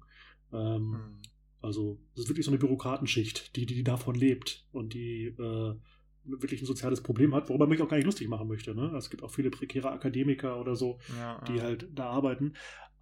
Ähm, 0.53 0.91
mhm. 0.91 1.23
Also, 1.61 1.99
es 2.15 2.23
ist 2.23 2.29
wirklich 2.29 2.45
so 2.45 2.53
eine 2.53 2.59
Bürokratenschicht, 2.59 3.57
die, 3.57 3.67
die 3.67 3.83
davon 3.83 4.15
lebt 4.15 4.65
und 4.71 4.95
die 4.95 5.27
äh, 5.27 5.75
wirklich 6.25 6.63
ein 6.63 6.67
soziales 6.67 7.03
Problem 7.03 7.35
hat, 7.35 7.49
worüber 7.49 7.65
man 7.67 7.71
mich 7.71 7.83
auch 7.83 7.89
gar 7.89 7.97
nicht 7.97 8.07
lustig 8.07 8.29
machen 8.29 8.47
möchte. 8.47 8.73
Ne? 8.75 8.95
Es 8.97 9.11
gibt 9.11 9.25
auch 9.25 9.31
viele 9.31 9.51
prekäre 9.51 9.91
Akademiker 9.91 10.61
oder 10.61 10.77
so, 10.77 11.01
ja, 11.19 11.43
die 11.49 11.57
ja. 11.57 11.65
halt 11.65 11.89
da 11.93 12.11
arbeiten. 12.11 12.55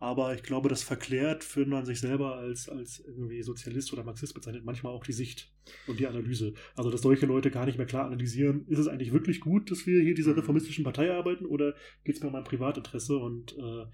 Aber 0.03 0.35
ich 0.35 0.43
glaube, 0.43 0.69
das 0.69 0.83
verklärt, 0.83 1.45
für 1.45 1.65
man 1.65 1.85
sich 1.85 2.01
selber 2.01 2.35
als, 2.35 2.69
als 2.69 2.99
irgendwie 3.07 3.41
Sozialist 3.45 3.93
oder 3.93 4.03
Marxist 4.03 4.35
bezeichnet, 4.35 4.65
manchmal 4.65 4.93
auch 4.93 5.05
die 5.05 5.13
Sicht 5.13 5.53
und 5.87 6.01
die 6.01 6.09
Analyse. 6.09 6.55
Also, 6.75 6.91
dass 6.91 7.03
solche 7.03 7.25
Leute 7.27 7.53
gar 7.53 7.67
nicht 7.67 7.79
mehr 7.79 7.87
klar 7.87 8.07
analysieren, 8.07 8.67
ist 8.67 8.81
es 8.81 8.89
eigentlich 8.89 9.13
wirklich 9.13 9.39
gut, 9.39 9.71
dass 9.71 9.87
wir 9.87 10.03
hier 10.03 10.17
dieser 10.17 10.33
mhm. 10.33 10.41
reformistischen 10.41 10.83
Partei 10.83 11.15
arbeiten 11.15 11.47
oder 11.47 11.77
geht 12.03 12.17
es 12.17 12.21
mir 12.21 12.31
um 12.31 12.35
ein 12.35 12.43
Privatinteresse? 12.43 13.17
Und 13.17 13.57
äh, 13.57 13.87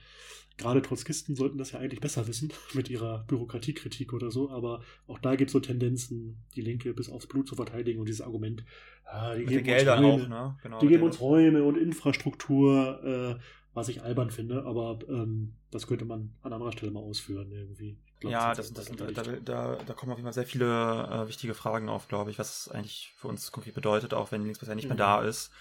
gerade 0.56 0.80
Trotzkisten 0.80 1.36
sollten 1.36 1.58
das 1.58 1.72
ja 1.72 1.78
eigentlich 1.78 2.00
besser 2.00 2.26
wissen 2.26 2.54
mit 2.72 2.88
ihrer 2.88 3.24
Bürokratiekritik 3.24 4.14
oder 4.14 4.30
so. 4.30 4.48
Aber 4.48 4.80
auch 5.08 5.18
da 5.18 5.36
gibt 5.36 5.50
es 5.50 5.52
so 5.52 5.60
Tendenzen, 5.60 6.38
die 6.56 6.62
Linke 6.62 6.94
bis 6.94 7.10
aufs 7.10 7.26
Blut 7.26 7.46
zu 7.46 7.54
verteidigen 7.54 8.00
und 8.00 8.08
dieses 8.08 8.22
Argument, 8.22 8.64
ah, 9.04 9.34
die, 9.34 9.44
geben 9.44 9.68
uns, 9.68 9.86
Räume, 9.86 10.24
auch, 10.24 10.28
ne? 10.28 10.58
genau, 10.62 10.78
die 10.78 10.86
geben 10.86 11.02
uns 11.02 11.20
Räume 11.20 11.64
und 11.64 11.76
Infrastruktur. 11.76 13.36
Äh, 13.38 13.42
was 13.74 13.88
ich 13.88 14.02
albern 14.02 14.30
finde, 14.30 14.64
aber 14.64 14.98
ähm, 15.08 15.54
das 15.70 15.86
könnte 15.86 16.04
man 16.04 16.34
an 16.42 16.52
anderer 16.52 16.72
Stelle 16.72 16.90
mal 16.90 17.00
ausführen 17.00 17.50
irgendwie. 17.52 17.98
Glaub, 18.20 18.32
ja, 18.32 18.54
das, 18.54 18.72
das, 18.72 18.86
das 18.86 19.12
da, 19.12 19.22
da, 19.22 19.76
da, 19.76 19.94
kommen 19.94 20.10
auf 20.10 20.18
jeden 20.18 20.26
Fall 20.26 20.32
sehr 20.32 20.46
viele 20.46 20.64
äh, 20.66 21.28
wichtige 21.28 21.54
Fragen 21.54 21.88
auf, 21.88 22.08
glaube 22.08 22.30
ich, 22.30 22.38
was 22.38 22.66
es 22.66 22.72
eigentlich 22.72 23.12
für 23.16 23.28
uns 23.28 23.52
konkret 23.52 23.74
bedeutet, 23.74 24.14
auch 24.14 24.32
wenn 24.32 24.40
die 24.40 24.46
Linkspartei 24.46 24.74
nicht 24.74 24.86
mhm. 24.86 24.90
mehr 24.90 24.96
da 24.96 25.22
ist. 25.22 25.52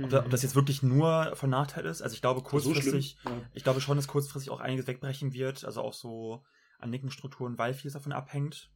Ob, 0.00 0.10
da, 0.10 0.20
ob, 0.20 0.30
das 0.30 0.42
jetzt 0.42 0.54
wirklich 0.54 0.82
nur 0.82 1.34
von 1.34 1.50
Nachteil 1.50 1.84
ist. 1.86 2.02
Also 2.02 2.14
ich 2.14 2.20
glaube 2.20 2.42
kurzfristig, 2.42 3.16
so 3.22 3.30
ja. 3.30 3.36
ich 3.52 3.64
glaube 3.64 3.80
schon, 3.80 3.96
dass 3.96 4.08
kurzfristig 4.08 4.50
auch 4.50 4.60
einiges 4.60 4.86
wegbrechen 4.86 5.32
wird, 5.32 5.64
also 5.64 5.82
auch 5.82 5.92
so 5.92 6.44
an 6.78 6.90
Nickenstrukturen, 6.90 7.58
weil 7.58 7.74
vieles 7.74 7.94
davon 7.94 8.12
abhängt. 8.12 8.70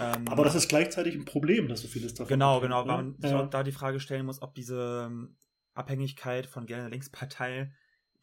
Ähm, 0.00 0.28
aber 0.28 0.44
das 0.44 0.54
ist 0.54 0.68
gleichzeitig 0.68 1.14
ein 1.14 1.24
Problem, 1.24 1.68
dass 1.68 1.80
so 1.80 1.88
vieles 1.88 2.14
davon 2.14 2.28
Genau, 2.28 2.56
abhängt, 2.56 2.62
genau, 2.62 2.86
weil 2.86 3.04
man 3.04 3.20
sich 3.20 3.30
ja. 3.30 3.40
auch 3.40 3.50
da 3.50 3.62
die 3.62 3.72
Frage 3.72 4.00
stellen 4.00 4.26
muss, 4.26 4.42
ob 4.42 4.54
diese 4.54 5.06
ähm, 5.06 5.36
Abhängigkeit 5.74 6.46
von 6.46 6.66
gerne 6.66 6.88
Linkspartei 6.88 7.72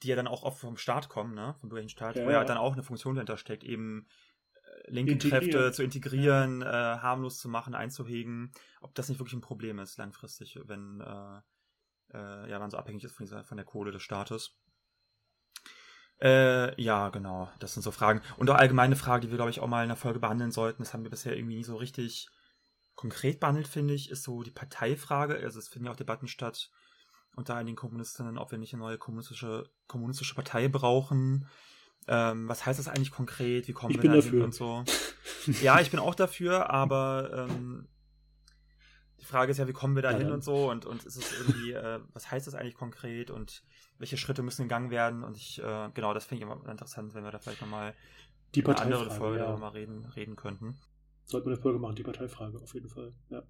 die 0.04 0.10
ja 0.10 0.16
dann 0.16 0.28
auch 0.28 0.44
oft 0.44 0.60
vom 0.60 0.78
Staat 0.78 1.10
kommen, 1.10 1.34
ne? 1.34 1.56
vom 1.60 1.70
bürgerlichen 1.70 1.96
Staat, 1.96 2.16
ja, 2.16 2.26
wo 2.26 2.30
ja 2.30 2.44
dann 2.44 2.58
auch 2.58 2.74
eine 2.74 2.84
Funktion 2.84 3.16
dahinter 3.16 3.38
steckt, 3.38 3.64
eben 3.64 4.08
äh, 4.54 4.92
linke 4.92 5.18
Kräfte 5.18 5.72
zu 5.72 5.84
integrieren, 5.84 6.62
äh, 6.62 6.66
harmlos 6.66 7.40
zu 7.40 7.50
machen, 7.50 7.76
einzuhegen, 7.76 8.52
ob 8.82 8.94
das 8.96 9.10
nicht 9.10 9.20
wirklich 9.20 9.36
ein 9.36 9.42
Problem 9.42 9.80
ist 9.80 9.98
langfristig, 9.98 10.60
wenn 10.66 11.02
äh, 11.02 11.40
äh, 12.14 12.50
ja, 12.50 12.60
man 12.60 12.70
so 12.70 12.78
abhängig 12.78 13.04
ist 13.04 13.16
von, 13.16 13.26
dieser, 13.26 13.44
von 13.44 13.58
der 13.58 13.66
Kohle 13.66 13.92
des 13.92 14.04
Staates. 14.04 14.58
Äh, 16.22 16.82
ja, 16.82 17.10
genau, 17.10 17.50
das 17.60 17.74
sind 17.74 17.84
so 17.84 17.92
Fragen. 17.92 18.22
Und 18.38 18.50
auch 18.50 18.56
allgemeine 18.56 18.96
Fragen, 18.96 19.22
die 19.22 19.30
wir, 19.30 19.36
glaube 19.36 19.52
ich, 19.52 19.60
auch 19.60 19.68
mal 19.68 19.84
in 19.84 19.90
der 19.90 19.98
Folge 19.98 20.20
behandeln 20.20 20.52
sollten, 20.52 20.82
das 20.82 20.94
haben 20.94 21.04
wir 21.04 21.10
bisher 21.10 21.36
irgendwie 21.36 21.58
nie 21.58 21.64
so 21.64 21.76
richtig 21.76 22.30
konkret 22.96 23.42
behandelt, 23.42 23.68
finde 23.68 23.94
ich, 23.94 24.10
ist 24.10 24.24
so 24.24 24.42
die 24.42 24.52
Parteifrage. 24.52 25.36
Also 25.36 25.60
es 25.60 25.68
finden 25.68 25.88
ja 25.88 25.92
auch 25.92 25.98
Debatten 25.98 26.28
statt, 26.28 26.72
unter 27.36 27.56
einigen 27.56 27.76
Kommunistinnen, 27.76 28.38
ob 28.38 28.52
wir 28.52 28.58
nicht 28.58 28.74
eine 28.74 28.84
neue 28.84 28.98
kommunistische, 28.98 29.70
kommunistische 29.88 30.36
Partei 30.36 30.68
brauchen. 30.68 31.48
Ähm, 32.08 32.48
was 32.48 32.66
heißt 32.66 32.80
das 32.80 32.88
eigentlich 32.88 33.12
konkret? 33.12 33.68
Wie 33.68 33.74
kommen 33.74 33.96
ich 33.96 34.02
wir 34.02 34.12
da 34.12 34.22
hin 34.22 34.42
und 34.42 34.54
so? 34.54 34.84
ja, 35.62 35.80
ich 35.80 35.92
bin 35.92 36.00
auch 36.00 36.16
dafür, 36.16 36.70
aber 36.70 37.48
ähm, 37.50 37.88
die 39.20 39.26
Frage 39.26 39.52
ist 39.52 39.58
ja, 39.58 39.68
wie 39.68 39.74
kommen 39.74 39.96
wir 39.96 40.04
da 40.04 40.12
hin 40.12 40.28
ja, 40.28 40.34
und 40.34 40.44
so 40.44 40.70
und, 40.70 40.86
und 40.86 41.04
ist 41.04 41.16
es 41.18 41.40
irgendwie, 41.40 41.72
äh, 41.72 42.00
was 42.14 42.30
heißt 42.30 42.46
das 42.46 42.54
eigentlich 42.54 42.76
konkret 42.76 43.32
und 43.32 43.64
welche 43.98 44.18
Schritte 44.18 44.44
müssen 44.44 44.64
in 44.64 44.68
Gang 44.68 44.92
werden 44.92 45.24
und 45.24 45.36
ich, 45.36 45.62
äh, 45.64 45.90
genau, 45.94 46.14
das 46.14 46.26
finde 46.26 46.46
ich 46.46 46.52
immer 46.52 46.70
interessant, 46.70 47.16
wenn 47.16 47.24
wir 47.24 47.32
da 47.32 47.40
vielleicht 47.40 47.62
nochmal 47.62 47.96
die 48.54 48.66
eine 48.66 48.78
andere 48.78 49.10
Folge 49.10 49.40
ja. 49.40 49.58
mal 49.58 49.70
reden, 49.70 50.06
reden 50.16 50.36
könnten. 50.36 50.78
Sollten 51.26 51.48
wir 51.48 51.54
eine 51.54 51.62
Folge 51.62 51.80
machen, 51.80 51.96
die 51.96 52.04
Parteifrage 52.04 52.62
auf 52.62 52.74
jeden 52.76 52.88
Fall. 52.88 53.14
Ja. 53.32 53.44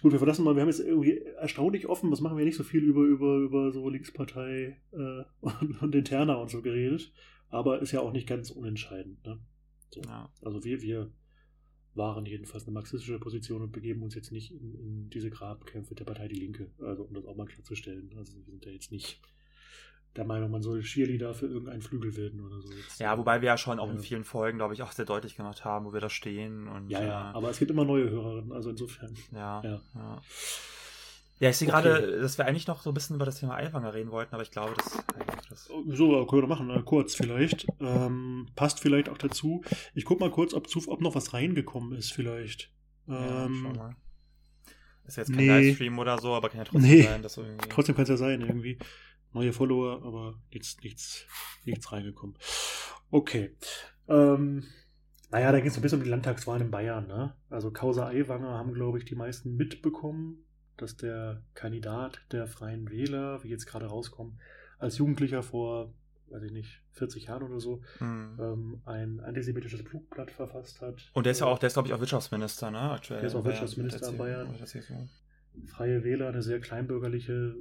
Gut, 0.00 0.12
wir 0.12 0.18
verlassen 0.18 0.44
mal, 0.44 0.54
wir 0.54 0.62
haben 0.62 0.68
jetzt 0.68 0.80
irgendwie 0.80 1.18
erstaunlich 1.18 1.86
offen, 1.86 2.10
was 2.10 2.22
machen 2.22 2.38
wir 2.38 2.44
nicht 2.44 2.56
so 2.56 2.64
viel 2.64 2.82
über, 2.82 3.02
über, 3.02 3.36
über 3.36 3.70
so 3.70 3.88
Linkspartei 3.88 4.80
äh, 4.92 5.24
und, 5.40 5.82
und 5.82 5.94
Interna 5.94 6.36
und 6.36 6.50
so 6.50 6.62
geredet. 6.62 7.12
Aber 7.50 7.80
ist 7.80 7.92
ja 7.92 8.00
auch 8.00 8.12
nicht 8.12 8.26
ganz 8.26 8.50
unentscheidend. 8.50 9.24
Ne? 9.26 9.38
So. 9.90 10.00
Ja. 10.02 10.32
Also 10.42 10.64
wir, 10.64 10.80
wir 10.80 11.12
waren 11.94 12.24
jedenfalls 12.24 12.64
eine 12.64 12.72
marxistische 12.72 13.18
Position 13.18 13.60
und 13.60 13.72
begeben 13.72 14.02
uns 14.02 14.14
jetzt 14.14 14.32
nicht 14.32 14.52
in, 14.52 14.74
in 14.74 15.10
diese 15.10 15.30
Grabkämpfe 15.30 15.94
der 15.94 16.04
Partei 16.04 16.28
Die 16.28 16.40
Linke. 16.40 16.70
Also 16.78 17.04
um 17.04 17.12
das 17.12 17.26
auch 17.26 17.36
mal 17.36 17.46
klarzustellen. 17.46 18.10
Also 18.16 18.36
wir 18.36 18.44
sind 18.44 18.64
ja 18.64 18.72
jetzt 18.72 18.90
nicht 18.90 19.20
der 20.16 20.24
Meinung, 20.24 20.50
man 20.50 20.62
soll 20.62 20.82
Cheerleader 20.82 21.34
für 21.34 21.46
irgendeinen 21.46 21.82
Flügel 21.82 22.16
werden 22.16 22.40
oder 22.44 22.60
so. 22.60 22.72
Jetzt. 22.72 22.98
Ja, 22.98 23.16
wobei 23.18 23.40
wir 23.40 23.46
ja 23.46 23.56
schon 23.56 23.78
auch 23.78 23.86
ja. 23.86 23.92
in 23.92 24.00
vielen 24.00 24.24
Folgen, 24.24 24.58
glaube 24.58 24.74
ich, 24.74 24.82
auch 24.82 24.92
sehr 24.92 25.04
deutlich 25.04 25.36
gemacht 25.36 25.64
haben, 25.64 25.86
wo 25.86 25.92
wir 25.92 26.00
da 26.00 26.10
stehen. 26.10 26.66
Und, 26.68 26.90
ja, 26.90 27.02
ja, 27.02 27.30
äh, 27.30 27.34
aber 27.34 27.50
es 27.50 27.58
gibt 27.58 27.70
immer 27.70 27.84
neue 27.84 28.10
Hörerinnen, 28.10 28.52
also 28.52 28.70
insofern. 28.70 29.14
Ja, 29.32 29.62
ja. 29.62 29.80
ja. 29.94 30.20
Ja, 31.40 31.50
ich 31.50 31.56
sehe 31.56 31.68
okay. 31.68 31.82
gerade, 31.82 32.20
dass 32.20 32.36
wir 32.36 32.46
eigentlich 32.46 32.66
noch 32.66 32.82
so 32.82 32.90
ein 32.90 32.94
bisschen 32.94 33.14
über 33.14 33.24
das 33.24 33.38
Thema 33.38 33.54
Eiwanger 33.54 33.94
reden 33.94 34.10
wollten, 34.10 34.34
aber 34.34 34.42
ich 34.42 34.50
glaube, 34.50 34.74
das. 34.76 34.98
das 35.48 35.64
so, 35.66 36.26
können 36.26 36.42
wir 36.42 36.48
machen, 36.48 36.68
äh, 36.70 36.82
kurz 36.84 37.14
vielleicht. 37.14 37.66
Ähm, 37.78 38.48
passt 38.56 38.80
vielleicht 38.80 39.08
auch 39.08 39.18
dazu. 39.18 39.62
Ich 39.94 40.04
gucke 40.04 40.20
mal 40.20 40.32
kurz, 40.32 40.52
ob, 40.52 40.66
ob 40.88 41.00
noch 41.00 41.14
was 41.14 41.34
reingekommen 41.34 41.96
ist, 41.96 42.12
vielleicht. 42.12 42.72
Ja, 43.06 43.44
ähm, 43.44 43.60
schau 43.62 43.78
mal. 43.78 43.96
Ist 45.06 45.16
jetzt 45.16 45.28
kein 45.28 45.36
nee. 45.36 45.48
Livestream 45.48 45.98
oder 45.98 46.18
so, 46.18 46.34
aber 46.34 46.48
kann 46.50 46.58
ja 46.58 46.64
trotzdem 46.64 46.90
nee. 46.90 47.02
sein, 47.02 47.22
dass 47.22 47.36
irgendwie. 47.36 47.68
Trotzdem 47.68 47.94
kann 47.94 48.02
es 48.02 48.10
ja 48.10 48.16
sein, 48.16 48.40
irgendwie 48.40 48.78
neue 49.32 49.52
Follower, 49.52 50.02
aber 50.04 50.40
nichts, 50.52 50.78
nichts, 50.82 51.26
nichts 51.64 51.92
reingekommen. 51.92 52.36
Okay. 53.10 53.56
Ähm, 54.08 54.64
naja, 55.30 55.52
da 55.52 55.60
geht 55.60 55.70
es 55.70 55.76
ein 55.76 55.82
bisschen 55.82 55.98
um 55.98 56.04
die 56.04 56.10
Landtagswahlen 56.10 56.62
in 56.62 56.70
Bayern. 56.70 57.06
Ne? 57.06 57.34
Also 57.50 57.70
Causa 57.70 58.08
Aiwanger 58.08 58.54
haben, 58.54 58.72
glaube 58.72 58.98
ich, 58.98 59.04
die 59.04 59.14
meisten 59.14 59.56
mitbekommen, 59.56 60.44
dass 60.76 60.96
der 60.96 61.42
Kandidat 61.54 62.20
der 62.32 62.46
Freien 62.46 62.90
Wähler, 62.90 63.42
wie 63.42 63.48
jetzt 63.48 63.66
gerade 63.66 63.86
rauskommt, 63.86 64.38
als 64.78 64.98
Jugendlicher 64.98 65.42
vor, 65.42 65.92
weiß 66.28 66.44
ich 66.44 66.52
nicht, 66.52 66.82
40 66.92 67.26
Jahren 67.26 67.42
oder 67.42 67.60
so, 67.60 67.82
mhm. 68.00 68.38
ähm, 68.40 68.82
ein 68.86 69.20
antisemitisches 69.20 69.82
Flugblatt 69.82 70.30
verfasst 70.30 70.80
hat. 70.80 71.10
Und 71.12 71.26
der 71.26 71.32
ist 71.32 71.40
ja 71.40 71.46
auch, 71.46 71.58
der 71.58 71.66
ist, 71.66 71.74
glaube 71.74 71.88
ich, 71.88 71.94
auch 71.94 72.00
Wirtschaftsminister, 72.00 72.70
ne? 72.70 72.92
Aktuell. 72.92 73.20
Der 73.20 73.28
ist 73.28 73.34
auch 73.34 73.44
Wirtschaftsminister 73.44 74.08
in 74.08 74.18
Bayern. 74.18 74.54
Freie 75.66 76.04
Wähler, 76.04 76.28
eine 76.28 76.42
sehr 76.42 76.60
kleinbürgerliche 76.60 77.56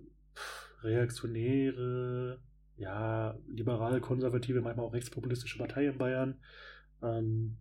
reaktionäre, 0.84 2.40
ja, 2.78 3.38
liberal-konservative, 3.48 4.62
manchmal 4.62 4.86
auch 4.86 4.94
rechtspopulistische 4.94 5.58
Partei 5.58 5.88
in 5.88 5.98
Bayern. 5.98 6.36
Ähm, 7.02 7.58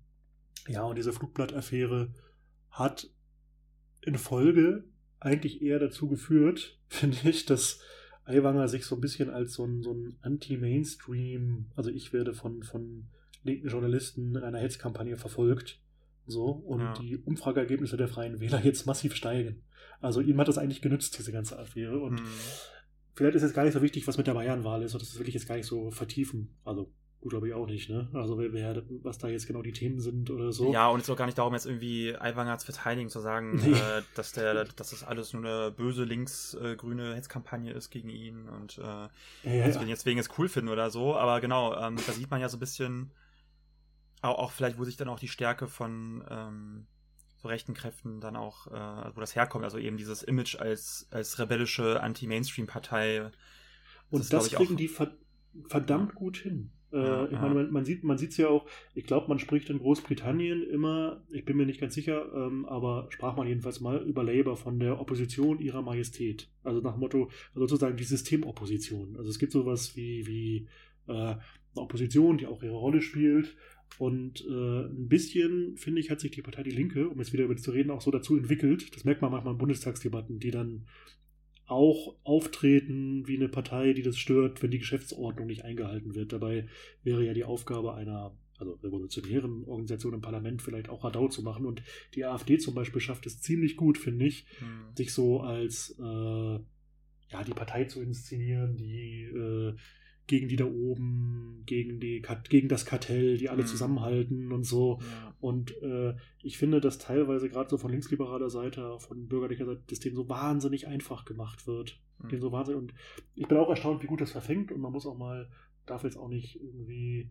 ja, 0.69 0.83
und 0.83 0.97
diese 0.97 1.13
Flugblattaffäre 1.13 2.13
hat 2.71 3.09
in 4.03 4.17
Folge 4.17 4.85
eigentlich 5.19 5.63
eher 5.63 5.79
dazu 5.79 6.09
geführt, 6.09 6.79
finde 6.89 7.17
ich, 7.29 7.47
dass 7.47 7.81
Aiwanger 8.25 8.69
sich 8.69 8.85
so 8.85 8.97
ein 8.97 9.01
bisschen 9.01 9.31
als 9.31 9.55
so 9.55 9.65
ein, 9.65 9.83
so 9.83 9.93
ein 9.93 10.19
Anti-Mainstream, 10.21 11.67
also 11.77 11.91
ich 11.91 12.13
werde 12.13 12.35
von, 12.35 12.63
von 12.63 13.07
linken 13.43 13.69
Journalisten 13.69 14.35
in 14.35 14.43
einer 14.43 14.59
Hetzkampagne 14.59 15.17
verfolgt. 15.17 15.81
So, 16.29 16.47
und 16.47 16.81
ja. 16.81 16.93
die 16.95 17.19
Umfrageergebnisse 17.19 17.97
der 17.97 18.09
Freien 18.09 18.41
Wähler 18.41 18.65
jetzt 18.65 18.85
massiv 18.85 19.15
steigen. 19.15 19.63
Also 20.01 20.21
ihm 20.21 20.41
hat 20.41 20.49
das 20.49 20.59
eigentlich 20.59 20.83
genützt, 20.83 21.17
diese 21.17 21.31
ganze 21.31 21.57
Affäre. 21.57 22.01
Und 22.01 22.21
mhm 22.21 22.27
vielleicht 23.17 23.37
ist 23.37 23.43
jetzt 23.43 23.55
gar 23.55 23.65
nicht 23.65 23.73
so 23.73 23.83
wichtig, 23.83 24.07
was 24.07 24.19
mit 24.19 24.27
der 24.27 24.35
Bayernwahl 24.35 24.83
ist, 24.83 24.95
und 24.95 25.03
das 25.03 25.19
will 25.19 25.27
ich 25.27 25.35
jetzt 25.35 25.49
gar 25.49 25.57
nicht 25.57 25.67
so 25.67 25.91
vertiefen. 25.91 26.55
Also 26.65 26.93
gut, 27.21 27.31
glaube 27.31 27.49
ich 27.49 27.55
auch 27.55 27.67
nicht, 27.67 27.89
ne? 27.89 28.09
Also 28.13 28.39
wer, 28.39 28.53
wer, 28.53 28.83
was 29.03 29.19
da 29.19 29.29
jetzt 29.29 29.47
genau 29.47 29.63
die 29.63 29.73
Themen 29.73 29.99
sind 29.99 30.31
oder 30.31 30.53
so. 30.53 30.73
Ja, 30.73 30.89
und 30.89 31.01
es 31.01 31.07
ist 31.07 31.11
auch 31.11 31.17
gar 31.17 31.27
nicht 31.27 31.39
darum, 31.39 31.55
jetzt 31.55 31.67
irgendwie 31.67 32.15
Aiwanger 32.15 32.59
zu 32.59 32.67
verteidigen, 32.67 33.09
zu 33.09 33.21
sagen, 33.21 33.57
nee. 33.57 33.73
äh, 33.73 34.03
dass 34.15 34.33
der, 34.33 34.65
dass 34.65 34.91
das 34.91 35.03
alles 35.03 35.33
nur 35.33 35.45
eine 35.45 35.73
böse 35.73 36.05
links-grüne 36.05 37.17
Hetzkampagne 37.17 37.73
ist 37.73 37.91
gegen 37.91 38.11
ihn 38.11 38.49
und 38.49 38.79
äh, 38.79 38.83
ja, 38.83 39.11
ja, 39.45 39.67
dass 39.67 39.77
wir 39.77 39.83
ihn 39.83 39.89
jetzt 39.89 40.07
wegen 40.07 40.21
es 40.21 40.29
cool 40.39 40.49
finden 40.49 40.69
oder 40.71 40.91
so. 40.91 41.17
Aber 41.17 41.41
genau, 41.41 41.75
ähm, 41.75 41.97
da 42.07 42.13
sieht 42.13 42.31
man 42.31 42.41
ja 42.41 42.49
so 42.49 42.59
ein 42.59 42.61
bisschen 42.61 43.11
auch, 44.21 44.39
auch 44.39 44.53
vielleicht, 44.53 44.79
wo 44.79 44.85
sich 44.85 44.97
dann 44.97 45.09
auch 45.09 45.19
die 45.19 45.29
Stärke 45.29 45.67
von 45.69 46.23
ähm, 46.31 46.87
rechten 47.47 47.75
Kräften 47.75 48.21
dann 48.21 48.37
auch, 48.37 48.67
äh, 48.69 49.11
wo 49.15 49.21
das 49.21 49.35
herkommt, 49.35 49.65
also 49.65 49.79
eben 49.79 49.97
dieses 49.97 50.23
Image 50.23 50.57
als, 50.57 51.09
als 51.11 51.39
rebellische 51.39 52.03
Anti-Mainstream-Partei. 52.03 53.31
Und 54.11 54.21
das, 54.21 54.29
das 54.29 54.51
kriegen 54.51 54.75
auch, 54.75 54.79
die 54.79 54.91
verdammt 55.69 56.15
gut 56.15 56.37
hin. 56.37 56.71
Äh, 56.93 56.99
ja, 56.99 57.25
ich 57.27 57.41
meine, 57.41 57.55
man, 57.55 57.71
man 57.73 57.85
sieht 57.85 58.05
man 58.05 58.17
es 58.17 58.37
ja 58.37 58.49
auch, 58.49 58.67
ich 58.95 59.05
glaube, 59.05 59.29
man 59.29 59.39
spricht 59.39 59.71
in 59.71 59.79
Großbritannien 59.79 60.63
immer, 60.63 61.23
ich 61.31 61.45
bin 61.45 61.57
mir 61.57 61.67
nicht 61.67 61.81
ganz 61.81 61.95
sicher, 61.95 62.33
ähm, 62.35 62.65
aber 62.67 63.09
sprach 63.11 63.37
man 63.37 63.49
jedenfalls 63.49 63.81
mal 63.81 63.99
über 64.03 64.23
Labour 64.23 64.57
von 64.57 64.79
der 64.79 65.01
Opposition 65.01 65.59
ihrer 65.59 65.83
Majestät. 65.83 66.49
Also 66.63 66.81
nach 66.81 66.93
dem 66.93 67.01
Motto, 67.01 67.31
sozusagen 67.55 67.97
die 67.97 68.05
Systemopposition. 68.05 69.17
Also 69.17 69.31
es 69.31 69.39
gibt 69.39 69.53
sowas 69.53 69.97
wie, 69.97 70.27
wie 70.27 70.69
äh, 71.09 71.13
eine 71.13 71.39
Opposition, 71.75 72.39
die 72.39 72.47
auch 72.47 72.63
ihre 72.63 72.77
Rolle 72.77 73.03
spielt 73.03 73.57
und 73.99 74.45
äh, 74.47 74.87
ein 74.87 75.09
bisschen, 75.09 75.77
finde 75.77 76.01
ich, 76.01 76.11
hat 76.11 76.21
sich 76.21 76.31
die 76.31 76.43
Partei 76.43 76.63
Die 76.63 76.71
Linke, 76.71 77.09
um 77.09 77.19
jetzt 77.19 77.33
wieder 77.33 77.45
über 77.45 77.57
zu 77.57 77.71
reden, 77.71 77.91
auch 77.91 78.03
so 78.03 78.11
dazu 78.11 78.37
entwickelt. 78.37 78.95
Das 78.95 79.05
merkt 79.05 79.23
man 79.23 79.31
manchmal 79.31 79.55
in 79.55 79.59
Bundestagsdebatten, 79.59 80.39
die 80.39 80.51
dann 80.51 80.87
auch 81.67 82.17
auftreten 82.23 83.27
wie 83.27 83.37
eine 83.37 83.49
Partei, 83.49 83.93
die 83.93 84.03
das 84.03 84.19
stört, 84.19 84.63
wenn 84.63 84.71
die 84.71 84.79
Geschäftsordnung 84.79 85.47
nicht 85.47 85.65
eingehalten 85.65 86.15
wird. 86.15 86.33
Dabei 86.33 86.69
wäre 87.03 87.25
ja 87.25 87.35
die 87.35 87.45
Aufgabe 87.45 87.95
einer 87.95 88.37
also 88.59 88.73
revolutionären 88.83 89.65
Organisation 89.65 90.15
im 90.15 90.21
Parlament 90.23 90.63
vielleicht 90.63 90.89
auch 90.89 91.05
Radau 91.05 91.29
zu 91.29 91.43
machen. 91.43 91.67
Und 91.67 91.83
die 92.15 92.25
AfD 92.25 92.59
zum 92.59 92.75
Beispiel 92.75 93.01
schafft 93.01 93.27
es 93.27 93.41
ziemlich 93.41 93.77
gut, 93.77 93.99
finde 93.99 94.27
ich, 94.27 94.47
hm. 94.59 94.95
sich 94.95 95.13
so 95.13 95.41
als 95.41 95.97
äh, 95.99 96.03
ja, 96.03 97.45
die 97.45 97.55
Partei 97.55 97.85
zu 97.85 98.01
inszenieren, 98.01 98.77
die 98.77 99.25
äh, 99.25 99.75
gegen 100.27 100.49
die 100.49 100.57
da 100.57 100.65
oben, 100.65 101.63
gegen, 101.67 102.01
die, 102.01 102.23
gegen 102.49 102.69
das 102.69 102.85
Kartell, 102.85 103.39
die 103.39 103.49
alle 103.49 103.63
mhm. 103.63 103.67
zusammenhalten 103.67 104.53
und 104.53 104.65
so. 104.65 104.99
Ja. 105.01 105.35
Und 105.41 105.81
äh, 105.83 106.15
ich 106.43 106.59
finde, 106.59 106.81
dass 106.81 106.99
teilweise 106.99 107.49
gerade 107.49 107.71
so 107.71 107.79
von 107.79 107.91
linksliberaler 107.91 108.51
Seite, 108.51 108.99
von 108.99 109.29
bürgerlicher 109.29 109.67
Seite, 109.67 109.83
das 109.87 110.01
denen 110.01 110.17
so 110.17 110.29
wahnsinnig 110.29 110.89
einfach 110.89 111.25
gemacht 111.25 111.67
wird. 111.67 112.01
Mhm. 112.19 112.29
Denen 112.29 112.43
so 112.43 112.53
wahnsinnig. 112.53 112.83
Und 112.83 112.95
ich 113.35 113.47
bin 113.47 113.59
auch 113.59 113.71
erstaunt, 113.71 114.03
wie 114.03 114.09
gut 114.09 114.21
das 114.21 114.33
verfängt. 114.33 114.73
Und 114.73 114.81
man 114.81 114.93
muss 114.93 115.07
auch 115.07 115.17
mal, 115.17 115.49
darf 115.87 116.05
jetzt 116.05 116.17
auch 116.17 116.29
nicht 116.29 116.61
irgendwie 116.61 117.31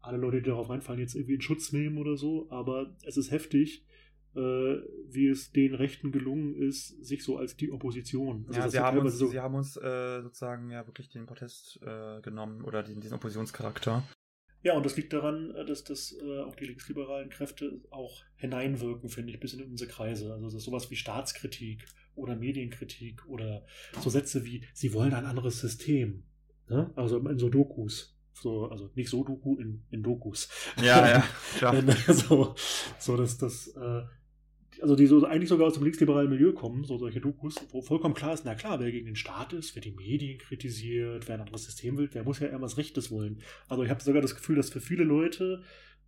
alle 0.00 0.18
Leute, 0.18 0.42
die 0.42 0.48
darauf 0.48 0.68
reinfallen, 0.68 1.00
jetzt 1.00 1.14
irgendwie 1.14 1.34
in 1.34 1.40
Schutz 1.40 1.72
nehmen 1.72 1.98
oder 1.98 2.16
so. 2.16 2.50
Aber 2.50 2.96
es 3.04 3.16
ist 3.16 3.30
heftig, 3.30 3.86
wie 4.34 5.28
es 5.28 5.52
den 5.52 5.74
Rechten 5.74 6.10
gelungen 6.10 6.54
ist, 6.56 7.04
sich 7.04 7.22
so 7.22 7.36
als 7.36 7.56
die 7.56 7.70
Opposition. 7.70 8.44
Also 8.48 8.60
ja, 8.60 8.68
sie 8.68 8.80
haben, 8.80 8.98
uns, 8.98 9.16
so 9.16 9.28
sie 9.28 9.40
haben 9.40 9.54
uns 9.54 9.76
äh, 9.76 10.22
sozusagen 10.22 10.70
ja 10.70 10.86
wirklich 10.86 11.08
den 11.08 11.26
Protest 11.26 11.78
äh, 11.82 12.20
genommen 12.20 12.62
oder 12.62 12.82
den, 12.82 13.00
diesen 13.00 13.14
Oppositionscharakter. 13.14 14.02
Ja, 14.64 14.72
und 14.72 14.86
das 14.86 14.96
liegt 14.96 15.12
daran, 15.12 15.54
äh, 15.54 15.64
dass 15.66 15.84
das 15.84 16.16
äh, 16.20 16.40
auch 16.40 16.56
die 16.56 16.64
linksliberalen 16.64 17.28
Kräfte 17.28 17.80
auch 17.90 18.22
hineinwirken, 18.36 19.10
finde 19.10 19.30
ich, 19.32 19.38
bis 19.38 19.52
in 19.52 19.62
unsere 19.62 19.90
Kreise. 19.90 20.32
Also 20.32 20.46
das 20.46 20.54
ist 20.54 20.64
sowas 20.64 20.90
wie 20.90 20.96
Staatskritik 20.96 21.84
oder 22.14 22.34
Medienkritik 22.34 23.26
oder 23.28 23.64
so 24.00 24.08
Sätze 24.08 24.44
wie, 24.46 24.64
sie 24.72 24.94
wollen 24.94 25.12
ein 25.12 25.26
anderes 25.26 25.60
System. 25.60 26.24
Ne? 26.68 26.90
Also 26.96 27.18
in 27.18 27.38
so 27.38 27.50
Dokus. 27.50 28.16
So, 28.32 28.68
also 28.68 28.90
nicht 28.94 29.10
so 29.10 29.22
Doku 29.22 29.58
in, 29.58 29.84
in 29.90 30.02
Dokus. 30.02 30.48
Ja, 30.82 31.08
ja, 31.08 31.28
klar. 31.58 31.74
so, 32.08 32.54
so 32.98 33.16
dass 33.16 33.36
das, 33.36 33.68
äh, 33.68 34.02
also 34.84 34.96
die 34.96 35.06
so 35.06 35.24
eigentlich 35.24 35.48
sogar 35.48 35.68
aus 35.68 35.72
dem 35.72 35.82
linksliberalen 35.82 36.28
Milieu 36.28 36.52
kommen, 36.52 36.84
so 36.84 36.98
solche 36.98 37.18
Dokus, 37.18 37.54
wo 37.70 37.80
vollkommen 37.80 38.12
klar 38.12 38.34
ist, 38.34 38.44
na 38.44 38.54
klar, 38.54 38.80
wer 38.80 38.92
gegen 38.92 39.06
den 39.06 39.16
Staat 39.16 39.54
ist, 39.54 39.74
wer 39.74 39.80
die 39.80 39.92
Medien 39.92 40.36
kritisiert, 40.36 41.26
wer 41.26 41.36
ein 41.36 41.40
anderes 41.40 41.64
System 41.64 41.96
will, 41.96 42.08
der 42.08 42.22
muss 42.22 42.38
ja 42.38 42.48
eher 42.48 42.60
was 42.60 42.76
Rechtes 42.76 43.10
wollen. 43.10 43.38
Also 43.66 43.82
ich 43.82 43.88
habe 43.88 44.02
sogar 44.02 44.20
das 44.20 44.34
Gefühl, 44.34 44.56
dass 44.56 44.68
für 44.68 44.82
viele 44.82 45.04
Leute, 45.04 45.62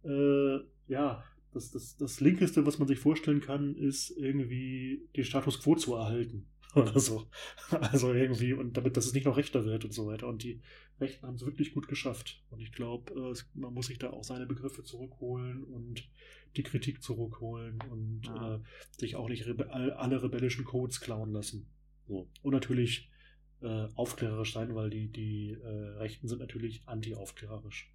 äh, 0.05 0.59
ja, 0.93 1.24
das, 1.55 1.70
das, 1.70 1.97
das 1.97 2.20
Linkeste, 2.20 2.66
was 2.66 2.79
man 2.79 2.87
sich 2.87 2.99
vorstellen 2.99 3.41
kann, 3.41 3.77
ist 3.77 4.11
irgendwie 4.11 5.09
den 5.16 5.24
Status 5.24 5.62
quo 5.62 5.74
zu 5.74 5.95
erhalten. 5.95 6.47
Oder 6.75 6.99
so. 6.99 7.27
Also 7.71 8.12
irgendwie, 8.12 8.53
und 8.53 8.77
damit, 8.77 8.97
dass 8.97 9.07
es 9.07 9.12
nicht 9.12 9.25
noch 9.25 9.37
rechter 9.37 9.64
wird 9.64 9.85
und 9.85 9.93
so 9.93 10.07
weiter. 10.07 10.29
Und 10.29 10.43
die 10.43 10.61
Rechten 11.01 11.27
haben 11.27 11.35
es 11.35 11.45
wirklich 11.45 11.75
gut 11.75 11.89
geschafft. 11.89 12.43
Und 12.51 12.61
ich 12.61 12.73
glaube, 12.73 13.12
äh, 13.12 13.59
man 13.59 13.75
muss 13.75 13.87
sich 13.87 13.99
da 13.99 14.11
auch 14.11 14.25
seine 14.25 14.47
Begriffe 14.47 14.85
zurückholen 14.85 15.64
und 15.64 16.09
die 16.57 16.62
Kritik 16.62 17.03
zurückholen 17.03 17.79
und 17.91 18.23
ja. 18.27 18.57
äh, 18.57 18.61
sich 18.99 19.17
auch 19.17 19.29
nicht 19.29 19.47
rebe 19.47 19.71
alle 19.71 20.23
rebellischen 20.23 20.64
Codes 20.64 21.01
klauen 21.01 21.33
lassen. 21.33 21.67
So. 22.07 22.29
Und 22.43 22.53
natürlich 22.53 23.11
äh, 23.62 23.89
aufklärerisch 23.95 24.53
sein, 24.53 24.75
weil 24.75 24.91
die, 24.91 25.09
die 25.09 25.53
äh, 25.53 25.69
Rechten 25.99 26.29
sind 26.29 26.39
natürlich 26.39 26.83
anti-aufklärerisch. 26.87 27.93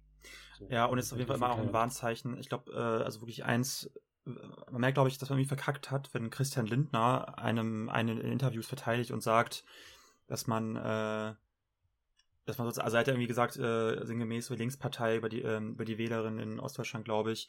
So. 0.58 0.68
Ja, 0.70 0.86
und 0.86 0.98
es 0.98 1.06
ist 1.06 1.12
auf 1.12 1.18
jeden 1.18 1.28
Fall 1.28 1.36
immer 1.36 1.50
auch 1.50 1.58
ein 1.58 1.72
Warnzeichen. 1.72 2.38
Ich 2.38 2.48
glaube, 2.48 2.72
äh, 2.72 3.04
also 3.04 3.20
wirklich 3.20 3.44
eins, 3.44 3.90
man 4.24 4.80
merkt, 4.80 4.94
glaube 4.94 5.08
ich, 5.08 5.18
dass 5.18 5.30
man 5.30 5.38
irgendwie 5.38 5.48
verkackt 5.48 5.90
hat, 5.90 6.12
wenn 6.14 6.30
Christian 6.30 6.66
Lindner 6.66 7.38
einem 7.38 7.88
einen 7.88 8.18
in 8.18 8.32
Interviews 8.32 8.66
verteidigt 8.66 9.10
und 9.10 9.22
sagt, 9.22 9.64
dass 10.26 10.46
man 10.46 10.76
äh, 10.76 11.34
dass 12.44 12.58
man 12.58 12.66
also 12.66 12.80
er 12.80 12.86
hat 12.86 13.06
ja 13.06 13.12
irgendwie 13.12 13.28
gesagt, 13.28 13.56
äh, 13.56 14.04
sinngemäß 14.04 14.46
so 14.46 14.54
Linkspartei 14.54 15.16
über 15.16 15.28
die, 15.28 15.42
ähm, 15.42 15.72
über 15.72 15.84
die 15.84 15.98
Wählerin 15.98 16.38
in 16.38 16.60
Ostdeutschland, 16.60 17.04
glaube 17.04 17.32
ich, 17.32 17.48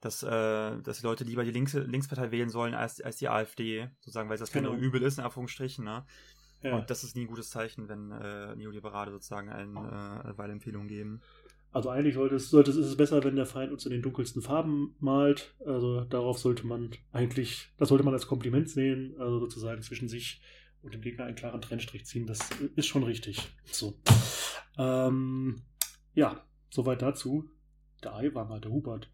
dass, 0.00 0.22
äh, 0.22 0.82
dass 0.82 0.98
die 0.98 1.06
Leute 1.06 1.24
lieber 1.24 1.44
die 1.44 1.50
Links, 1.50 1.72
Linkspartei 1.72 2.30
wählen 2.30 2.50
sollen 2.50 2.74
als, 2.74 3.00
als 3.00 3.16
die 3.16 3.28
AfD, 3.28 3.88
sozusagen, 4.00 4.28
weil 4.28 4.36
das 4.36 4.52
genau. 4.52 4.70
keine 4.70 4.82
Übel 4.82 5.02
ist, 5.02 5.18
in 5.18 5.24
Anführungsstrichen, 5.24 5.84
ne? 5.84 6.04
Ja. 6.62 6.74
Und 6.74 6.90
das 6.90 7.04
ist 7.04 7.14
nie 7.16 7.22
ein 7.22 7.28
gutes 7.28 7.50
Zeichen, 7.50 7.88
wenn 7.88 8.10
äh, 8.10 8.56
Neoliberale 8.56 9.10
sozusagen 9.10 9.50
einen, 9.50 9.76
äh, 9.76 10.38
Wahlempfehlung 10.38 10.88
geben. 10.88 11.20
Also 11.76 11.90
eigentlich 11.90 12.14
sollte 12.14 12.36
es, 12.36 12.48
sollte 12.48 12.70
es, 12.70 12.78
ist 12.78 12.86
es 12.86 12.96
besser, 12.96 13.22
wenn 13.22 13.36
der 13.36 13.44
Feind 13.44 13.70
uns 13.70 13.84
in 13.84 13.92
den 13.92 14.00
dunkelsten 14.00 14.40
Farben 14.40 14.96
malt. 14.98 15.54
Also 15.66 16.04
darauf 16.04 16.38
sollte 16.38 16.66
man 16.66 16.88
eigentlich, 17.12 17.68
das 17.76 17.90
sollte 17.90 18.02
man 18.02 18.14
als 18.14 18.26
Kompliment 18.26 18.70
sehen, 18.70 19.14
also 19.18 19.40
sozusagen 19.40 19.82
zwischen 19.82 20.08
sich 20.08 20.40
und 20.80 20.94
dem 20.94 21.02
Gegner 21.02 21.26
einen 21.26 21.34
klaren 21.34 21.60
Trennstrich 21.60 22.06
ziehen. 22.06 22.26
Das 22.26 22.38
ist 22.76 22.86
schon 22.86 23.02
richtig. 23.02 23.52
So. 23.64 23.92
Ähm, 24.78 25.64
ja, 26.14 26.46
soweit 26.70 27.02
dazu. 27.02 27.44
Der 28.02 28.14
Eiwanger, 28.14 28.58
der 28.58 28.70
Hubert. 28.70 29.10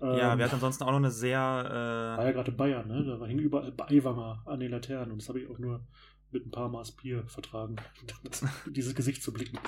Ähm, 0.00 0.16
ja, 0.16 0.36
wir 0.36 0.44
hatten 0.44 0.56
ansonsten 0.56 0.82
auch 0.82 0.90
noch 0.90 0.96
eine 0.96 1.12
sehr. 1.12 1.38
Äh... 1.38 2.18
War 2.18 2.24
ja 2.24 2.32
gerade 2.32 2.50
in 2.50 2.56
Bayern, 2.56 2.88
ne? 2.88 3.04
Da 3.04 3.24
hingen 3.26 3.44
überall 3.44 3.72
Eiwanger 3.78 4.42
an 4.44 4.58
den 4.58 4.72
Laternen 4.72 5.12
und 5.12 5.22
das 5.22 5.28
habe 5.28 5.40
ich 5.40 5.48
auch 5.48 5.58
nur 5.60 5.86
mit 6.32 6.46
ein 6.46 6.50
paar 6.50 6.68
Maß 6.68 6.92
Bier 6.92 7.24
vertragen. 7.26 7.76
Dieses 8.66 8.94
Gesicht 8.94 9.22
zu 9.22 9.32
blicken. 9.32 9.58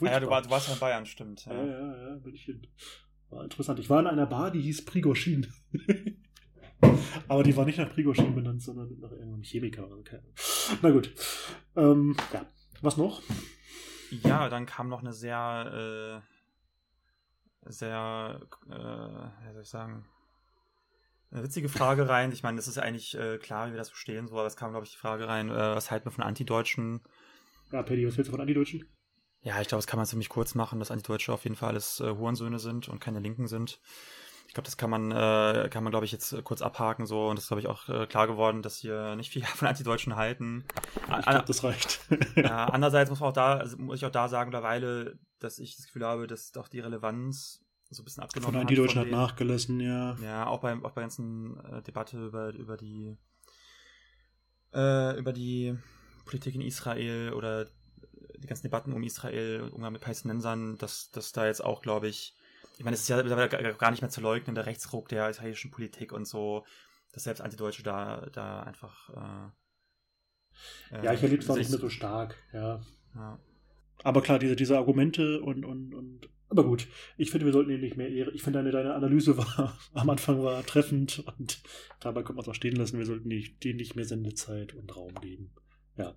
Ah 0.00 0.04
ja, 0.06 0.20
du, 0.20 0.28
war, 0.28 0.42
du, 0.42 0.50
warst 0.50 0.68
ja 0.68 0.74
in 0.74 0.80
Bayern, 0.80 1.06
stimmt. 1.06 1.44
Ja. 1.46 1.54
ja, 1.54 1.64
ja, 1.64 2.08
ja, 2.08 2.14
bin 2.16 2.34
ich 2.34 2.44
hin. 2.44 2.66
War 3.30 3.44
interessant. 3.44 3.78
Ich 3.80 3.90
war 3.90 4.00
in 4.00 4.06
einer 4.06 4.26
Bar, 4.26 4.50
die 4.50 4.60
hieß 4.60 4.84
Prigoschin. 4.84 5.46
Aber 7.28 7.42
die 7.42 7.56
war 7.56 7.64
nicht 7.64 7.78
nach 7.78 7.90
Prigoschin 7.90 8.34
benannt, 8.34 8.62
sondern 8.62 8.98
nach 9.00 9.10
irgendeinem 9.10 9.42
Chemiker. 9.42 9.90
Okay. 9.90 10.20
Na 10.82 10.90
gut. 10.90 11.12
Ähm, 11.76 12.16
ja. 12.32 12.46
Was 12.82 12.96
noch? 12.96 13.22
Ja, 14.10 14.48
dann 14.48 14.66
kam 14.66 14.88
noch 14.88 15.00
eine 15.00 15.12
sehr, 15.12 16.22
äh, 17.64 17.70
sehr, 17.70 18.40
äh, 18.68 19.48
wie 19.48 19.52
soll 19.52 19.62
ich 19.62 19.68
sagen, 19.68 20.04
eine 21.34 21.42
witzige 21.42 21.68
Frage 21.68 22.08
rein. 22.08 22.32
Ich 22.32 22.42
meine, 22.42 22.56
das 22.56 22.68
ist 22.68 22.76
ja 22.76 22.84
eigentlich 22.84 23.18
äh, 23.18 23.38
klar, 23.38 23.66
wie 23.66 23.72
wir 23.72 23.78
das 23.78 23.90
verstehen, 23.90 24.28
so, 24.28 24.38
aber 24.38 24.46
es 24.46 24.56
kam, 24.56 24.70
glaube 24.70 24.86
ich, 24.86 24.92
die 24.92 24.98
Frage 24.98 25.26
rein, 25.26 25.50
äh, 25.50 25.54
was 25.54 25.90
halten 25.90 26.06
wir 26.06 26.12
von 26.12 26.24
Antideutschen? 26.24 27.02
Ja, 27.72 27.82
Paddy, 27.82 28.06
was 28.06 28.16
hältst 28.16 28.28
du 28.28 28.32
von 28.32 28.40
Antideutschen? 28.40 28.84
Ja, 29.42 29.60
ich 29.60 29.68
glaube, 29.68 29.80
das 29.80 29.86
kann 29.86 29.98
man 29.98 30.06
ziemlich 30.06 30.28
kurz 30.28 30.54
machen, 30.54 30.78
dass 30.78 30.90
Antideutsche 30.90 31.32
auf 31.32 31.42
jeden 31.42 31.56
Fall 31.56 31.70
alles 31.70 32.00
äh, 32.00 32.08
Hurensöhne 32.08 32.58
sind 32.58 32.88
und 32.88 33.00
keine 33.00 33.18
Linken 33.18 33.48
sind. 33.48 33.80
Ich 34.46 34.54
glaube, 34.54 34.66
das 34.66 34.76
kann 34.76 34.88
man, 34.88 35.10
äh, 35.10 35.68
kann 35.68 35.82
man, 35.82 35.90
glaube 35.90 36.06
ich, 36.06 36.12
jetzt 36.12 36.42
kurz 36.44 36.62
abhaken 36.62 37.06
so 37.06 37.28
und 37.28 37.36
das 37.36 37.44
ist, 37.44 37.48
glaube 37.48 37.60
ich, 37.60 37.66
auch 37.66 37.88
äh, 37.88 38.06
klar 38.06 38.28
geworden, 38.28 38.62
dass 38.62 38.84
wir 38.84 39.16
nicht 39.16 39.32
viel 39.32 39.42
von 39.44 39.66
Antideutschen 39.66 40.14
halten. 40.14 40.64
Ich 41.18 41.26
glaube, 41.26 41.44
das 41.46 41.64
reicht. 41.64 42.00
ja, 42.36 42.66
andererseits 42.66 43.10
muss 43.10 43.18
man 43.18 43.30
auch 43.30 43.34
da, 43.34 43.56
also 43.56 43.76
muss 43.76 43.98
ich 43.98 44.06
auch 44.06 44.12
da 44.12 44.28
sagen, 44.28 44.50
mittlerweile, 44.50 45.18
dass 45.40 45.58
ich 45.58 45.76
das 45.76 45.86
Gefühl 45.86 46.06
habe, 46.06 46.28
dass 46.28 46.52
doch 46.52 46.68
die 46.68 46.80
Relevanz 46.80 47.63
so 47.94 48.02
ein 48.02 48.04
bisschen 48.04 48.22
abgenommen 48.22 48.66
von 48.66 48.78
hat. 48.78 48.90
Von 48.90 49.00
hat 49.00 49.10
nachgelassen, 49.10 49.80
ja. 49.80 50.16
Ja, 50.22 50.46
auch 50.46 50.60
bei, 50.60 50.74
auch 50.74 50.92
bei 50.92 51.00
ganzen 51.00 51.58
äh, 51.64 51.82
Debatte 51.82 52.26
über, 52.26 52.52
über 52.54 52.76
die 52.76 53.16
äh, 54.74 55.18
über 55.18 55.32
die 55.32 55.76
Politik 56.24 56.54
in 56.54 56.60
Israel 56.60 57.32
oder 57.32 57.66
die 58.38 58.46
ganzen 58.46 58.64
Debatten 58.64 58.92
um 58.92 59.02
Israel, 59.02 59.70
Umgang 59.72 59.92
mit 59.92 60.02
Palästinensern, 60.02 60.76
dass, 60.78 61.10
dass 61.10 61.32
da 61.32 61.46
jetzt 61.46 61.64
auch, 61.64 61.82
glaube 61.82 62.08
ich, 62.08 62.34
ich 62.76 62.84
meine, 62.84 62.94
es 62.94 63.02
ist 63.02 63.08
ja 63.08 63.22
gar 63.22 63.90
nicht 63.90 64.02
mehr 64.02 64.10
zu 64.10 64.20
leugnen, 64.20 64.54
der 64.54 64.66
Rechtsruck 64.66 65.08
der 65.08 65.28
israelischen 65.30 65.70
Politik 65.70 66.12
und 66.12 66.26
so, 66.26 66.64
dass 67.12 67.24
selbst 67.24 67.40
Antideutsche 67.40 67.82
da, 67.82 68.26
da 68.32 68.62
einfach. 68.64 69.10
Äh, 70.90 71.04
ja, 71.04 71.12
ich 71.12 71.22
erlebe 71.22 71.42
es 71.42 71.50
auch 71.50 71.56
nicht 71.56 71.70
mehr 71.70 71.78
so 71.78 71.88
stark, 71.88 72.36
ja. 72.52 72.80
ja. 73.14 73.38
Aber 74.02 74.22
klar, 74.22 74.38
diese, 74.38 74.56
diese 74.56 74.76
Argumente 74.76 75.40
und, 75.40 75.64
und, 75.64 75.94
und 75.94 76.28
aber 76.54 76.68
gut, 76.68 76.86
ich 77.16 77.30
finde, 77.30 77.46
wir 77.46 77.52
sollten 77.52 77.70
ihn 77.70 77.80
nicht 77.80 77.96
mehr 77.96 78.08
ehren. 78.08 78.34
Ich 78.34 78.42
finde, 78.42 78.60
deine, 78.60 78.70
deine 78.70 78.94
Analyse 78.94 79.36
war 79.36 79.78
am 79.92 80.10
Anfang 80.10 80.42
war 80.42 80.64
treffend 80.64 81.24
und 81.38 81.62
dabei 82.00 82.22
könnte 82.22 82.34
man 82.34 82.42
es 82.42 82.48
auch 82.48 82.54
stehen 82.54 82.76
lassen. 82.76 82.98
Wir 82.98 83.06
sollten 83.06 83.28
denen 83.28 83.76
nicht 83.76 83.96
mehr 83.96 84.04
Sendezeit 84.04 84.74
und 84.74 84.94
Raum 84.94 85.14
geben. 85.20 85.50
Ja. 85.96 86.16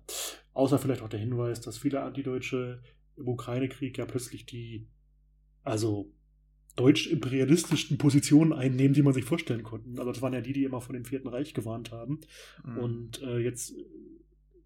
Außer 0.52 0.78
vielleicht 0.78 1.02
auch 1.02 1.08
der 1.08 1.20
Hinweis, 1.20 1.60
dass 1.60 1.78
viele 1.78 2.02
Antideutsche 2.02 2.82
im 3.16 3.28
Ukraine-Krieg 3.28 3.98
ja 3.98 4.06
plötzlich 4.06 4.46
die, 4.46 4.86
also 5.64 6.12
deutsch-imperialistischsten 6.76 7.98
Positionen 7.98 8.52
einnehmen, 8.52 8.94
die 8.94 9.02
man 9.02 9.12
sich 9.12 9.24
vorstellen 9.24 9.64
konnte. 9.64 9.90
Also 9.98 10.12
das 10.12 10.22
waren 10.22 10.32
ja 10.32 10.40
die, 10.40 10.52
die 10.52 10.64
immer 10.64 10.80
von 10.80 10.94
dem 10.94 11.04
Vierten 11.04 11.26
Reich 11.26 11.52
gewarnt 11.52 11.90
haben. 11.90 12.20
Mhm. 12.64 12.78
Und 12.78 13.22
äh, 13.22 13.38
jetzt 13.38 13.74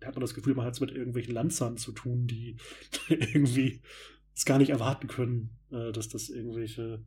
hat 0.05 0.15
man 0.15 0.21
das 0.21 0.35
Gefühl, 0.35 0.55
man 0.55 0.67
hat 0.67 0.75
es 0.75 0.81
mit 0.81 0.91
irgendwelchen 0.91 1.35
Lanzern 1.35 1.77
zu 1.77 1.93
tun, 1.93 2.27
die 2.27 2.57
irgendwie 3.09 3.81
es 4.35 4.45
gar 4.45 4.59
nicht 4.59 4.71
erwarten 4.71 5.09
können, 5.09 5.51
äh, 5.71 5.93
dass 5.93 6.09
das 6.09 6.29
irgendwelche 6.29 7.03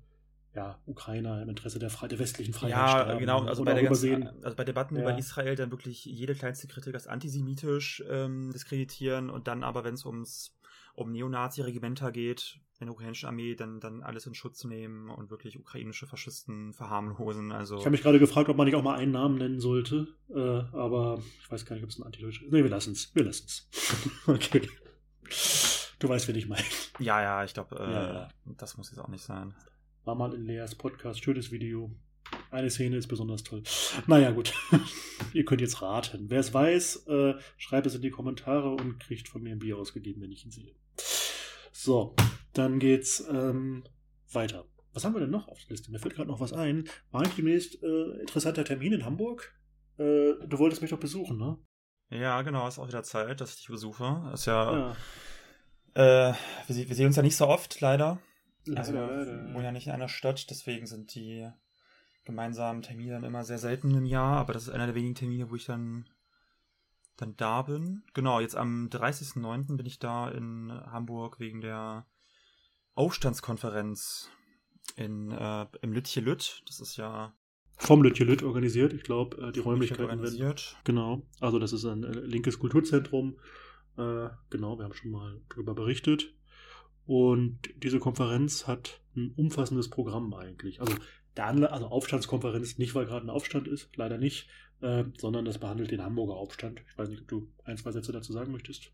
ja, 0.55 0.80
Ukrainer 0.86 1.41
im 1.41 1.49
Interesse 1.49 1.80
der, 1.80 1.89
Fre 1.89 2.07
der 2.07 2.17
westlichen 2.17 2.53
Freiheit 2.53 2.71
Ja, 2.71 3.01
sterben. 3.01 3.19
genau. 3.19 3.43
Also 3.43 3.63
bei, 3.63 3.82
ganzen, 3.82 4.28
also 4.43 4.55
bei 4.55 4.63
Debatten 4.63 4.95
ja. 4.95 5.01
über 5.01 5.17
Israel 5.17 5.55
dann 5.55 5.71
wirklich 5.71 6.05
jede 6.05 6.34
kleinste 6.34 6.67
Kritik 6.67 6.93
als 6.93 7.07
antisemitisch 7.07 8.03
ähm, 8.09 8.51
diskreditieren 8.53 9.30
und 9.30 9.47
dann 9.47 9.63
aber, 9.63 9.84
wenn 9.84 9.95
es 9.95 10.05
ums 10.05 10.55
um 10.93 11.11
Neonazi-Regimenter 11.11 12.11
geht, 12.13 12.57
in 12.80 12.88
der 12.88 12.93
ukrainischen 12.93 13.28
Armee 13.28 13.55
dann, 13.55 13.80
dann 13.80 14.01
alles 14.01 14.26
in 14.28 14.34
Schutz 14.34 14.63
nehmen 14.63 15.09
und 15.09 15.30
wirklich 15.30 15.57
ukrainische 15.57 16.07
Faschisten 16.07 16.73
verharmlosen. 16.73 17.51
Also 17.51 17.76
ich 17.76 17.82
habe 17.82 17.91
mich 17.91 18.01
gerade 18.01 18.19
gefragt, 18.19 18.49
ob 18.49 18.57
man 18.57 18.65
nicht 18.65 18.76
auch 18.76 18.84
mal 18.84 18.95
einen 18.95 19.11
Namen 19.11 19.38
nennen 19.38 19.59
sollte, 19.59 20.07
äh, 20.30 20.39
aber 20.39 21.21
ich 21.41 21.51
weiß 21.51 21.65
gar 21.65 21.76
nicht, 21.76 21.84
ob 21.84 21.89
es 21.89 21.99
ein 21.99 22.03
Antideutsch 22.03 22.41
ist. 22.41 22.51
Nee, 22.51 22.63
wir 22.63 22.69
lassen 22.69 22.93
es. 22.93 23.13
Wir 23.13 23.23
lassen 23.23 23.45
es. 23.47 23.69
okay. 24.28 24.69
Du 26.00 26.10
weißt, 26.10 26.28
wen 26.28 26.36
ich 26.36 26.48
meine. 26.48 26.64
Ja, 27.00 27.22
ja, 27.22 27.43
ich 27.43 27.54
glaube, 27.54 27.76
äh, 27.78 27.91
Ja, 27.91 28.14
ja. 28.14 28.30
das 28.58 28.78
muss 28.78 28.89
jetzt 28.89 29.00
auch 29.00 29.08
nicht 29.08 29.24
sein. 29.24 29.54
War 30.04 30.16
mal 30.16 30.34
in 30.34 30.46
Leas 30.46 30.76
Podcast, 30.76 31.24
schönes 31.24 31.52
Video. 31.52 31.91
Eine 32.52 32.70
Szene 32.70 32.98
ist 32.98 33.08
besonders 33.08 33.43
toll. 33.43 33.64
Naja, 34.08 34.32
gut. 34.32 34.54
Ihr 35.34 35.46
könnt 35.46 35.62
jetzt 35.62 35.82
raten. 35.82 36.30
Wer 36.30 36.39
es 36.39 36.54
weiß, 36.54 37.08
äh, 37.08 37.36
schreibt 37.58 37.88
es 37.88 37.96
in 37.96 38.02
die 38.02 38.10
Kommentare 38.12 38.70
und 38.70 39.00
kriegt 39.00 39.28
von 39.30 39.41
mir 39.41 39.52
ein 39.52 39.60
Bier 39.60 39.78
ausgegeben, 39.78 40.22
wenn 40.22 40.32
ich 40.32 40.46
ihn 40.46 40.52
sehe. 40.52 40.74
So, 41.72 42.16
dann 42.54 42.80
geht's 42.80 43.24
ähm, 43.30 43.84
weiter. 44.32 44.66
Was 44.93 45.04
haben 45.06 45.14
wir 45.14 45.20
denn 45.22 45.30
noch 45.30 45.48
auf 45.48 45.60
der 45.62 45.72
Liste? 45.72 45.91
Mir 45.91 46.00
fällt 46.00 46.16
gerade 46.16 46.30
noch 46.30 46.39
was 46.39 46.54
ein. 46.54 46.88
War 47.12 47.22
eigentlich 47.22 47.36
demnächst 47.36 47.84
äh, 47.84 48.22
interessanter 48.22 48.64
Termin 48.64 48.93
in 48.93 49.06
Hamburg? 49.06 49.54
Äh, 49.98 50.34
du 50.46 50.58
wolltest 50.58 50.82
mich 50.82 50.91
doch 50.91 51.00
besuchen, 51.00 51.38
ne? 51.38 51.58
Ja, 52.10 52.41
genau, 52.43 52.68
ist 52.68 52.80
auch 52.80 52.88
wieder 52.88 53.04
Zeit, 53.04 53.41
dass 53.41 53.52
ich 53.52 53.58
dich 53.58 53.68
besuche. 53.68 54.30
Ist 54.34 54.46
ja, 54.46 54.72
Ja. 54.78 54.96
Äh, 55.96 56.34
wir, 56.68 56.89
wir 56.89 56.96
sehen 56.96 57.08
uns 57.08 57.16
ja 57.16 57.24
nicht 57.24 57.36
so 57.36 57.48
oft, 57.48 57.82
leider. 57.82 58.20
Also 58.76 58.93
Leider, 58.93 59.10
wir 59.10 59.26
leider. 59.26 59.54
wohnen 59.54 59.64
ja 59.64 59.72
nicht 59.72 59.88
in 59.88 59.93
einer 59.93 60.10
Stadt, 60.10 60.50
deswegen 60.50 60.88
sind 60.88 61.14
die 61.16 61.48
gemeinsamen 62.26 62.82
Termine 62.82 63.14
dann 63.14 63.24
immer 63.24 63.43
sehr 63.43 63.60
selten 63.60 63.93
im 63.96 64.06
Jahr, 64.06 64.38
aber 64.38 64.54
das 64.54 64.64
ist 64.64 64.70
einer 64.70 64.88
der 64.88 64.96
wenigen 64.96 65.16
Termine, 65.16 65.52
wo 65.52 65.56
ich 65.56 65.66
dann, 65.66 66.10
dann 67.18 67.36
da 67.38 67.62
bin. 67.62 68.04
Genau, 68.14 68.39
jetzt 68.39 68.56
am 68.56 68.89
30.09. 68.89 69.78
bin 69.78 69.86
ich 69.86 70.00
da 70.00 70.30
in 70.30 70.72
Hamburg 70.72 71.39
wegen 71.39 71.62
der 71.62 72.08
Aufstandskonferenz 72.96 74.30
in, 74.96 75.32
äh, 75.32 75.68
im 75.82 75.93
Lütje 75.93 76.22
Lütt. 76.22 76.64
Das 76.68 76.80
ist 76.80 76.98
ja 76.98 77.34
Vom 77.78 78.02
Lütjelüt 78.02 78.41
organisiert. 78.41 78.93
Ich 78.93 79.04
glaube, 79.04 79.38
äh, 79.38 79.52
die 79.52 79.60
Räumlichkeiten 79.60 80.08
werden 80.08 80.20
organisiert. 80.22 80.78
Genau, 80.84 81.22
also 81.39 81.60
das 81.60 81.74
ist 81.74 81.86
ein 81.86 82.04
äh, 82.04 82.12
linkes 82.22 82.58
Kulturzentrum. 82.58 83.38
Äh, 83.98 84.30
genau, 84.50 84.78
wir 84.78 84.86
haben 84.86 84.93
schon 84.93 85.12
mal 85.12 85.41
darüber 85.50 85.74
berichtet. 85.74 86.34
Und 87.06 87.60
diese 87.78 88.00
Konferenz 88.00 88.68
hat 88.68 89.02
ein 89.16 89.34
umfassendes 89.36 89.89
Programm 89.89 90.34
eigentlich. 90.34 90.82
Also, 90.82 90.96
der 91.38 91.48
Anla 91.48 91.68
also 91.68 91.88
Aufstandskonferenz, 91.88 92.78
nicht 92.78 92.96
weil 92.96 93.06
gerade 93.06 93.26
ein 93.26 93.30
Aufstand 93.30 93.68
ist, 93.68 93.89
leider 93.96 94.18
nicht, 94.18 94.48
äh, 94.82 95.04
sondern 95.18 95.46
das 95.46 95.60
behandelt 95.60 95.91
den 95.91 96.04
Hamburger 96.04 96.36
Aufstand. 96.36 96.82
Ich 96.89 96.98
weiß 96.98 97.10
nicht, 97.10 97.22
ob 97.22 97.28
du 97.28 97.52
ein, 97.64 97.78
zwei 97.78 97.91
Sätze 97.91 98.12
dazu 98.12 98.34
sagen 98.34 98.52
möchtest. 98.52 98.91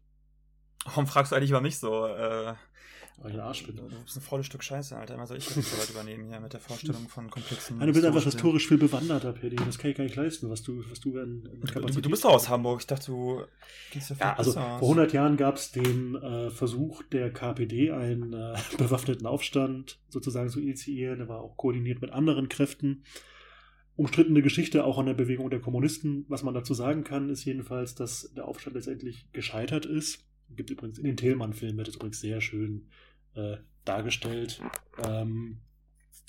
Warum 0.86 1.07
fragst 1.07 1.32
du 1.32 1.36
eigentlich 1.36 1.51
über 1.51 1.61
mich 1.61 1.77
so? 1.79 2.07
Äh, 2.07 2.53
Weil 3.17 3.32
ich 3.32 3.34
ein 3.36 3.39
Arsch 3.39 3.63
du 3.65 3.73
bin. 3.73 3.88
bist 4.03 4.17
ein 4.17 4.21
faules 4.21 4.47
Stück 4.47 4.63
Scheiße, 4.63 4.97
Alter. 4.97 5.13
Immer 5.13 5.27
soll 5.27 5.38
ich 5.38 5.45
das 5.45 5.53
so 5.55 5.77
weit 5.77 5.89
übernehmen 5.91 6.27
hier 6.27 6.39
mit 6.39 6.53
der 6.53 6.59
Vorstellung 6.59 7.07
von 7.07 7.29
komplexen. 7.29 7.77
Nein, 7.77 7.88
du 7.88 7.93
bist 7.93 8.05
einfach 8.05 8.23
historisch 8.23 8.67
viel 8.67 8.77
bewanderter, 8.79 9.34
Paddy. 9.34 9.57
Das 9.57 9.77
kann 9.77 9.91
ich 9.91 9.97
gar 9.97 10.03
nicht 10.03 10.15
leisten, 10.15 10.49
was 10.49 10.63
du, 10.63 10.84
was 10.89 10.99
du 10.99 11.17
an, 11.19 11.47
an 11.51 11.86
Du, 11.93 12.01
du 12.01 12.09
bist 12.09 12.25
doch 12.25 12.32
aus 12.34 12.49
Hamburg. 12.49 12.79
Ich 12.82 12.88
dachte, 12.88 13.07
du 13.11 13.43
gehst 13.91 14.09
ja 14.09 14.15
Ja, 14.19 14.34
also 14.38 14.53
vor 14.53 14.63
aus. 14.77 14.82
100 14.82 15.13
Jahren 15.13 15.38
gab 15.38 15.55
es 15.57 15.71
den 15.71 16.15
äh, 16.15 16.49
Versuch 16.49 17.03
der 17.11 17.32
KPD, 17.32 17.91
einen 17.91 18.34
äh, 18.34 18.55
bewaffneten 18.77 19.27
Aufstand 19.27 19.99
sozusagen 20.09 20.49
zu 20.49 20.59
initiieren. 20.59 21.19
Der 21.19 21.27
war 21.27 21.41
auch 21.41 21.57
koordiniert 21.57 22.01
mit 22.01 22.11
anderen 22.11 22.49
Kräften. 22.49 23.03
Umstrittene 23.95 24.41
Geschichte 24.41 24.84
auch 24.84 24.97
an 24.97 25.05
der 25.05 25.13
Bewegung 25.13 25.51
der 25.51 25.59
Kommunisten. 25.59 26.25
Was 26.27 26.41
man 26.41 26.55
dazu 26.55 26.73
sagen 26.73 27.03
kann, 27.03 27.29
ist 27.29 27.45
jedenfalls, 27.45 27.93
dass 27.93 28.32
der 28.36 28.47
Aufstand 28.47 28.75
letztendlich 28.75 29.27
gescheitert 29.32 29.86
ist. 29.86 30.25
Gibt 30.56 30.70
übrigens 30.70 30.97
in 30.97 31.06
den 31.06 31.18
Tillmann-Filmen 31.18 31.78
wird 31.78 31.88
es 31.88 31.95
übrigens 31.95 32.20
sehr 32.20 32.41
schön 32.41 32.88
äh, 33.36 33.58
dargestellt. 33.86 34.62
Ähm, 35.04 35.60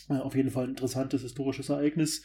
äh, 0.08 0.14
auf 0.14 0.34
jeden 0.34 0.50
Fall 0.50 0.64
ein 0.64 0.70
interessantes 0.70 1.22
historisches 1.22 1.68
Ereignis. 1.68 2.24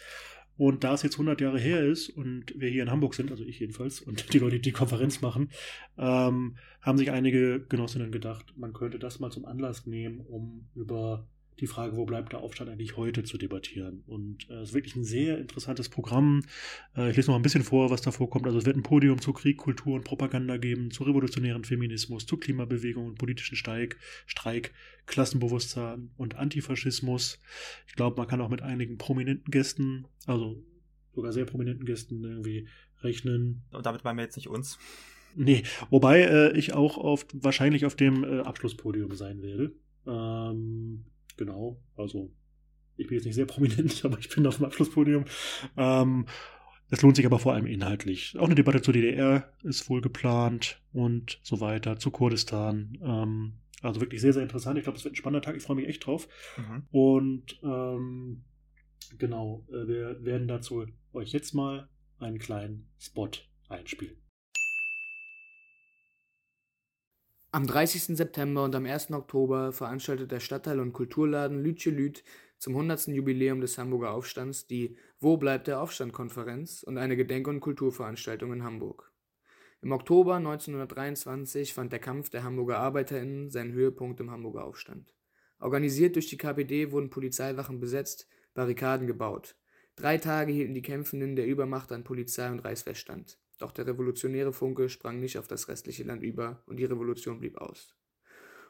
Und 0.57 0.83
da 0.83 0.95
es 0.95 1.03
jetzt 1.03 1.15
100 1.15 1.39
Jahre 1.39 1.59
her 1.59 1.85
ist 1.85 2.09
und 2.09 2.53
wir 2.59 2.69
hier 2.69 2.81
in 2.81 2.89
Hamburg 2.89 3.13
sind, 3.13 3.29
also 3.29 3.43
ich 3.43 3.59
jedenfalls, 3.59 4.01
und 4.01 4.33
die 4.33 4.39
Leute, 4.39 4.55
die 4.55 4.63
die 4.63 4.71
Konferenz 4.71 5.21
machen, 5.21 5.51
ähm, 5.99 6.57
haben 6.81 6.97
sich 6.97 7.11
einige 7.11 7.63
Genossinnen 7.67 8.11
gedacht, 8.11 8.53
man 8.57 8.73
könnte 8.73 8.97
das 8.97 9.19
mal 9.19 9.31
zum 9.31 9.45
Anlass 9.45 9.85
nehmen, 9.85 10.19
um 10.21 10.67
über 10.73 11.27
die 11.59 11.67
Frage, 11.67 11.95
wo 11.97 12.05
bleibt 12.05 12.33
der 12.33 12.39
Aufstand 12.39 12.69
eigentlich 12.69 12.97
heute, 12.97 13.23
zu 13.23 13.37
debattieren. 13.37 14.03
Und 14.05 14.49
äh, 14.49 14.55
es 14.55 14.69
ist 14.69 14.75
wirklich 14.75 14.95
ein 14.95 15.03
sehr 15.03 15.39
interessantes 15.39 15.89
Programm. 15.89 16.43
Äh, 16.95 17.09
ich 17.09 17.17
lese 17.17 17.31
noch 17.31 17.35
ein 17.35 17.41
bisschen 17.41 17.63
vor, 17.63 17.89
was 17.89 18.01
da 18.01 18.11
vorkommt. 18.11 18.45
Also 18.45 18.59
es 18.59 18.65
wird 18.65 18.77
ein 18.77 18.83
Podium 18.83 19.19
zu 19.19 19.33
Krieg, 19.33 19.57
Kultur 19.57 19.95
und 19.95 20.03
Propaganda 20.03 20.57
geben, 20.57 20.91
zu 20.91 21.03
revolutionären 21.03 21.63
Feminismus, 21.63 22.25
zu 22.25 22.37
Klimabewegung 22.37 23.05
und 23.05 23.17
politischen 23.17 23.55
Streik, 23.55 23.97
Streik, 24.27 24.73
Klassenbewusstsein 25.07 26.11
und 26.17 26.35
Antifaschismus. 26.35 27.39
Ich 27.87 27.95
glaube, 27.95 28.17
man 28.17 28.27
kann 28.27 28.41
auch 28.41 28.49
mit 28.49 28.61
einigen 28.61 28.97
prominenten 28.97 29.49
Gästen, 29.51 30.05
also 30.25 30.63
sogar 31.15 31.33
sehr 31.33 31.45
prominenten 31.45 31.85
Gästen 31.85 32.23
irgendwie 32.23 32.67
rechnen. 33.01 33.63
Und 33.71 33.85
damit 33.85 34.03
meinen 34.03 34.17
wir 34.17 34.23
jetzt 34.23 34.37
nicht 34.37 34.47
uns. 34.47 34.77
Nee, 35.35 35.63
wobei 35.89 36.21
äh, 36.21 36.57
ich 36.57 36.73
auch 36.73 36.97
auf, 36.97 37.25
wahrscheinlich 37.33 37.85
auf 37.85 37.95
dem 37.95 38.23
äh, 38.23 38.39
Abschlusspodium 38.41 39.13
sein 39.15 39.41
werde. 39.41 39.71
Ähm, 40.05 41.05
genau, 41.37 41.81
also 41.95 42.31
ich 42.97 43.07
bin 43.07 43.17
jetzt 43.17 43.25
nicht 43.25 43.35
sehr 43.35 43.45
prominent, 43.47 44.03
aber 44.03 44.19
ich 44.19 44.29
bin 44.29 44.45
auf 44.45 44.57
dem 44.57 44.65
Abschlusspodium. 44.65 45.25
Ähm, 45.77 46.25
es 46.89 47.01
lohnt 47.01 47.17
sich 47.17 47.25
aber 47.25 47.39
vor 47.39 47.53
allem 47.53 47.65
inhaltlich. 47.65 48.37
Auch 48.37 48.45
eine 48.45 48.55
Debatte 48.55 48.81
zur 48.81 48.93
DDR 48.93 49.53
ist 49.63 49.89
wohl 49.89 50.01
geplant 50.01 50.81
und 50.93 51.39
so 51.43 51.59
weiter, 51.59 51.97
zu 51.97 52.11
Kurdistan. 52.11 52.97
Ähm, 53.01 53.53
also 53.81 54.01
wirklich 54.01 54.21
sehr, 54.21 54.33
sehr 54.33 54.43
interessant. 54.43 54.77
Ich 54.77 54.83
glaube, 54.83 54.97
es 54.97 55.03
wird 55.03 55.13
ein 55.13 55.17
spannender 55.17 55.41
Tag. 55.41 55.55
Ich 55.55 55.63
freue 55.63 55.75
mich 55.75 55.87
echt 55.87 56.05
drauf. 56.05 56.27
Mhm. 56.57 56.83
Und 56.91 57.59
ähm, 57.61 58.43
genau, 59.17 59.65
äh, 59.69 59.87
wir 59.87 60.23
werden 60.23 60.47
dazu 60.47 60.85
euch 61.13 61.31
jetzt 61.31 61.53
mal 61.53 61.89
einen 62.19 62.39
kleinen 62.39 62.89
Spot 62.99 63.29
einspielen. 63.69 64.15
Am 67.49 67.65
30. 67.65 68.17
September 68.17 68.65
und 68.65 68.75
am 68.75 68.85
1. 68.85 69.11
Oktober 69.11 69.71
veranstaltet 69.71 70.31
der 70.31 70.41
Stadtteil- 70.41 70.81
und 70.81 70.91
Kulturladen 70.91 71.63
Lütje 71.63 71.93
Lüt 71.93 72.25
zum 72.57 72.73
100. 72.75 73.07
Jubiläum 73.07 73.61
des 73.61 73.77
Hamburger 73.77 74.11
Aufstands 74.11 74.67
die 74.67 74.97
Wo 75.21 75.37
bleibt 75.37 75.67
der 75.67 75.79
Aufstand-Konferenz 75.79 76.83
und 76.83 76.97
eine 76.97 77.15
Gedenk- 77.15 77.47
und 77.47 77.61
Kulturveranstaltung 77.61 78.51
in 78.51 78.63
Hamburg. 78.63 79.13
Im 79.81 79.93
Oktober 79.93 80.35
1923 80.35 81.73
fand 81.73 81.93
der 81.93 81.99
Kampf 81.99 82.29
der 82.29 82.43
Hamburger 82.43 82.79
ArbeiterInnen 82.79 83.49
seinen 83.49 83.71
Höhepunkt 83.71 84.19
im 84.19 84.29
Hamburger 84.29 84.65
Aufstand. 84.65 85.15
Organisiert 85.57 86.15
durch 86.15 86.27
die 86.27 86.37
KPD 86.37 86.91
wurden 86.91 87.09
Polizeiwachen 87.09 87.79
besetzt, 87.79 88.27
Barrikaden 88.55 89.07
gebaut. 89.07 89.55
Drei 89.95 90.17
Tage 90.17 90.51
hielten 90.51 90.73
die 90.73 90.81
Kämpfenden 90.81 91.37
der 91.37 91.47
Übermacht 91.47 91.93
an 91.93 92.03
Polizei 92.03 92.51
und 92.51 92.59
Reichswehr 92.59 92.95
stand. 92.95 93.39
Doch 93.57 93.71
der 93.71 93.87
revolutionäre 93.87 94.53
Funke 94.53 94.89
sprang 94.89 95.19
nicht 95.19 95.37
auf 95.37 95.47
das 95.47 95.67
restliche 95.67 96.03
Land 96.03 96.23
über 96.23 96.63
und 96.67 96.77
die 96.77 96.85
Revolution 96.85 97.39
blieb 97.39 97.57
aus. 97.57 97.95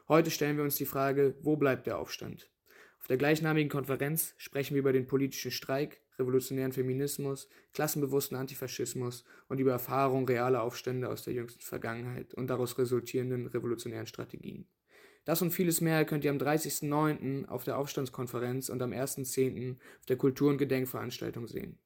Heute 0.08 0.30
stellen 0.30 0.56
wir 0.56 0.64
uns 0.64 0.76
die 0.76 0.86
Frage, 0.86 1.36
wo 1.42 1.56
bleibt 1.56 1.86
der 1.86 1.98
Aufstand? 1.98 2.50
Auf 2.98 3.06
der 3.06 3.18
gleichnamigen 3.18 3.68
Konferenz 3.68 4.34
sprechen 4.38 4.74
wir 4.74 4.80
über 4.80 4.92
den 4.92 5.06
politischen 5.06 5.50
Streik, 5.50 6.00
revolutionären 6.18 6.72
Feminismus, 6.72 7.48
klassenbewussten 7.74 8.36
Antifaschismus 8.36 9.24
und 9.48 9.60
über 9.60 9.72
Erfahrung 9.72 10.26
realer 10.26 10.62
Aufstände 10.62 11.08
aus 11.08 11.22
der 11.22 11.34
jüngsten 11.34 11.60
Vergangenheit 11.60 12.34
und 12.34 12.48
daraus 12.48 12.78
resultierenden 12.78 13.46
revolutionären 13.46 14.06
Strategien. 14.06 14.66
Das 15.24 15.42
und 15.42 15.50
vieles 15.50 15.82
mehr 15.82 16.06
könnt 16.06 16.24
ihr 16.24 16.30
am 16.30 16.38
30.09. 16.38 17.46
auf 17.48 17.64
der 17.64 17.76
Aufstandskonferenz 17.76 18.70
und 18.70 18.80
am 18.80 18.92
1.10. 18.92 19.76
auf 20.00 20.06
der 20.06 20.16
Kultur- 20.16 20.48
und 20.48 20.58
Gedenkveranstaltung 20.58 21.46
sehen. 21.46 21.78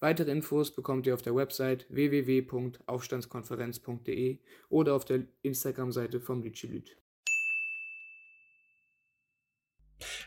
Weitere 0.00 0.30
Infos 0.30 0.74
bekommt 0.74 1.06
ihr 1.06 1.12
auf 1.12 1.20
der 1.20 1.34
Website 1.34 1.84
www.aufstandskonferenz.de 1.90 4.38
oder 4.70 4.94
auf 4.94 5.04
der 5.04 5.24
Instagram-Seite 5.42 6.22
vom 6.22 6.42
Lütschelüt. 6.42 6.96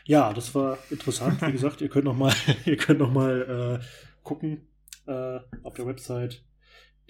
Ja, 0.04 0.32
das 0.32 0.54
war 0.54 0.78
interessant. 0.90 1.42
Wie 1.42 1.50
gesagt, 1.50 1.80
ihr 1.80 1.88
könnt 1.88 2.04
noch 2.04 2.16
mal, 2.16 2.32
ihr 2.66 2.76
könnt 2.76 3.00
noch 3.00 3.12
äh, 3.26 3.80
gucken 4.22 4.68
äh, 5.06 5.40
auf 5.64 5.74
der 5.74 5.86
Website, 5.86 6.44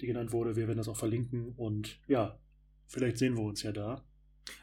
die 0.01 0.07
genannt 0.07 0.31
wurde. 0.31 0.55
Wir 0.55 0.67
werden 0.67 0.79
das 0.79 0.87
auch 0.87 0.97
verlinken 0.97 1.53
und 1.57 1.99
ja, 2.07 2.39
vielleicht 2.87 3.19
sehen 3.19 3.37
wir 3.37 3.43
uns 3.43 3.61
ja 3.61 3.73
da. 3.73 4.03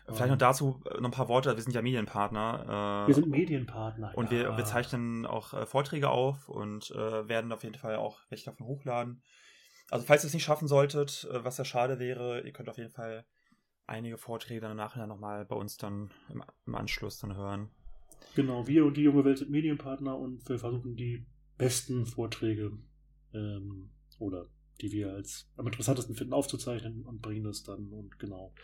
Vielleicht 0.06 0.30
noch 0.30 0.38
dazu 0.38 0.80
äh, 0.84 1.00
noch 1.00 1.08
ein 1.08 1.12
paar 1.12 1.28
Worte. 1.28 1.56
Wir 1.56 1.62
sind 1.62 1.74
ja 1.74 1.82
Medienpartner. 1.82 3.04
Äh, 3.04 3.08
Wir 3.08 3.14
sind 3.14 3.28
Medienpartner. 3.28 4.12
Und 4.14 4.30
wir, 4.30 4.42
ja. 4.42 4.56
wir 4.56 4.64
zeichnen 4.64 5.26
auch 5.26 5.54
äh, 5.54 5.66
Vorträge 5.66 6.10
auf 6.10 6.48
und 6.48 6.90
äh, 6.90 7.28
werden 7.28 7.52
auf 7.52 7.62
jeden 7.62 7.76
Fall 7.76 7.96
auch 7.96 8.20
welche 8.28 8.46
davon 8.46 8.66
hochladen. 8.66 9.22
Also 9.90 10.06
falls 10.06 10.24
ihr 10.24 10.28
es 10.28 10.34
nicht 10.34 10.44
schaffen 10.44 10.68
solltet, 10.68 11.28
äh, 11.30 11.44
was 11.44 11.58
ja 11.58 11.64
schade 11.64 11.98
wäre, 11.98 12.40
ihr 12.40 12.52
könnt 12.52 12.68
auf 12.68 12.78
jeden 12.78 12.90
Fall 12.90 13.24
einige 13.86 14.18
Vorträge 14.18 14.60
dann 14.60 14.72
im 14.72 14.76
Nachhinein 14.76 15.08
nochmal 15.08 15.44
bei 15.44 15.56
uns 15.56 15.76
dann 15.76 16.10
im, 16.30 16.42
im 16.66 16.74
Anschluss 16.74 17.18
dann 17.18 17.36
hören. 17.36 17.70
Genau, 18.34 18.66
wir 18.66 18.86
und 18.86 18.96
die 18.96 19.02
junge 19.02 19.24
Welt 19.24 19.38
sind 19.38 19.50
Medienpartner 19.50 20.16
und 20.16 20.48
wir 20.48 20.58
versuchen 20.58 20.96
die 20.96 21.26
besten 21.58 22.06
Vorträge 22.06 22.72
ähm, 23.34 23.90
oder 24.18 24.46
die 24.80 24.90
wir 24.92 25.12
als 25.12 25.50
am 25.56 25.66
interessantesten 25.66 26.14
finden 26.14 26.32
aufzuzeichnen 26.32 27.04
und 27.04 27.20
bringen 27.20 27.44
das 27.44 27.62
dann 27.62 27.92
und 27.92 28.18
genau. 28.18 28.54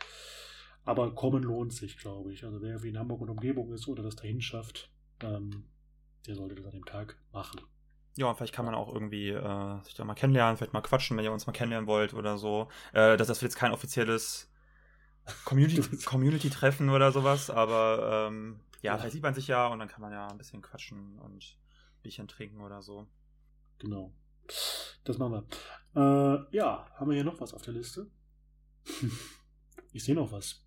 Aber 0.84 1.14
kommen 1.14 1.42
lohnt 1.42 1.72
sich, 1.72 1.98
glaube 1.98 2.32
ich. 2.32 2.44
Also 2.44 2.62
wer 2.62 2.82
wie 2.82 2.88
in 2.88 2.98
Hamburg 2.98 3.20
und 3.20 3.30
Umgebung 3.30 3.72
ist 3.72 3.88
oder 3.88 4.02
das 4.02 4.16
dahin 4.16 4.40
schafft, 4.40 4.90
ähm, 5.22 5.64
der 6.26 6.34
sollte 6.34 6.54
das 6.54 6.66
an 6.66 6.72
dem 6.72 6.84
Tag 6.84 7.18
machen. 7.32 7.60
Ja, 8.16 8.26
und 8.26 8.36
vielleicht 8.36 8.54
kann 8.54 8.64
man 8.64 8.74
auch 8.74 8.92
irgendwie 8.92 9.28
äh, 9.28 9.82
sich 9.82 9.94
da 9.94 10.04
mal 10.04 10.14
kennenlernen, 10.14 10.56
vielleicht 10.56 10.72
mal 10.72 10.80
quatschen, 10.80 11.16
wenn 11.16 11.24
ihr 11.24 11.32
uns 11.32 11.46
mal 11.46 11.52
kennenlernen 11.52 11.86
wollt 11.86 12.14
oder 12.14 12.36
so. 12.36 12.68
Äh, 12.92 13.16
das, 13.16 13.28
das 13.28 13.42
wird 13.42 13.52
jetzt 13.52 13.58
kein 13.58 13.72
offizielles 13.72 14.50
Community-Treffen 15.44 16.04
Community 16.04 16.50
oder 16.90 17.12
sowas, 17.12 17.50
aber 17.50 18.28
ähm, 18.28 18.60
ja, 18.82 18.92
ja, 18.92 18.98
vielleicht 18.98 19.12
sieht 19.12 19.22
man 19.22 19.34
sich 19.34 19.46
ja 19.46 19.68
und 19.68 19.78
dann 19.78 19.88
kann 19.88 20.00
man 20.00 20.12
ja 20.12 20.26
ein 20.26 20.38
bisschen 20.38 20.62
quatschen 20.62 21.18
und 21.18 21.56
Bierchen 22.02 22.28
trinken 22.28 22.60
oder 22.60 22.82
so. 22.82 23.06
Genau. 23.78 24.12
Das 25.04 25.18
machen 25.18 25.44
wir. 25.94 26.42
Äh, 26.42 26.56
ja, 26.56 26.88
haben 26.94 27.10
wir 27.10 27.14
hier 27.14 27.24
noch 27.24 27.40
was 27.40 27.54
auf 27.54 27.62
der 27.62 27.74
Liste? 27.74 28.10
ich 29.92 30.04
sehe 30.04 30.14
noch 30.14 30.32
was. 30.32 30.64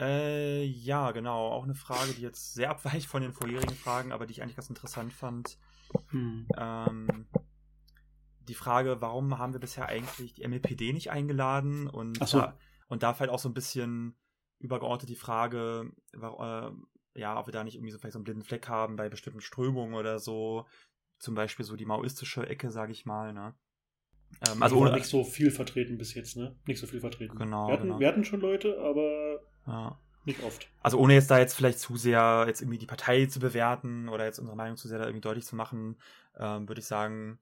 Äh, 0.00 0.64
ja, 0.64 1.10
genau. 1.10 1.48
Auch 1.48 1.64
eine 1.64 1.74
Frage, 1.74 2.12
die 2.12 2.22
jetzt 2.22 2.54
sehr 2.54 2.70
abweicht 2.70 3.06
von 3.06 3.22
den 3.22 3.32
vorherigen 3.32 3.74
Fragen, 3.74 4.12
aber 4.12 4.26
die 4.26 4.32
ich 4.32 4.42
eigentlich 4.42 4.56
ganz 4.56 4.68
interessant 4.68 5.12
fand. 5.12 5.58
Hm. 6.10 6.46
Ähm, 6.56 7.26
die 8.48 8.54
Frage, 8.54 9.00
warum 9.00 9.38
haben 9.38 9.52
wir 9.52 9.60
bisher 9.60 9.86
eigentlich 9.86 10.34
die 10.34 10.46
MLPD 10.46 10.92
nicht 10.92 11.10
eingeladen? 11.10 11.88
Und, 11.88 12.26
so. 12.26 12.40
da, 12.40 12.56
und 12.88 13.02
da 13.02 13.12
fällt 13.12 13.30
auch 13.30 13.38
so 13.38 13.48
ein 13.48 13.54
bisschen 13.54 14.16
übergeordnet 14.60 15.08
die 15.08 15.16
Frage, 15.16 15.92
äh, 16.14 16.70
ja, 17.18 17.38
ob 17.38 17.46
wir 17.46 17.52
da 17.52 17.64
nicht 17.64 17.74
irgendwie 17.74 17.92
so 17.92 17.98
vielleicht 17.98 18.12
so 18.12 18.18
einen 18.18 18.24
blinden 18.24 18.44
Fleck 18.44 18.68
haben 18.68 18.96
bei 18.96 19.08
bestimmten 19.08 19.40
Strömungen 19.40 19.94
oder 19.94 20.18
so. 20.18 20.66
Zum 21.18 21.34
Beispiel 21.34 21.64
so 21.64 21.74
die 21.74 21.86
maoistische 21.86 22.46
Ecke, 22.46 22.70
sage 22.70 22.92
ich 22.92 23.04
mal, 23.04 23.32
ne? 23.32 23.54
Ähm, 24.48 24.62
also 24.62 24.76
ohne, 24.76 24.92
nicht 24.92 25.06
so 25.06 25.24
viel 25.24 25.50
vertreten 25.50 25.98
bis 25.98 26.14
jetzt, 26.14 26.36
ne? 26.36 26.56
Nicht 26.66 26.78
so 26.78 26.86
viel 26.86 27.00
vertreten. 27.00 27.36
Genau. 27.36 27.66
Wir 27.66 27.72
hatten, 27.74 27.82
genau. 27.84 27.98
Wir 27.98 28.08
hatten 28.08 28.24
schon 28.24 28.40
Leute, 28.40 28.78
aber 28.80 29.40
ja. 29.68 29.98
nicht 30.24 30.42
oft. 30.42 30.68
Also 30.82 30.98
ohne 30.98 31.14
jetzt 31.14 31.30
da 31.30 31.38
jetzt 31.38 31.54
vielleicht 31.54 31.78
zu 31.78 31.96
sehr 31.96 32.44
jetzt 32.46 32.60
irgendwie 32.60 32.78
die 32.78 32.86
Partei 32.86 33.26
zu 33.26 33.40
bewerten 33.40 34.08
oder 34.08 34.24
jetzt 34.24 34.38
unsere 34.38 34.56
Meinung 34.56 34.76
zu 34.76 34.88
sehr 34.88 34.98
da 34.98 35.04
irgendwie 35.04 35.20
deutlich 35.20 35.46
zu 35.46 35.56
machen, 35.56 35.96
ähm, 36.36 36.68
würde 36.68 36.80
ich 36.80 36.86
sagen, 36.86 37.38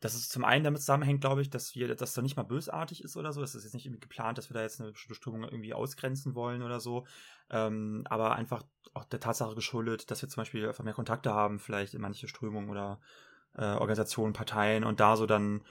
dass 0.00 0.14
es 0.14 0.30
zum 0.30 0.44
einen 0.44 0.64
damit 0.64 0.80
zusammenhängt, 0.80 1.20
glaube 1.20 1.42
ich, 1.42 1.50
dass 1.50 1.74
wir, 1.74 1.94
dass 1.94 2.14
da 2.14 2.22
nicht 2.22 2.36
mal 2.36 2.42
bösartig 2.42 3.04
ist 3.04 3.16
oder 3.18 3.32
so. 3.32 3.42
Es 3.42 3.54
ist 3.54 3.64
jetzt 3.64 3.74
nicht 3.74 3.84
irgendwie 3.84 4.00
geplant, 4.00 4.38
dass 4.38 4.48
wir 4.48 4.54
da 4.54 4.62
jetzt 4.62 4.80
eine 4.80 4.92
bestimmte 4.92 5.14
Strömung 5.14 5.44
irgendwie 5.44 5.74
ausgrenzen 5.74 6.34
wollen 6.34 6.62
oder 6.62 6.80
so. 6.80 7.06
Ähm, 7.50 8.04
aber 8.08 8.34
einfach 8.34 8.62
auch 8.94 9.04
der 9.04 9.20
Tatsache 9.20 9.54
geschuldet, 9.54 10.10
dass 10.10 10.22
wir 10.22 10.28
zum 10.30 10.40
Beispiel 10.40 10.66
einfach 10.66 10.84
mehr 10.84 10.94
Kontakte 10.94 11.34
haben, 11.34 11.58
vielleicht 11.58 11.92
in 11.92 12.00
manche 12.00 12.28
Strömungen 12.28 12.70
oder 12.70 12.98
äh, 13.56 13.64
Organisationen, 13.64 14.32
Parteien 14.32 14.84
und 14.84 15.00
da 15.00 15.16
so 15.16 15.26
dann 15.26 15.62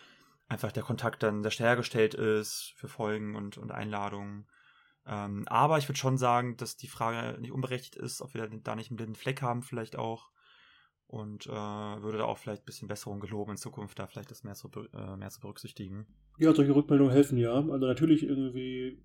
einfach 0.47 0.71
der 0.71 0.83
Kontakt 0.83 1.23
dann 1.23 1.41
sehr 1.43 1.51
hergestellt 1.51 2.13
ist 2.13 2.73
für 2.75 2.87
Folgen 2.87 3.35
und, 3.35 3.57
und 3.57 3.71
Einladungen. 3.71 4.47
Ähm, 5.09 5.47
aber 5.47 5.79
ich 5.79 5.89
würde 5.89 5.97
schon 5.97 6.19
sagen, 6.19 6.55
dass 6.57 6.77
die 6.77 6.87
Frage 6.87 7.41
nicht 7.41 7.51
unberechtigt 7.51 7.95
ist, 7.95 8.21
ob 8.21 8.35
wir 8.35 8.47
da 8.47 8.75
nicht 8.75 8.91
einen 8.91 8.97
blinden 8.97 9.15
Fleck 9.15 9.41
haben, 9.41 9.63
vielleicht 9.63 9.97
auch 9.97 10.29
und 11.07 11.47
äh, 11.47 11.49
würde 11.49 12.19
da 12.19 12.25
auch 12.25 12.37
vielleicht 12.37 12.61
ein 12.61 12.65
bisschen 12.65 12.87
Besserung 12.87 13.19
geloben 13.19 13.51
in 13.51 13.57
Zukunft, 13.57 13.97
da 13.97 14.05
vielleicht 14.05 14.29
das 14.29 14.43
mehr 14.43 14.53
zu, 14.53 14.69
äh, 14.93 15.17
mehr 15.17 15.31
zu 15.31 15.39
berücksichtigen. 15.39 16.05
Ja, 16.37 16.53
solche 16.53 16.75
Rückmeldungen 16.75 17.11
helfen 17.11 17.39
ja. 17.39 17.53
Also 17.53 17.87
natürlich 17.87 18.21
irgendwie 18.21 19.01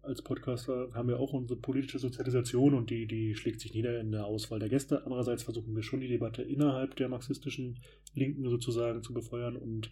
als 0.00 0.22
Podcaster 0.22 0.88
haben 0.94 1.08
wir 1.08 1.20
auch 1.20 1.34
unsere 1.34 1.60
politische 1.60 1.98
Sozialisation 1.98 2.72
und 2.72 2.88
die, 2.88 3.06
die 3.06 3.34
schlägt 3.34 3.60
sich 3.60 3.74
nieder 3.74 4.00
in 4.00 4.10
der 4.10 4.24
Auswahl 4.24 4.58
der 4.58 4.70
Gäste. 4.70 5.04
Andererseits 5.04 5.42
versuchen 5.42 5.76
wir 5.76 5.82
schon 5.82 6.00
die 6.00 6.08
Debatte 6.08 6.42
innerhalb 6.42 6.96
der 6.96 7.10
marxistischen 7.10 7.78
Linken 8.14 8.48
sozusagen 8.48 9.02
zu 9.02 9.12
befeuern 9.12 9.56
und 9.56 9.88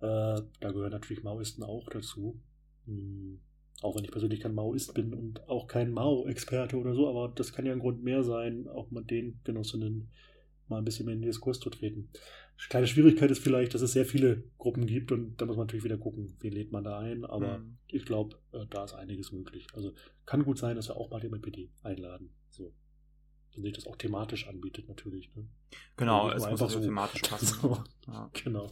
äh, 0.00 0.42
da 0.60 0.72
gehören 0.72 0.92
natürlich 0.92 1.24
Maoisten 1.24 1.64
auch 1.64 1.88
dazu. 1.88 2.38
Hm, 2.84 3.40
auch 3.82 3.96
wenn 3.96 4.04
ich 4.04 4.10
persönlich 4.10 4.40
kein 4.40 4.54
Maoist 4.54 4.94
bin 4.94 5.12
und 5.12 5.48
auch 5.48 5.66
kein 5.66 5.92
Mao-Experte 5.92 6.76
oder 6.76 6.94
so, 6.94 7.08
aber 7.08 7.28
das 7.34 7.52
kann 7.52 7.66
ja 7.66 7.72
ein 7.72 7.80
Grund 7.80 8.02
mehr 8.02 8.22
sein, 8.22 8.68
auch 8.68 8.90
mit 8.90 9.10
den 9.10 9.40
Genossinnen 9.44 10.10
mal 10.68 10.78
ein 10.78 10.84
bisschen 10.84 11.06
mehr 11.06 11.14
in 11.14 11.20
den 11.20 11.28
Diskurs 11.28 11.60
zu 11.60 11.70
treten. 11.70 12.08
Kleine 12.68 12.86
Schwierigkeit 12.86 13.30
ist 13.30 13.42
vielleicht, 13.42 13.74
dass 13.74 13.82
es 13.82 13.92
sehr 13.92 14.04
viele 14.04 14.44
Gruppen 14.58 14.86
gibt 14.86 15.10
und 15.10 15.40
da 15.40 15.46
muss 15.46 15.56
man 15.56 15.66
natürlich 15.66 15.84
wieder 15.84 15.98
gucken, 15.98 16.36
wen 16.40 16.52
lädt 16.52 16.70
man 16.70 16.84
da 16.84 16.98
ein, 16.98 17.24
aber 17.24 17.58
mhm. 17.58 17.78
ich 17.88 18.04
glaube, 18.04 18.36
äh, 18.52 18.66
da 18.70 18.84
ist 18.84 18.94
einiges 18.94 19.32
möglich. 19.32 19.66
Also 19.74 19.92
kann 20.26 20.44
gut 20.44 20.58
sein, 20.58 20.76
dass 20.76 20.88
wir 20.88 20.96
auch 20.96 21.10
mal 21.10 21.20
den 21.20 21.32
MPD 21.32 21.70
einladen. 21.82 22.30
So. 22.50 22.72
Wenn 23.54 23.64
sich 23.64 23.74
das 23.74 23.86
auch 23.86 23.96
thematisch 23.96 24.48
anbietet, 24.48 24.88
natürlich. 24.88 25.34
Ne? 25.34 25.46
Genau, 25.96 26.30
es 26.30 26.48
muss 26.48 26.62
also 26.62 26.80
so 26.80 26.84
thematisch 26.84 27.22
passen. 27.28 27.58
So. 27.60 27.84
Ja. 28.06 28.30
Genau. 28.44 28.70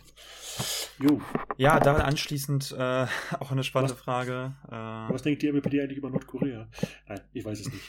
Jo. 0.99 1.21
Ja, 1.59 1.79
daran 1.81 2.03
anschließend 2.03 2.73
äh, 2.73 3.07
auch 3.41 3.53
eine 3.53 3.63
spannende 3.63 3.95
was, 3.95 4.01
Frage. 4.01 4.55
Äh, 4.69 5.13
was 5.13 5.23
denkt 5.23 5.43
die 5.43 5.49
MPD 5.49 5.83
eigentlich 5.83 5.99
über 5.99 6.11
Nordkorea? 6.11 6.69
Nein, 7.09 7.21
ich 7.33 7.45
weiß 7.45 7.61
es 7.61 7.73
nicht. 7.73 7.85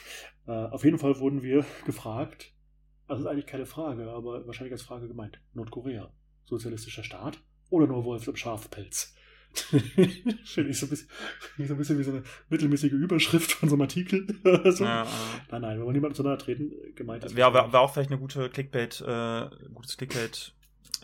Äh, 0.46 0.52
auf 0.52 0.84
jeden 0.84 0.98
Fall 0.98 1.18
wurden 1.18 1.42
wir 1.42 1.64
gefragt, 1.86 2.52
das 3.08 3.20
ist 3.20 3.26
eigentlich 3.26 3.46
keine 3.46 3.66
Frage, 3.66 4.10
aber 4.10 4.46
wahrscheinlich 4.46 4.72
als 4.72 4.82
Frage 4.82 5.08
gemeint. 5.08 5.40
Nordkorea, 5.54 6.12
sozialistischer 6.44 7.04
Staat 7.04 7.42
oder 7.70 7.86
nur 7.86 8.04
Wolf 8.04 8.28
im 8.28 8.36
Schafpelz? 8.36 9.14
Finde 10.44 10.70
ich 10.70 10.78
so 10.78 10.86
ein, 10.86 10.90
bisschen, 10.90 11.08
so 11.58 11.74
ein 11.74 11.76
bisschen 11.76 11.98
wie 11.98 12.02
so 12.02 12.10
eine 12.12 12.22
mittelmäßige 12.48 12.92
Überschrift 12.92 13.52
von 13.52 13.68
so 13.68 13.74
einem 13.74 13.82
Artikel. 13.82 14.26
so. 14.72 14.84
ja, 14.84 15.06
nein, 15.50 15.62
nein, 15.62 15.78
wenn 15.78 15.84
man 15.84 15.92
niemandem 15.92 16.14
zu 16.14 16.22
nahe 16.22 16.38
treten, 16.38 16.72
gemeint 16.94 17.24
ist. 17.24 17.36
Wäre 17.36 17.52
wär, 17.52 17.72
wär 17.72 17.80
auch 17.80 17.92
vielleicht 17.92 18.10
eine 18.10 18.18
gute 18.20 18.48
Clickbait, 18.48 19.00
äh, 19.02 19.50
gutes 19.74 19.96
Clickbait, 19.96 20.54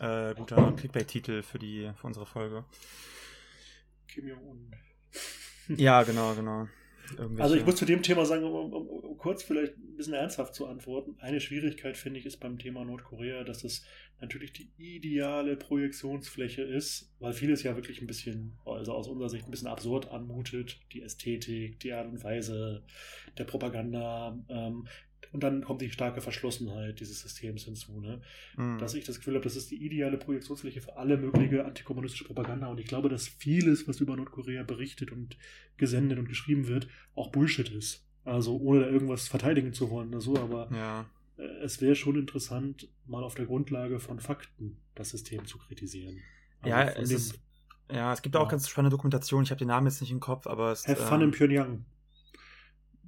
äh, 0.01 0.35
guter 0.35 0.73
Clickbait-Titel 0.73 1.43
für 1.43 1.59
die, 1.59 1.91
für 2.01 2.07
unsere 2.07 2.27
Folge. 2.27 2.65
Kim 4.09 4.27
Jong-un. 4.27 4.73
ja, 5.69 6.03
genau, 6.03 6.35
genau. 6.35 6.69
Also 7.39 7.55
ich 7.55 7.65
muss 7.65 7.77
zu 7.77 7.85
dem 7.85 8.03
Thema 8.03 8.25
sagen, 8.27 8.45
um, 8.45 8.73
um, 8.73 8.87
um, 8.87 9.19
kurz 9.19 9.43
vielleicht 9.43 9.77
ein 9.77 9.97
bisschen 9.97 10.15
ernsthaft 10.15 10.55
zu 10.55 10.67
antworten. 10.67 11.17
Eine 11.19 11.41
Schwierigkeit 11.41 11.97
finde 11.97 12.21
ich 12.21 12.27
ist 12.27 12.39
beim 12.39 12.59
Thema 12.59 12.85
Nordkorea, 12.85 13.45
dass 13.45 13.65
es 13.65 13.85
natürlich 14.21 14.53
die 14.53 14.71
ideale 14.77 15.57
Projektionsfläche 15.57 16.63
ist, 16.63 17.13
weil 17.21 17.33
vieles 17.33 17.63
ja 17.63 17.77
wirklich 17.77 18.01
ein 18.01 18.07
bisschen, 18.07 18.59
also 18.65 18.93
aus 18.93 19.09
unserer 19.09 19.29
Sicht 19.29 19.47
ein 19.47 19.51
bisschen 19.51 19.69
absurd 19.69 20.11
anmutet. 20.11 20.81
Die 20.93 21.03
Ästhetik, 21.03 21.81
die 21.81 21.93
Art 21.93 22.09
und 22.09 22.23
Weise 22.23 22.83
der 23.37 23.45
Propaganda. 23.45 24.39
Ähm, 24.49 24.87
und 25.33 25.43
dann 25.43 25.65
kommt 25.65 25.81
die 25.81 25.91
starke 25.91 26.21
Verschlossenheit 26.21 27.01
dieses 27.01 27.21
Systems 27.21 27.65
hinzu, 27.65 28.01
ne? 28.01 28.21
Mhm. 28.57 28.79
dass 28.79 28.95
ich 28.95 29.05
das 29.05 29.19
Gefühl 29.19 29.35
habe, 29.35 29.45
das 29.45 29.57
ist 29.57 29.71
die 29.71 29.85
ideale 29.85 30.19
Projektionsfläche 30.19 30.81
für 30.81 30.97
alle 30.97 31.17
mögliche 31.17 31.65
antikommunistische 31.65 32.25
Propaganda. 32.25 32.69
Und 32.69 32.81
ich 32.81 32.87
glaube, 32.87 33.09
dass 33.09 33.29
vieles, 33.29 33.87
was 33.89 34.01
über 34.01 34.17
Nordkorea 34.17 34.63
berichtet 34.63 35.13
und 35.13 35.37
gesendet 35.77 36.19
und 36.19 36.29
geschrieben 36.29 36.69
wird, 36.69 36.89
auch 37.15 37.31
Bullshit 37.31 37.69
ist. 37.71 38.05
Also 38.25 38.59
ohne 38.59 38.81
da 38.81 38.89
irgendwas 38.89 39.29
verteidigen 39.29 39.73
zu 39.73 39.91
wollen 39.91 40.09
oder 40.09 40.21
so, 40.21 40.37
aber 40.37 40.69
ja. 40.73 41.07
Äh, 41.39 41.43
es 41.63 41.81
wäre 41.81 41.95
schon 41.95 42.17
interessant, 42.17 42.89
mal 43.07 43.25
auf 43.25 43.35
der 43.35 43.47
Grundlage 43.47 44.01
von 44.01 44.21
Fakten 44.21 44.79
das 44.95 45.11
System 45.11 45.47
zu 45.47 45.59
kritisieren. 45.59 46.19
Also 46.61 46.71
ja, 46.71 46.85
es 46.85 47.11
ist, 47.11 47.41
ja, 47.91 48.13
es 48.13 48.23
gibt 48.23 48.37
auch 48.37 48.49
ganz 48.49 48.69
spannende 48.69 48.95
Dokumentation. 48.95 49.45
Ich 49.45 49.51
habe 49.51 49.59
den 49.59 49.69
Namen 49.69 49.87
jetzt 49.87 50.01
nicht 50.01 50.11
im 50.11 50.21
Kopf, 50.21 50.47
aber 50.47 50.73
es 50.73 50.87
Have 50.87 51.03
Fun 51.03 51.21
ähm, 51.21 51.29
in 51.29 51.31
Pyongyang. 51.31 51.85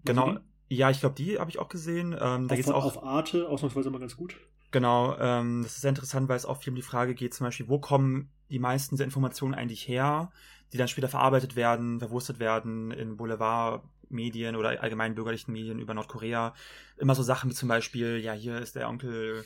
Genau, 0.05 0.39
ja, 0.71 0.89
ich 0.89 1.01
glaube, 1.01 1.17
die 1.17 1.39
habe 1.39 1.51
ich 1.51 1.59
auch 1.59 1.69
gesehen. 1.69 2.17
Ähm, 2.19 2.47
da 2.47 2.55
geht's 2.55 2.71
auch 2.71 2.85
auf 2.85 3.03
Arte, 3.03 3.49
ausnahmsweise 3.49 3.89
immer 3.89 3.99
ganz 3.99 4.17
gut. 4.17 4.37
Genau, 4.71 5.17
ähm, 5.19 5.65
das 5.65 5.73
ist 5.73 5.81
sehr 5.81 5.89
interessant, 5.89 6.29
weil 6.29 6.37
es 6.37 6.47
auch 6.47 6.63
viel 6.63 6.71
um 6.71 6.77
die 6.77 6.83
Frage 6.83 7.15
geht, 7.15 7.35
zum 7.35 7.45
Beispiel, 7.45 7.69
wo 7.69 7.81
kommen 7.81 8.31
die 8.51 8.61
meisten 8.61 8.95
dieser 8.95 9.05
Informationen 9.05 9.55
eigentlich 9.55 9.89
her, 9.89 10.31
die 10.73 10.77
dann 10.77 10.87
später 10.87 11.09
verarbeitet 11.09 11.57
werden, 11.57 11.99
verwurstet 11.99 12.39
werden 12.39 12.93
in 12.93 13.17
Boulevardmedien 13.17 14.55
oder 14.55 14.81
allgemein 14.81 15.17
bürgerlichen 15.17 15.53
Medien 15.53 15.81
über 15.81 15.93
Nordkorea. 15.93 16.55
Immer 16.99 17.17
so 17.17 17.25
Sachen 17.25 17.51
wie 17.51 17.55
zum 17.55 17.69
Beispiel, 17.69 18.19
ja, 18.19 18.33
hier 18.33 18.59
ist 18.59 18.77
der 18.77 18.89
Onkel 18.89 19.45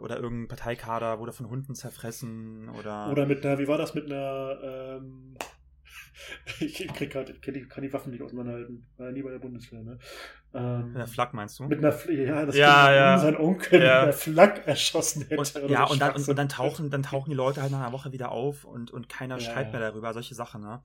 oder 0.00 0.18
irgendein 0.18 0.48
Parteikader 0.48 1.18
wurde 1.18 1.32
von 1.32 1.50
Hunden 1.50 1.74
zerfressen 1.74 2.70
oder. 2.70 3.10
Oder 3.10 3.26
mit 3.26 3.44
einer, 3.44 3.58
wie 3.58 3.68
war 3.68 3.76
das 3.76 3.94
mit 3.94 4.06
einer 4.06 4.58
ähm, 4.62 5.36
ich 6.60 6.86
krieg 6.88 7.10
grad, 7.10 7.42
kann, 7.42 7.54
die, 7.54 7.66
kann 7.66 7.82
die 7.82 7.92
Waffen 7.92 8.12
nicht 8.12 8.22
auseinanderhalten. 8.22 8.86
War 8.96 9.10
nie 9.12 9.22
bei 9.22 9.30
der 9.30 9.38
Bundeswehr, 9.38 9.82
ne? 9.82 9.98
Ähm, 10.54 10.94
der 10.94 11.06
Flak 11.06 11.34
meinst 11.34 11.58
du? 11.58 11.64
Mit 11.64 11.78
einer, 11.78 12.10
ja, 12.10 12.46
das 12.46 12.56
ja, 12.56 12.92
ja. 12.92 13.18
sein 13.18 13.36
Onkel 13.36 13.82
ja. 13.82 14.00
mit 14.00 14.02
einer 14.04 14.12
Flak 14.12 14.66
erschossen 14.66 15.26
hätte. 15.28 15.62
Und, 15.62 15.70
ja, 15.70 15.84
und 15.84 16.00
dann, 16.00 16.14
und, 16.14 16.28
und, 16.28 16.36
dann 16.36 16.48
tauchen, 16.48 16.90
dann 16.90 17.02
tauchen 17.04 17.30
die 17.30 17.36
Leute 17.36 17.62
halt 17.62 17.70
nach 17.70 17.80
einer 17.80 17.92
Woche 17.92 18.12
wieder 18.12 18.32
auf 18.32 18.64
und, 18.64 18.90
und 18.90 19.08
keiner 19.08 19.38
ja, 19.38 19.40
schreibt 19.40 19.72
mehr 19.72 19.80
darüber, 19.80 20.12
solche 20.12 20.34
Sachen, 20.34 20.62
ne? 20.62 20.82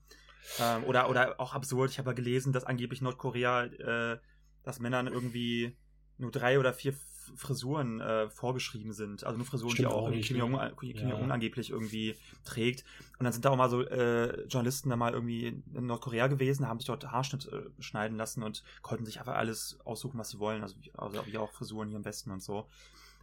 Ähm, 0.60 0.84
oder, 0.84 1.10
oder 1.10 1.40
auch 1.40 1.54
absurd, 1.54 1.92
ich 1.92 2.00
habe 2.00 2.10
ja 2.10 2.14
gelesen, 2.14 2.52
dass 2.52 2.66
angeblich 2.66 3.02
Nordkorea, 3.02 3.64
äh, 3.64 4.18
dass 4.64 4.80
Männern 4.80 5.08
irgendwie 5.08 5.78
nur 6.18 6.32
drei 6.32 6.60
oder 6.60 6.74
vier 6.74 6.94
Frisuren 7.36 8.02
äh, 8.02 8.30
vorgeschrieben 8.30 8.94
sind. 8.94 9.24
Also 9.24 9.38
nur 9.38 9.46
Frisuren, 9.46 9.72
Stimmt 9.72 9.90
die 9.90 9.94
auch, 9.94 10.04
auch 10.04 10.10
nicht, 10.10 10.28
Kim 10.28 10.38
Jong-un 10.38 10.60
ja. 10.60 11.34
angeblich 11.34 11.70
irgendwie 11.70 12.16
trägt. 12.44 12.84
Und 13.18 13.24
dann 13.24 13.34
sind 13.34 13.46
da 13.46 13.50
auch 13.50 13.58
mal 13.58 13.70
so 13.70 13.82
äh, 13.82 14.46
Journalisten 14.48 14.90
da 14.90 14.96
mal 14.96 15.14
irgendwie 15.14 15.64
in 15.74 15.86
Nordkorea 15.86 16.28
gewesen, 16.28 16.68
haben 16.68 16.80
sich 16.80 16.88
dort 16.88 17.12
Haarschnitt 17.12 17.48
äh, 17.48 17.64
schneiden 17.82 18.18
lassen 18.18 18.44
und 18.44 18.64
konnten 18.82 19.06
sich 19.06 19.20
einfach 19.20 19.36
alles 19.36 19.80
aussuchen, 19.86 20.20
was 20.20 20.30
sie 20.30 20.40
wollen. 20.40 20.62
Also, 20.62 20.76
also 20.96 21.26
wie 21.26 21.38
auch 21.38 21.52
Frisuren 21.52 21.90
hier 21.90 21.98
im 21.98 22.06
Westen 22.06 22.32
und 22.32 22.42
so. 22.42 22.68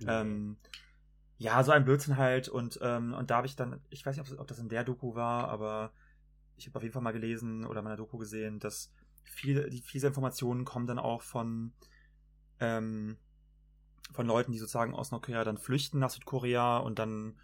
Ja. 0.00 0.22
Ähm, 0.22 0.56
ja, 1.38 1.62
so 1.64 1.72
ein 1.72 1.84
Blödsinn 1.84 2.16
halt. 2.16 2.48
Und, 2.48 2.78
ähm, 2.82 3.14
und 3.14 3.30
da 3.30 3.36
habe 3.36 3.46
ich 3.46 3.56
dann, 3.56 3.80
ich 3.88 4.04
weiß 4.04 4.16
nicht, 4.16 4.30
ob, 4.30 4.40
ob 4.40 4.46
das 4.46 4.58
in 4.58 4.68
der 4.68 4.84
Doku 4.84 5.14
war, 5.14 5.48
aber 5.48 5.92
ich 6.56 6.66
habe 6.66 6.76
auf 6.76 6.82
jeden 6.82 6.92
Fall 6.92 7.02
mal 7.02 7.12
gelesen 7.12 7.64
oder 7.64 7.80
in 7.80 7.84
meiner 7.84 7.96
Doku 7.96 8.18
gesehen, 8.18 8.58
dass 8.58 8.92
viele, 9.24 9.70
die, 9.70 9.80
viele 9.80 10.08
Informationen 10.08 10.64
kommen 10.64 10.86
dann 10.86 10.98
auch 10.98 11.22
von, 11.22 11.72
ähm, 12.60 13.16
von 14.12 14.26
Leuten, 14.26 14.52
die 14.52 14.58
sozusagen 14.58 14.94
aus 14.94 15.10
Nordkorea 15.10 15.44
dann 15.44 15.58
flüchten 15.58 15.98
nach 15.98 16.10
Südkorea 16.10 16.78
und 16.78 16.98
dann 16.98 17.34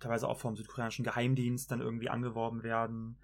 teilweise 0.00 0.28
auch 0.28 0.38
vom 0.38 0.56
südkoreanischen 0.56 1.04
Geheimdienst 1.04 1.70
dann 1.70 1.80
irgendwie 1.80 2.10
angeworben 2.10 2.62
werden. 2.62 3.16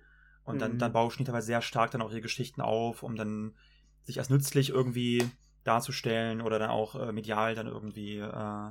Und 0.45 0.61
dann, 0.61 0.75
Mhm. 0.75 0.79
dann 0.79 0.93
bauschen 0.93 1.19
die 1.19 1.25
teilweise 1.25 1.47
sehr 1.47 1.63
stark 1.63 1.91
dann 1.91 2.03
auch 2.03 2.11
ihre 2.11 2.21
Geschichten 2.21 2.61
auf, 2.61 3.03
um 3.03 3.17
dann 3.17 3.55
sich 4.03 4.19
als 4.19 4.31
nützlich 4.31 4.71
irgendwie 4.71 5.31
darzustellen 5.65 6.41
oder 6.41 6.59
dann 6.59 6.71
auch 6.71 6.97
äh, 6.97 7.13
medial 7.13 7.55
dann 7.55 7.69
irgendwie 7.69 8.19
äh, 8.19 8.71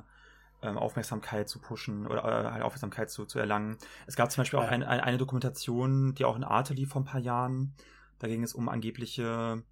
ähm, 0.62 0.78
Aufmerksamkeit 0.78 1.48
zu 1.48 1.58
pushen 1.60 2.06
oder 2.06 2.24
äh, 2.24 2.50
halt 2.50 2.62
Aufmerksamkeit 2.62 3.10
zu, 3.10 3.24
zu 3.24 3.38
erlangen. 3.38 3.78
Es 4.06 4.16
gab 4.16 4.30
zum 4.30 4.42
Beispiel 4.42 4.58
auch 4.58 4.68
ein, 4.68 4.82
ein, 4.82 5.00
eine 5.00 5.18
Dokumentation, 5.18 6.14
die 6.14 6.24
auch 6.24 6.36
in 6.36 6.44
Arte 6.44 6.74
lief 6.74 6.90
vor 6.90 7.02
ein 7.02 7.06
paar 7.06 7.20
Jahren. 7.20 7.74
Da 8.18 8.28
ging 8.28 8.42
es 8.42 8.54
um 8.54 8.68
angebliche 8.68 9.62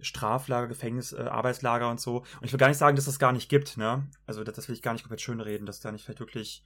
Straflager, 0.00 0.68
Gefängnis, 0.68 1.12
äh, 1.12 1.22
Arbeitslager 1.22 1.90
und 1.90 2.00
so. 2.00 2.18
Und 2.18 2.44
ich 2.44 2.52
will 2.52 2.58
gar 2.58 2.68
nicht 2.68 2.78
sagen, 2.78 2.96
dass 2.96 3.06
das 3.06 3.18
gar 3.18 3.32
nicht 3.32 3.48
gibt, 3.48 3.76
ne? 3.76 4.06
Also 4.26 4.44
das, 4.44 4.54
das 4.56 4.68
will 4.68 4.74
ich 4.74 4.82
gar 4.82 4.92
nicht 4.92 5.02
komplett 5.02 5.20
schönreden, 5.20 5.66
dass 5.66 5.80
da 5.80 5.92
nicht 5.92 6.04
vielleicht 6.04 6.20
wirklich, 6.20 6.62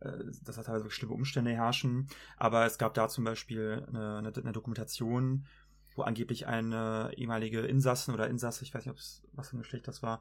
äh, 0.00 0.12
dass 0.44 0.56
da 0.56 0.62
teilweise 0.62 0.90
schlimme 0.90 1.14
Umstände 1.14 1.50
herrschen. 1.50 2.08
Aber 2.36 2.66
es 2.66 2.78
gab 2.78 2.94
da 2.94 3.08
zum 3.08 3.24
Beispiel 3.24 3.84
eine, 3.88 4.18
eine, 4.18 4.32
eine 4.34 4.52
Dokumentation, 4.52 5.46
wo 5.94 6.02
angeblich 6.02 6.46
eine 6.46 7.10
ehemalige 7.16 7.60
Insassin 7.60 8.14
oder 8.14 8.28
Insasse, 8.28 8.64
ich 8.64 8.72
weiß 8.72 8.86
nicht, 8.86 9.22
was 9.32 9.48
für 9.48 9.56
ein 9.56 9.60
Geschlecht 9.60 9.88
das 9.88 10.02
war, 10.02 10.20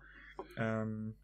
ähm, 0.57 1.15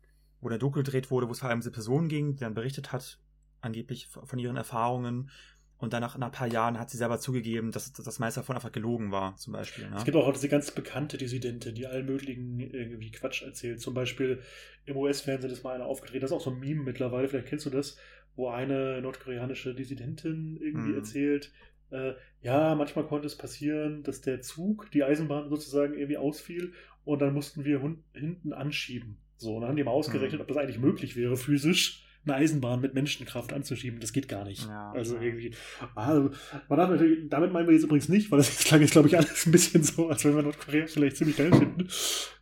wo 0.41 0.49
der 0.49 0.59
Doku 0.59 0.78
gedreht 0.78 1.09
wurde, 1.09 1.28
wo 1.28 1.32
es 1.32 1.39
vor 1.39 1.49
allem 1.49 1.59
diese 1.59 1.71
Person 1.71 2.07
ging, 2.07 2.36
die 2.36 2.41
dann 2.41 2.53
berichtet 2.53 2.91
hat, 2.91 3.17
angeblich 3.61 4.07
von 4.07 4.39
ihren 4.39 4.57
Erfahrungen. 4.57 5.32
Und 5.78 5.91
danach, 5.91 6.17
nach 6.17 6.28
ein 6.28 6.32
paar 6.32 6.47
Jahren, 6.47 6.80
hat 6.80 6.89
sie 6.89 6.97
selber 6.97 7.19
zugegeben, 7.19 7.71
dass 7.71 7.91
das 7.91 8.19
meiste 8.19 8.39
davon 8.39 8.55
einfach 8.55 8.71
gelogen 8.71 9.11
war, 9.11 9.36
zum 9.36 9.51
Beispiel. 9.53 9.89
Ne? 9.89 9.97
Es 9.97 10.05
gibt 10.05 10.15
auch 10.15 10.32
diese 10.32 10.47
ganz 10.47 10.71
bekannte 10.71 11.17
Dissidentin, 11.17 11.76
die 11.76 11.86
allen 11.88 12.05
möglichen 12.05 12.59
irgendwie 12.59 13.11
Quatsch 13.11 13.41
erzählt. 13.43 13.82
Zum 13.82 13.93
Beispiel 13.93 14.39
im 14.86 14.95
US-Fernsehen 14.95 15.51
ist 15.51 15.63
mal 15.63 15.76
einer 15.76 15.86
aufgetreten, 15.86 16.21
das 16.21 16.32
ist 16.32 16.38
auch 16.38 16.41
so 16.41 16.51
ein 16.51 16.59
Meme 16.59 16.84
mittlerweile, 16.84 17.28
vielleicht 17.28 17.47
kennst 17.47 17.65
du 17.65 17.69
das, 17.69 17.97
wo 18.36 18.47
eine 18.49 19.01
nordkoreanische 19.01 19.76
Dissidentin 19.76 20.57
irgendwie 20.61 20.89
Mhm. 20.91 20.95
erzählt, 20.95 21.51
äh, 21.91 22.13
ja, 22.41 22.74
manchmal 22.76 23.05
konnte 23.05 23.28
es 23.28 23.38
passieren, 23.38 24.03
dass 24.03 24.21
der 24.21 24.41
Zug, 24.41 24.89
die 24.91 25.03
Eisenbahn 25.03 25.49
sozusagen 25.49 25.93
irgendwie 25.95 26.17
ausfiel 26.17 26.74
und 27.05 27.21
dann 27.21 27.34
mussten 27.34 27.65
wir 27.65 27.82
hinten 28.13 28.53
anschieben. 28.53 29.17
So, 29.38 29.55
und 29.55 29.61
dann 29.61 29.69
haben 29.69 29.76
die 29.78 29.84
mal 29.84 29.91
ausgerechnet, 29.91 30.39
Mhm. 30.39 30.41
ob 30.41 30.47
das 30.47 30.57
eigentlich 30.57 30.80
möglich 30.80 31.15
wäre, 31.17 31.36
physisch 31.36 32.03
eine 32.26 32.36
Eisenbahn 32.36 32.80
mit 32.80 32.93
Menschenkraft 32.93 33.53
anzuschieben. 33.53 33.99
Das 33.99 34.13
geht 34.13 34.28
gar 34.28 34.45
nicht. 34.45 34.67
Ja, 34.67 34.91
also 34.91 35.17
irgendwie. 35.17 35.53
Also, 35.95 36.32
man 36.69 36.80
darf 36.80 36.89
natürlich, 36.89 37.30
damit 37.30 37.51
meinen 37.51 37.67
wir 37.67 37.74
jetzt 37.74 37.84
übrigens 37.84 38.09
nicht, 38.09 38.32
weil 38.32 38.38
das 38.38 38.49
jetzt 38.49 38.65
klang 38.65 38.82
jetzt, 38.82 38.91
glaube 38.91 39.07
ich, 39.07 39.17
alles 39.17 39.45
ein 39.45 39.51
bisschen 39.51 39.84
so, 39.84 40.09
als 40.09 40.24
wenn 40.24 40.36
wir 40.36 40.43
Nordkorea 40.43 40.88
vielleicht 40.88 41.17
ziemlich 41.17 41.38
geil 41.38 41.51
finden. 41.51 41.88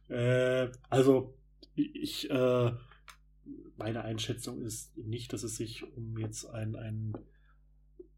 Äh, 0.10 0.70
also, 0.90 1.38
ich, 1.76 2.30
äh, 2.30 2.72
meine 3.78 4.04
Einschätzung 4.04 4.62
ist 4.62 4.96
nicht, 4.98 5.34
dass 5.34 5.44
es 5.44 5.56
sich 5.56 5.84
um 5.96 6.18
jetzt 6.18 6.46
ein, 6.46 6.76
ein 6.76 7.14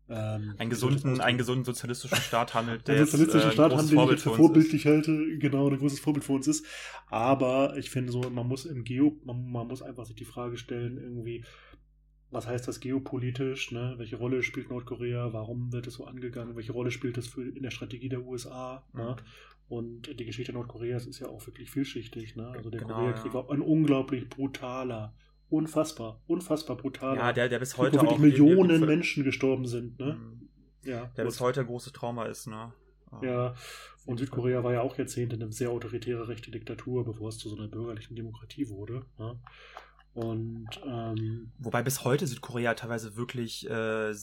ähm, 0.10 0.56
einen 0.58 0.70
gesunden, 0.70 1.22
einen 1.22 1.38
gesunden 1.38 1.64
sozialistischen 1.64 2.18
Staat 2.18 2.54
handelt, 2.54 2.88
der 2.88 2.98
äh, 2.98 3.00
ein 3.02 3.08
Staat 3.08 3.72
großes 3.72 3.96
haben, 3.96 4.08
den 4.08 4.16
ich 4.16 4.22
für 4.22 4.30
uns 4.30 4.40
ist. 4.40 4.46
vorbildlich 4.46 4.86
halte, 4.86 5.38
genau, 5.38 5.70
ein 5.70 5.78
großes 5.78 6.00
Vorbild 6.00 6.24
für 6.26 6.34
uns 6.34 6.48
ist. 6.48 6.66
Aber 7.10 7.78
ich 7.78 7.90
finde 7.90 8.12
so, 8.12 8.22
man 8.30 8.48
muss 8.48 8.66
im 8.66 8.84
Geo, 8.84 9.16
man, 9.24 9.50
man 9.52 9.68
muss 9.68 9.82
einfach 9.82 10.06
sich 10.06 10.16
die 10.16 10.26
Frage 10.26 10.58
stellen, 10.58 10.98
irgendwie, 10.98 11.46
was 12.32 12.48
heißt 12.48 12.68
das 12.68 12.80
geopolitisch, 12.80 13.72
ne? 13.72 13.94
Welche 13.98 14.18
Rolle 14.18 14.44
spielt 14.44 14.70
Nordkorea? 14.70 15.34
Warum 15.34 15.72
wird 15.72 15.88
es 15.88 15.94
so 15.94 16.06
angegangen? 16.06 16.56
Welche 16.56 16.74
Rolle 16.74 16.92
spielt 16.92 17.18
es 17.18 17.28
für, 17.28 17.44
in 17.44 17.64
der 17.64 17.72
Strategie 17.72 18.10
der 18.10 18.26
USA? 18.26 18.86
Ne? 18.94 19.16
Und 19.70 20.20
die 20.20 20.26
Geschichte 20.26 20.52
Nordkoreas 20.52 21.06
ist 21.06 21.20
ja 21.20 21.28
auch 21.28 21.46
wirklich 21.46 21.72
vielschichtig, 21.72 22.36
ne? 22.36 22.48
Also 22.50 22.70
der 22.70 22.82
Genau, 22.82 22.96
Koreakrieg 22.96 23.28
ja. 23.28 23.34
war 23.34 23.50
ein 23.52 23.62
unglaublich 23.62 24.28
brutaler, 24.30 25.14
unfassbar, 25.54 26.20
unfassbar 26.28 26.76
brutaler. 26.78 27.18
Ja, 27.18 27.34
der, 27.34 27.48
der 27.48 27.60
bis 27.60 27.78
wo 27.78 27.84
heute 27.84 27.98
wirklich 27.98 28.12
auch 28.12 28.18
Millionen 28.18 28.86
Menschen 28.86 29.24
gestorben 29.24 29.66
sind, 29.68 30.00
ne? 30.00 30.14
Mhm. 30.16 30.50
Ja. 30.84 31.12
Der 31.16 31.24
bis 31.26 31.40
heute 31.40 31.62
ein 31.62 31.68
großes 31.68 31.94
Trauma 31.94 32.26
ist, 32.26 32.48
ne? 32.48 32.74
ja, 33.22 33.54
und 34.08 34.18
Südkorea 34.18 34.64
war 34.64 34.74
ja 34.74 34.82
auch 34.82 34.98
Jahrzehnte 34.98 35.36
eine 35.36 35.52
sehr 35.52 35.70
autoritäre 35.70 36.28
rechte 36.28 36.50
Diktatur, 36.50 37.06
bevor 37.06 37.30
es 37.30 37.38
zu 37.38 37.48
so 37.48 37.56
einer 37.56 37.68
bürgerlichen 37.68 38.16
Demokratie 38.16 38.68
wurde. 38.70 39.06
Ne? 39.20 39.40
Und 40.14 40.68
ähm, 40.86 41.52
Wobei 41.60 41.84
bis 41.84 42.04
heute 42.04 42.26
Südkorea 42.28 42.74
teilweise 42.74 43.16
wirklich 43.16 43.70
äh, 43.70 44.14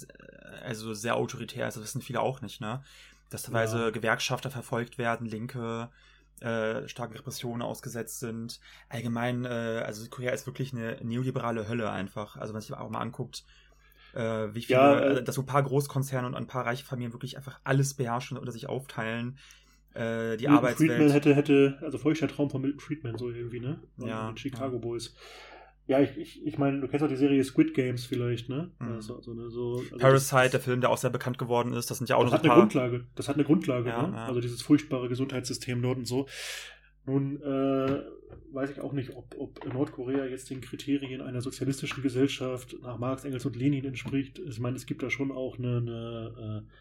also 0.62 0.92
sehr 0.92 1.16
autoritär 1.16 1.68
ist, 1.68 1.76
das 1.76 1.84
wissen 1.84 2.02
viele 2.02 2.20
auch 2.20 2.42
nicht, 2.42 2.60
ne? 2.60 2.82
Dass 3.30 3.44
teilweise 3.44 3.78
Ja. 3.78 3.90
Gewerkschafter 3.90 4.50
verfolgt 4.50 4.98
werden, 4.98 5.26
Linke 5.26 5.88
äh, 6.40 6.88
starken 6.88 7.14
Repressionen 7.16 7.62
ausgesetzt 7.62 8.20
sind. 8.20 8.60
Allgemein, 8.88 9.44
äh, 9.44 9.82
also 9.84 10.02
Südkorea 10.02 10.32
ist 10.32 10.46
wirklich 10.46 10.72
eine 10.72 10.98
neoliberale 11.02 11.68
Hölle 11.68 11.90
einfach. 11.90 12.36
Also 12.36 12.48
wenn 12.48 12.54
man 12.54 12.62
sich 12.62 12.72
auch 12.72 12.90
mal 12.90 13.00
anguckt, 13.00 13.44
äh, 14.14 14.54
wie 14.54 14.62
viele, 14.62 14.78
Ja, 14.78 14.98
äh, 14.98 15.18
äh, 15.18 15.22
dass 15.22 15.34
so 15.34 15.42
ein 15.42 15.46
paar 15.46 15.62
Großkonzerne 15.62 16.26
und 16.26 16.34
ein 16.34 16.46
paar 16.46 16.66
reiche 16.66 16.84
Familien 16.84 17.12
wirklich 17.12 17.36
einfach 17.36 17.60
alles 17.64 17.94
beherrschen 17.94 18.36
und 18.36 18.42
unter 18.42 18.52
sich 18.52 18.68
aufteilen. 18.68 19.38
Äh, 19.92 20.36
die 20.36 20.44
Milton 20.44 20.56
Arbeitswelt. 20.56 20.90
Friedman 20.90 21.10
hätte, 21.10 21.34
hätte, 21.34 21.78
also 21.82 21.98
feuchter 21.98 22.28
Traum 22.28 22.48
von 22.48 22.62
Milton 22.62 22.80
Friedman, 22.80 23.18
so 23.18 23.28
irgendwie, 23.30 23.60
ne? 23.60 23.80
Ja, 23.98 24.28
den 24.28 24.36
Chicago 24.36 24.76
ja. 24.76 24.80
Boys. 24.80 25.14
Ja, 25.90 25.98
ich, 26.00 26.16
ich, 26.16 26.46
ich 26.46 26.56
meine, 26.56 26.80
du 26.80 26.86
kennst 26.86 27.02
auch 27.04 27.08
die 27.08 27.16
Serie 27.16 27.42
Squid 27.42 27.74
Games 27.74 28.06
vielleicht, 28.06 28.48
ne? 28.48 28.70
Mhm. 28.78 28.92
Also, 28.92 29.20
so, 29.20 29.34
ne 29.34 29.50
so, 29.50 29.78
also 29.78 29.96
Parasite, 29.98 30.42
das- 30.42 30.50
der 30.52 30.60
Film, 30.60 30.80
der 30.80 30.90
auch 30.90 30.98
sehr 30.98 31.10
bekannt 31.10 31.36
geworden 31.36 31.72
ist, 31.72 31.90
das 31.90 31.98
sind 31.98 32.08
ja 32.08 32.14
auch 32.14 32.22
das 32.22 32.30
noch 32.30 32.38
hat 32.38 32.44
ein 32.44 32.48
paar. 32.48 32.58
Grundlage. 32.58 33.06
Das 33.16 33.28
hat 33.28 33.34
eine 33.34 33.44
Grundlage, 33.44 33.88
Ja, 33.88 34.06
ne? 34.06 34.12
ja. 34.16 34.26
Also 34.26 34.40
dieses 34.40 34.62
furchtbare 34.62 35.08
Gesundheitssystem 35.08 35.82
dort 35.82 35.98
und 35.98 36.06
so. 36.06 36.26
Nun 37.06 37.40
äh, 37.42 38.02
weiß 38.52 38.70
ich 38.70 38.80
auch 38.80 38.92
nicht, 38.92 39.16
ob, 39.16 39.34
ob 39.36 39.72
Nordkorea 39.74 40.26
jetzt 40.26 40.48
den 40.50 40.60
Kriterien 40.60 41.22
einer 41.22 41.40
sozialistischen 41.40 42.02
Gesellschaft 42.04 42.76
nach 42.82 42.98
Marx, 42.98 43.24
Engels 43.24 43.44
und 43.46 43.56
Lenin 43.56 43.84
entspricht. 43.84 44.38
Ich 44.38 44.60
meine, 44.60 44.76
es 44.76 44.86
gibt 44.86 45.02
da 45.02 45.10
schon 45.10 45.32
auch 45.32 45.58
eine, 45.58 45.78
eine 45.78 46.62
äh, 46.68 46.72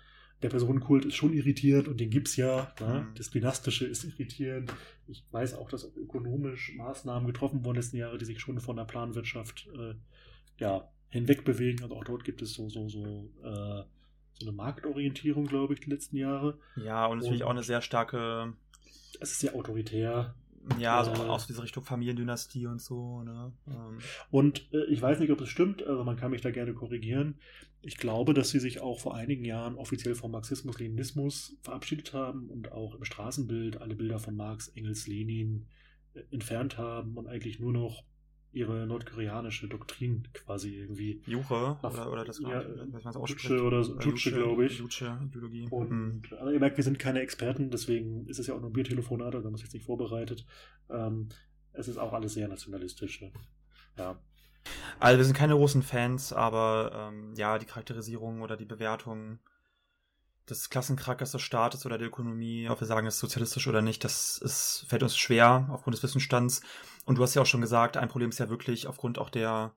der 0.41 0.49
Personenkult 0.49 1.05
ist 1.05 1.15
schon 1.15 1.33
irritierend 1.33 1.87
und 1.87 1.99
den 1.99 2.09
gibt's 2.09 2.35
ja. 2.35 2.73
Ne? 2.79 3.05
Mhm. 3.09 3.15
Das 3.15 3.29
Dynastische 3.29 3.85
ist 3.85 4.05
irritierend. 4.05 4.73
Ich 5.07 5.25
weiß 5.31 5.55
auch, 5.55 5.69
dass 5.69 5.95
ökonomisch 5.95 6.73
Maßnahmen 6.75 7.27
getroffen 7.27 7.65
wurden 7.65 7.77
letzten 7.77 7.97
Jahre, 7.97 8.17
die 8.17 8.25
sich 8.25 8.39
schon 8.39 8.59
von 8.59 8.77
der 8.77 8.85
Planwirtschaft 8.85 9.67
äh, 9.77 9.95
ja, 10.57 10.89
hinwegbewegen. 11.09 11.83
Also 11.83 11.95
auch 11.95 12.03
dort 12.03 12.23
gibt 12.23 12.41
es 12.41 12.53
so, 12.53 12.69
so, 12.69 12.87
so, 12.87 13.29
äh, 13.43 13.83
so 14.33 14.47
eine 14.47 14.51
Marktorientierung, 14.51 15.45
glaube 15.45 15.73
ich, 15.73 15.81
die 15.81 15.89
letzten 15.89 16.15
Jahre. 16.15 16.57
Ja, 16.77 17.05
und 17.07 17.19
natürlich 17.19 17.43
auch 17.43 17.49
eine 17.49 17.63
sehr 17.63 17.81
starke, 17.81 18.53
Es 19.19 19.31
ist 19.31 19.39
sehr 19.39 19.55
autoritär. 19.55 20.35
Ja, 20.77 21.03
so 21.03 21.11
Äh. 21.11 21.27
auch 21.27 21.39
so 21.39 21.47
diese 21.47 21.63
Richtung 21.63 21.83
Familiendynastie 21.83 22.67
und 22.67 22.81
so, 22.81 23.23
ne? 23.23 23.53
Ähm, 23.67 23.97
Und 24.29 24.71
äh, 24.73 24.85
ich 24.85 25.01
weiß 25.01 25.19
nicht, 25.19 25.31
ob 25.31 25.41
es 25.41 25.49
stimmt, 25.49 25.81
also 25.85 26.03
man 26.03 26.17
kann 26.17 26.31
mich 26.31 26.41
da 26.41 26.51
gerne 26.51 26.73
korrigieren. 26.73 27.39
Ich 27.81 27.97
glaube, 27.97 28.33
dass 28.33 28.49
sie 28.49 28.59
sich 28.59 28.81
auch 28.81 28.99
vor 28.99 29.15
einigen 29.15 29.45
Jahren 29.45 29.75
offiziell 29.75 30.13
vom 30.15 30.31
Marxismus-Leninismus 30.31 31.57
verabschiedet 31.61 32.13
haben 32.13 32.49
und 32.49 32.71
auch 32.71 32.95
im 32.95 33.05
Straßenbild 33.05 33.81
alle 33.81 33.95
Bilder 33.95 34.19
von 34.19 34.35
Marx, 34.35 34.67
Engels, 34.69 35.07
Lenin 35.07 35.67
äh, 36.13 36.21
entfernt 36.31 36.77
haben 36.77 37.17
und 37.17 37.27
eigentlich 37.27 37.59
nur 37.59 37.71
noch 37.73 38.03
ihre 38.51 38.87
nordkoreanische 38.87 39.67
Doktrin 39.67 40.27
quasi 40.33 40.75
irgendwie 40.75 41.21
Juche 41.27 41.77
oder, 41.83 42.11
oder 42.11 42.25
das 42.25 42.39
ja, 42.39 42.63
was 42.91 43.03
man 43.03 43.13
Juche 43.13 43.19
ausspricht. 43.19 43.51
oder 43.61 43.83
so- 43.83 43.97
Äh, 43.99 44.03
Juche, 44.05 44.31
glaube 44.31 44.65
ich. 44.65 44.79
Juche, 44.79 45.19
Ideologie. 45.27 45.65
Mhm. 45.67 45.71
Und 45.73 46.33
also 46.33 46.51
ihr 46.51 46.59
merkt, 46.59 46.77
wir 46.77 46.83
sind 46.83 46.97
keine 46.97 47.21
Experten, 47.21 47.69
deswegen 47.69 48.25
ist 48.27 48.39
es 48.39 48.47
ja 48.47 48.55
auch 48.55 48.59
nur 48.61 48.69
ein 48.71 48.73
Biertelefonat, 48.73 49.27
also 49.35 49.43
wir 49.43 49.47
haben 49.47 49.53
uns 49.53 49.61
jetzt 49.61 49.73
nicht 49.73 49.85
vorbereitet. 49.85 50.45
Ähm, 50.89 51.29
es 51.73 51.87
ist 51.87 51.97
auch 51.97 52.13
alles 52.13 52.33
sehr 52.33 52.47
nationalistisch. 52.47 53.21
Ne? 53.21 53.31
Ja. 53.97 54.19
Also 54.99 55.17
wir 55.19 55.25
sind 55.25 55.35
keine 55.37 55.53
großen 55.53 55.83
Fans, 55.83 56.33
aber 56.33 57.11
ähm, 57.13 57.33
ja, 57.37 57.57
die 57.59 57.65
Charakterisierung 57.65 58.41
oder 58.41 58.57
die 58.57 58.65
Bewertung 58.65 59.39
des 60.49 60.69
Klassencharakters 60.69 61.31
des 61.31 61.41
Staates 61.41 61.85
oder 61.85 61.97
der 61.97 62.07
Ökonomie, 62.07 62.69
ob 62.69 62.79
wir 62.79 62.87
sagen, 62.87 63.07
es 63.07 63.15
ist 63.15 63.21
sozialistisch 63.21 63.67
oder 63.67 63.81
nicht, 63.81 64.03
das 64.03 64.37
ist, 64.37 64.85
fällt 64.87 65.03
uns 65.03 65.17
schwer 65.17 65.67
aufgrund 65.71 65.95
des 65.95 66.03
Wissensstands. 66.03 66.61
Und 67.05 67.17
du 67.17 67.23
hast 67.23 67.35
ja 67.35 67.41
auch 67.41 67.47
schon 67.47 67.61
gesagt, 67.61 67.97
ein 67.97 68.09
Problem 68.09 68.29
ist 68.29 68.39
ja 68.39 68.49
wirklich 68.49 68.87
aufgrund 68.87 69.19
auch 69.19 69.29
der 69.29 69.75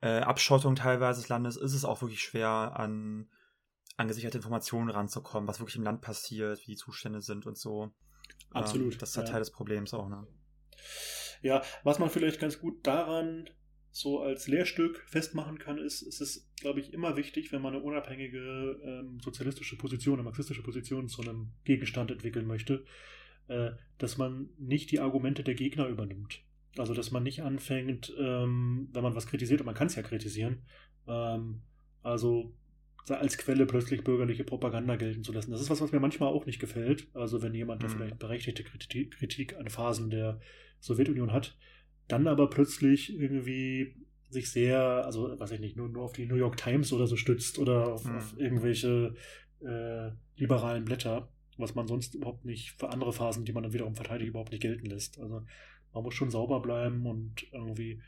äh, 0.00 0.20
Abschottung 0.20 0.76
teilweise 0.76 1.20
des 1.20 1.28
Landes, 1.28 1.56
ist 1.56 1.74
es 1.74 1.84
auch 1.84 2.00
wirklich 2.02 2.22
schwer, 2.22 2.48
an, 2.48 3.28
an 3.96 4.08
gesicherte 4.08 4.38
Informationen 4.38 4.90
ranzukommen, 4.90 5.48
was 5.48 5.60
wirklich 5.60 5.76
im 5.76 5.84
Land 5.84 6.00
passiert, 6.00 6.60
wie 6.62 6.72
die 6.72 6.76
Zustände 6.76 7.20
sind 7.20 7.46
und 7.46 7.58
so. 7.58 7.90
Absolut, 8.52 8.94
Ähm, 8.94 8.98
das 8.98 9.10
ist 9.10 9.16
ja. 9.16 9.22
Teil 9.24 9.40
des 9.40 9.50
Problems 9.50 9.94
auch, 9.94 10.08
ne? 10.08 10.26
Ja, 11.42 11.62
was 11.84 11.98
man 11.98 12.10
vielleicht 12.10 12.40
ganz 12.40 12.58
gut 12.58 12.86
daran 12.86 13.48
so 13.92 14.20
als 14.20 14.46
Lehrstück 14.46 15.02
festmachen 15.06 15.58
kann, 15.58 15.78
ist, 15.78 16.02
es 16.02 16.20
ist, 16.20 16.56
glaube 16.56 16.80
ich, 16.80 16.92
immer 16.92 17.16
wichtig, 17.16 17.52
wenn 17.52 17.62
man 17.62 17.74
eine 17.74 17.82
unabhängige 17.82 18.80
ähm, 18.84 19.18
sozialistische 19.20 19.76
Position, 19.76 20.14
eine 20.14 20.22
marxistische 20.22 20.62
Position 20.62 21.08
zu 21.08 21.22
einem 21.22 21.50
Gegenstand 21.64 22.10
entwickeln 22.10 22.46
möchte, 22.46 22.84
äh, 23.48 23.72
dass 23.98 24.16
man 24.16 24.50
nicht 24.58 24.92
die 24.92 25.00
Argumente 25.00 25.42
der 25.42 25.54
Gegner 25.54 25.88
übernimmt. 25.88 26.42
Also, 26.78 26.94
dass 26.94 27.10
man 27.10 27.24
nicht 27.24 27.42
anfängt, 27.42 28.14
ähm, 28.16 28.88
wenn 28.92 29.02
man 29.02 29.16
was 29.16 29.26
kritisiert, 29.26 29.60
und 29.60 29.66
man 29.66 29.74
kann 29.74 29.88
es 29.88 29.96
ja 29.96 30.02
kritisieren, 30.02 30.62
ähm, 31.08 31.62
also 32.02 32.54
als 33.08 33.38
Quelle 33.38 33.66
plötzlich 33.66 34.04
bürgerliche 34.04 34.44
Propaganda 34.44 34.94
gelten 34.94 35.24
zu 35.24 35.32
lassen. 35.32 35.50
Das 35.50 35.60
ist 35.60 35.70
was, 35.70 35.80
was 35.80 35.90
mir 35.90 35.98
manchmal 35.98 36.28
auch 36.28 36.46
nicht 36.46 36.60
gefällt. 36.60 37.08
Also 37.14 37.42
wenn 37.42 37.54
jemand, 37.54 37.82
mhm. 37.82 37.88
vielleicht 37.88 38.18
berechtigte 38.20 38.62
Kritik 38.62 39.56
an 39.56 39.68
Phasen 39.68 40.10
der 40.10 40.40
Sowjetunion 40.78 41.32
hat, 41.32 41.56
dann 42.12 42.26
aber 42.26 42.50
plötzlich 42.50 43.18
irgendwie 43.18 43.94
sich 44.28 44.50
sehr, 44.50 44.80
also 45.04 45.38
weiß 45.38 45.50
ich 45.52 45.60
nicht, 45.60 45.76
nur, 45.76 45.88
nur 45.88 46.04
auf 46.04 46.12
die 46.12 46.26
New 46.26 46.36
York 46.36 46.56
Times 46.56 46.92
oder 46.92 47.06
so 47.06 47.16
stützt 47.16 47.58
oder 47.58 47.92
auf, 47.94 48.04
mhm. 48.04 48.16
auf 48.16 48.34
irgendwelche 48.38 49.14
äh, 49.60 50.10
liberalen 50.36 50.84
Blätter, 50.84 51.28
was 51.56 51.74
man 51.74 51.86
sonst 51.86 52.14
überhaupt 52.14 52.44
nicht 52.44 52.72
für 52.78 52.90
andere 52.90 53.12
Phasen, 53.12 53.44
die 53.44 53.52
man 53.52 53.64
dann 53.64 53.72
wiederum 53.72 53.94
verteidigt, 53.94 54.30
überhaupt 54.30 54.52
nicht 54.52 54.62
gelten 54.62 54.86
lässt. 54.86 55.18
Also 55.18 55.42
man 55.92 56.02
muss 56.04 56.14
schon 56.14 56.30
sauber 56.30 56.60
bleiben 56.60 57.06
und 57.06 57.46
irgendwie 57.52 58.00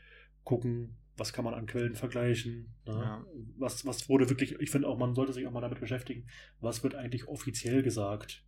gucken, 0.43 0.95
was 1.17 1.33
kann 1.33 1.45
man 1.45 1.53
an 1.53 1.67
Quellen 1.67 1.95
vergleichen, 1.95 2.73
ne? 2.87 2.93
ja. 2.93 3.25
was, 3.57 3.85
was 3.85 4.09
wurde 4.09 4.29
wirklich, 4.29 4.59
ich 4.59 4.71
finde 4.71 4.87
auch, 4.87 4.97
man 4.97 5.13
sollte 5.13 5.33
sich 5.33 5.45
auch 5.45 5.51
mal 5.51 5.61
damit 5.61 5.79
beschäftigen, 5.79 6.25
was 6.59 6.83
wird 6.83 6.95
eigentlich 6.95 7.27
offiziell 7.27 7.83
gesagt. 7.83 8.43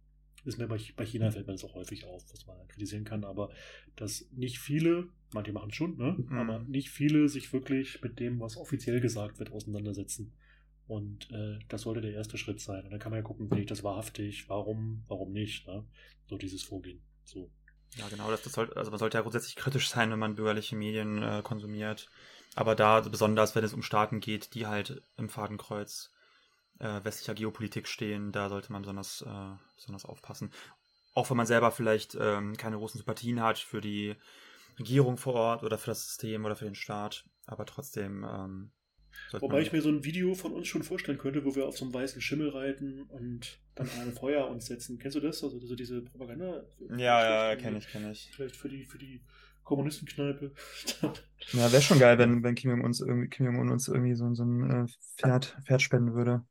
Ist 0.46 0.60
mir 0.60 0.68
bei, 0.68 0.80
bei 0.96 1.06
China 1.06 1.32
fällt 1.32 1.48
mir 1.48 1.54
das 1.54 1.64
auch 1.64 1.74
häufig 1.74 2.06
auf, 2.06 2.24
was 2.32 2.46
man 2.46 2.68
kritisieren 2.68 3.04
kann, 3.04 3.24
aber 3.24 3.50
dass 3.96 4.28
nicht 4.32 4.60
viele, 4.60 5.08
manche 5.34 5.52
machen 5.52 5.70
es 5.72 5.76
schon, 5.76 5.98
ne? 5.98 6.16
Mhm. 6.18 6.38
aber 6.38 6.60
nicht 6.60 6.90
viele 6.90 7.28
sich 7.30 7.52
wirklich 7.52 8.02
mit 8.02 8.20
dem, 8.20 8.40
was 8.40 8.58
offiziell 8.58 9.02
gesagt 9.02 9.40
wird, 9.40 9.52
auseinandersetzen. 9.52 10.34
Und 10.88 11.32
äh, 11.32 11.58
das 11.68 11.82
sollte 11.82 12.02
der 12.02 12.14
erste 12.14 12.38
Schritt 12.38 12.60
sein. 12.62 12.84
Und 12.86 12.92
dann 12.92 13.00
kann 13.00 13.12
man 13.12 13.20
ja 13.20 13.24
gucken, 13.24 13.50
bin 13.50 13.58
ich 13.58 13.66
das 13.66 13.84
wahrhaftig, 13.84 14.48
warum, 14.50 15.04
warum 15.08 15.32
nicht, 15.32 15.68
ne? 15.68 15.84
So 16.28 16.38
dieses 16.38 16.62
Vorgehen. 16.62 17.02
So. 17.24 17.50
Ja, 17.98 18.08
genau, 18.10 18.30
das, 18.30 18.44
das 18.44 18.54
sollte, 18.54 18.78
also 18.78 18.92
man 18.92 19.00
sollte 19.00 19.18
ja 19.18 19.22
grundsätzlich 19.22 19.56
kritisch 19.56 19.90
sein, 19.90 20.12
wenn 20.12 20.20
man 20.20 20.36
bürgerliche 20.36 20.76
Medien 20.76 21.24
äh, 21.24 21.42
konsumiert. 21.44 22.08
Aber 22.56 22.76
da 22.76 23.02
besonders, 23.02 23.56
wenn 23.56 23.64
es 23.64 23.74
um 23.74 23.82
Staaten 23.82 24.20
geht, 24.20 24.54
die 24.54 24.68
halt 24.68 25.02
im 25.18 25.30
Fadenkreuz 25.30 26.12
äh, 26.80 27.04
westlicher 27.04 27.34
Geopolitik 27.34 27.88
stehen, 27.88 28.32
da 28.32 28.50
sollte 28.50 28.72
man 28.72 28.82
besonders, 28.82 29.22
äh, 29.22 29.56
besonders 29.76 30.06
aufpassen. 30.06 30.52
Auch 31.14 31.30
wenn 31.30 31.38
man 31.38 31.46
selber 31.46 31.72
vielleicht 31.72 32.18
ähm, 32.20 32.58
keine 32.58 32.78
großen 32.78 32.98
Sympathien 32.98 33.42
hat 33.42 33.58
für 33.58 33.82
die 33.82 34.16
Regierung 34.78 35.18
vor 35.18 35.36
Ort 35.36 35.64
oder 35.64 35.78
für 35.78 35.92
das 35.92 36.06
System 36.06 36.44
oder 36.44 36.56
für 36.56 36.66
den 36.66 36.76
Staat, 36.76 37.26
aber 37.46 37.66
trotzdem 37.66 38.26
ähm, 38.30 38.72
Wobei 39.32 39.62
ich 39.62 39.72
mir 39.72 39.82
so 39.82 39.90
ein 39.90 40.04
Video 40.04 40.34
von 40.36 40.54
uns 40.54 40.68
schon 40.68 40.84
vorstellen 40.84 41.18
könnte, 41.18 41.46
wo 41.46 41.56
wir 41.56 41.66
auf 41.66 41.78
so 41.78 41.86
einem 41.86 41.94
weißen 41.94 42.22
Schimmel 42.22 42.50
reiten 42.50 43.04
und 43.04 43.60
dann 43.76 43.90
an 43.90 44.08
ein 44.08 44.14
Feuer 44.14 44.48
uns 44.48 44.66
setzen. 44.66 44.98
Kennst 45.00 45.16
du 45.16 45.20
das? 45.20 45.44
Also, 45.44 45.58
also 45.58 45.76
diese 45.76 46.02
Propaganda? 46.02 46.64
Ja, 46.98 47.50
ja, 47.50 47.56
kenne 47.56 47.80
ich, 47.80 47.88
kenne 47.88 48.12
ich. 48.12 48.32
Vielleicht 48.34 48.56
für 48.56 48.70
die, 48.70 48.86
für 48.86 48.98
die 48.98 49.22
Kommunistenkneipe. 49.64 50.54
ja, 51.54 51.72
wäre 51.72 51.82
schon 51.82 52.00
geil, 52.00 52.18
wenn, 52.18 52.44
wenn 52.44 52.56
Kim 52.56 52.72
Jong-un 52.72 52.86
uns 52.86 53.02
irgendwie, 53.02 53.30
Kim 53.30 53.46
Jong 53.46 53.70
uns 53.70 53.88
irgendwie 53.88 54.16
so, 54.16 54.34
so 54.34 54.44
ein 54.44 54.86
äh, 54.86 54.88
Pferd, 55.18 55.58
Pferd 55.66 55.82
spenden 55.82 56.14
würde. 56.14 56.46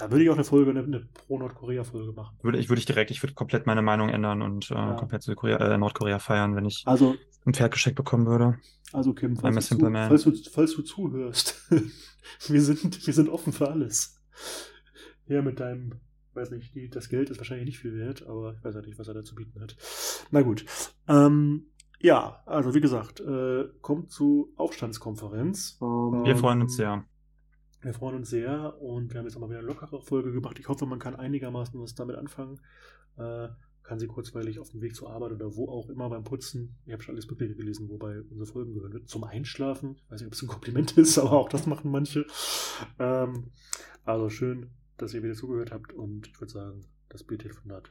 Da 0.00 0.10
würde 0.10 0.24
ich 0.24 0.30
auch 0.30 0.34
eine 0.34 0.44
Folge, 0.44 0.70
eine, 0.70 0.82
eine 0.82 1.00
Pro-Nordkorea-Folge 1.00 2.12
machen. 2.12 2.38
Würde 2.42 2.58
ich, 2.58 2.70
würde 2.70 2.80
ich 2.80 2.86
direkt, 2.86 3.10
ich 3.10 3.22
würde 3.22 3.34
komplett 3.34 3.66
meine 3.66 3.82
Meinung 3.82 4.08
ändern 4.08 4.40
und 4.40 4.70
äh, 4.70 4.74
ja. 4.74 4.94
komplett 4.94 5.22
Südkorea, 5.22 5.58
äh, 5.58 5.76
Nordkorea 5.76 6.18
feiern, 6.18 6.56
wenn 6.56 6.64
ich 6.64 6.84
also, 6.86 7.16
ein 7.44 7.52
Pferd 7.52 7.72
geschenkt 7.72 7.96
bekommen 7.96 8.26
würde. 8.26 8.58
Also 8.92 9.12
Kim, 9.12 9.36
falls, 9.36 9.68
du, 9.68 9.76
zu, 9.76 9.90
falls, 9.90 10.24
du, 10.24 10.32
falls 10.50 10.74
du 10.74 10.82
zuhörst, 10.82 11.70
wir, 12.48 12.62
sind, 12.62 13.06
wir 13.06 13.14
sind 13.14 13.28
offen 13.28 13.52
für 13.52 13.68
alles. 13.68 14.18
Ja, 15.26 15.42
mit 15.42 15.60
deinem, 15.60 16.00
weiß 16.32 16.50
nicht, 16.50 16.74
die, 16.74 16.88
das 16.88 17.10
Geld 17.10 17.28
ist 17.28 17.36
wahrscheinlich 17.36 17.66
nicht 17.66 17.78
viel 17.78 17.94
wert, 17.94 18.26
aber 18.26 18.54
ich 18.54 18.64
weiß 18.64 18.74
ja 18.74 18.80
nicht, 18.80 18.98
was 18.98 19.06
er 19.06 19.14
da 19.14 19.22
zu 19.22 19.34
bieten 19.34 19.60
hat. 19.60 19.76
Na 20.30 20.40
gut. 20.40 20.64
Ähm, 21.08 21.66
ja, 22.00 22.42
also 22.46 22.74
wie 22.74 22.80
gesagt, 22.80 23.20
äh, 23.20 23.68
kommt 23.82 24.10
zu 24.10 24.54
Aufstandskonferenz. 24.56 25.76
Wir 25.80 26.36
freuen 26.36 26.62
uns 26.62 26.76
sehr. 26.76 27.04
Wir 27.82 27.94
freuen 27.94 28.16
uns 28.16 28.28
sehr 28.28 28.80
und 28.80 29.12
wir 29.12 29.18
haben 29.18 29.26
jetzt 29.26 29.36
auch 29.36 29.40
mal 29.40 29.48
wieder 29.48 29.60
eine 29.60 29.68
lockere 29.68 30.02
Folge 30.02 30.32
gemacht. 30.32 30.58
Ich 30.58 30.68
hoffe, 30.68 30.84
man 30.84 30.98
kann 30.98 31.16
einigermaßen 31.16 31.80
was 31.80 31.94
damit 31.94 32.16
anfangen. 32.16 32.60
Äh, 33.16 33.48
kann 33.82 33.98
sie 33.98 34.06
kurzweilig 34.06 34.58
auf 34.58 34.70
dem 34.70 34.82
Weg 34.82 34.94
zur 34.94 35.10
Arbeit 35.10 35.32
oder 35.32 35.56
wo 35.56 35.68
auch 35.68 35.88
immer 35.88 36.10
beim 36.10 36.22
Putzen. 36.22 36.76
Ich 36.84 36.92
habe 36.92 37.02
schon 37.02 37.14
alles 37.14 37.28
Mögliche 37.28 37.54
gelesen, 37.54 37.88
wobei 37.88 38.20
unsere 38.20 38.46
Folgen 38.46 38.74
gehören 38.74 38.92
wird. 38.92 39.08
Zum 39.08 39.24
Einschlafen. 39.24 39.96
Ich 39.96 40.10
weiß 40.10 40.20
nicht, 40.20 40.26
ob 40.26 40.34
es 40.34 40.42
ein 40.42 40.48
Kompliment 40.48 40.96
ist, 40.98 41.18
aber 41.18 41.32
auch 41.32 41.48
das 41.48 41.66
machen 41.66 41.90
manche. 41.90 42.26
Ähm, 42.98 43.50
also 44.04 44.28
schön, 44.28 44.70
dass 44.98 45.14
ihr 45.14 45.22
wieder 45.22 45.34
zugehört 45.34 45.72
habt 45.72 45.94
und 45.94 46.28
ich 46.28 46.38
würde 46.38 46.52
sagen, 46.52 46.84
das 47.08 47.24
B-Telefonat 47.24 47.90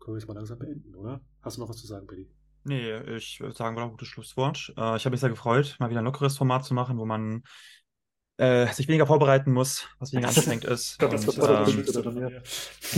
können 0.00 0.16
wir 0.16 0.20
jetzt 0.20 0.28
mal 0.28 0.34
langsam 0.34 0.58
beenden, 0.58 0.94
oder? 0.94 1.22
Hast 1.40 1.56
du 1.56 1.62
noch 1.62 1.68
was 1.70 1.78
zu 1.78 1.86
sagen, 1.86 2.06
Betty? 2.06 2.28
Nee, 2.64 3.16
ich 3.16 3.40
würde 3.40 3.54
sagen, 3.54 3.76
war 3.76 3.84
ein 3.84 3.90
gutes 3.90 4.08
Schlusswort. 4.08 4.72
Äh, 4.76 4.96
ich 4.96 5.04
habe 5.04 5.10
mich 5.10 5.20
sehr 5.20 5.30
gefreut, 5.30 5.76
mal 5.80 5.90
wieder 5.90 6.00
ein 6.00 6.04
lockeres 6.04 6.36
Format 6.36 6.64
zu 6.64 6.74
machen, 6.74 6.98
wo 6.98 7.06
man 7.06 7.42
äh, 8.36 8.66
sich 8.72 8.88
weniger 8.88 9.06
vorbereiten 9.06 9.52
muss, 9.52 9.86
was 9.98 10.12
weniger 10.12 10.28
anstrengend 10.28 10.64
ist. 10.64 10.92
ich 10.92 10.98
glaube, 10.98 11.14
das 11.16 11.26
wird 11.26 12.06
ähm, 12.06 12.18
ja. 12.18 12.28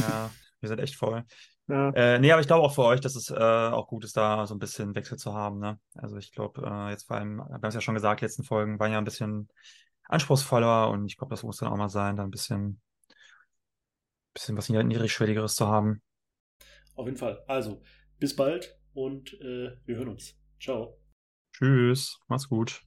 ja, 0.00 0.30
wir 0.60 0.68
sind 0.68 0.80
echt 0.80 0.96
voll. 0.96 1.24
Ja. 1.68 1.90
Äh, 1.90 2.18
nee, 2.20 2.30
aber 2.30 2.40
ich 2.40 2.46
glaube 2.46 2.64
auch 2.64 2.74
für 2.74 2.84
euch, 2.84 3.00
dass 3.00 3.16
es 3.16 3.30
äh, 3.30 3.34
auch 3.34 3.88
gut 3.88 4.04
ist, 4.04 4.16
da 4.16 4.46
so 4.46 4.54
ein 4.54 4.60
bisschen 4.60 4.94
Wechsel 4.94 5.18
zu 5.18 5.34
haben. 5.34 5.58
Ne? 5.58 5.80
Also 5.94 6.16
ich 6.16 6.30
glaube, 6.32 6.62
äh, 6.64 6.90
jetzt 6.90 7.08
vor 7.08 7.16
allem, 7.16 7.38
wir 7.38 7.44
haben 7.44 7.64
es 7.64 7.74
ja 7.74 7.80
schon 7.80 7.94
gesagt, 7.94 8.20
die 8.20 8.24
letzten 8.24 8.44
Folgen 8.44 8.78
waren 8.78 8.92
ja 8.92 8.98
ein 8.98 9.04
bisschen 9.04 9.48
anspruchsvoller 10.04 10.90
und 10.90 11.06
ich 11.06 11.16
glaube, 11.16 11.30
das 11.30 11.42
muss 11.42 11.56
dann 11.56 11.70
auch 11.70 11.76
mal 11.76 11.88
sein, 11.88 12.16
da 12.16 12.22
ein 12.22 12.30
bisschen, 12.30 12.80
bisschen 14.32 14.56
was 14.56 14.68
niedrigschwelligeres 14.68 15.56
zu 15.56 15.66
haben. 15.66 16.02
Auf 16.94 17.06
jeden 17.06 17.18
Fall. 17.18 17.42
Also, 17.48 17.82
bis 18.18 18.36
bald 18.36 18.78
und 18.94 19.34
äh, 19.40 19.76
wir 19.84 19.96
hören 19.96 20.08
uns. 20.08 20.38
Ciao. 20.60 20.98
Tschüss, 21.52 22.20
mach's 22.28 22.48
gut. 22.48 22.86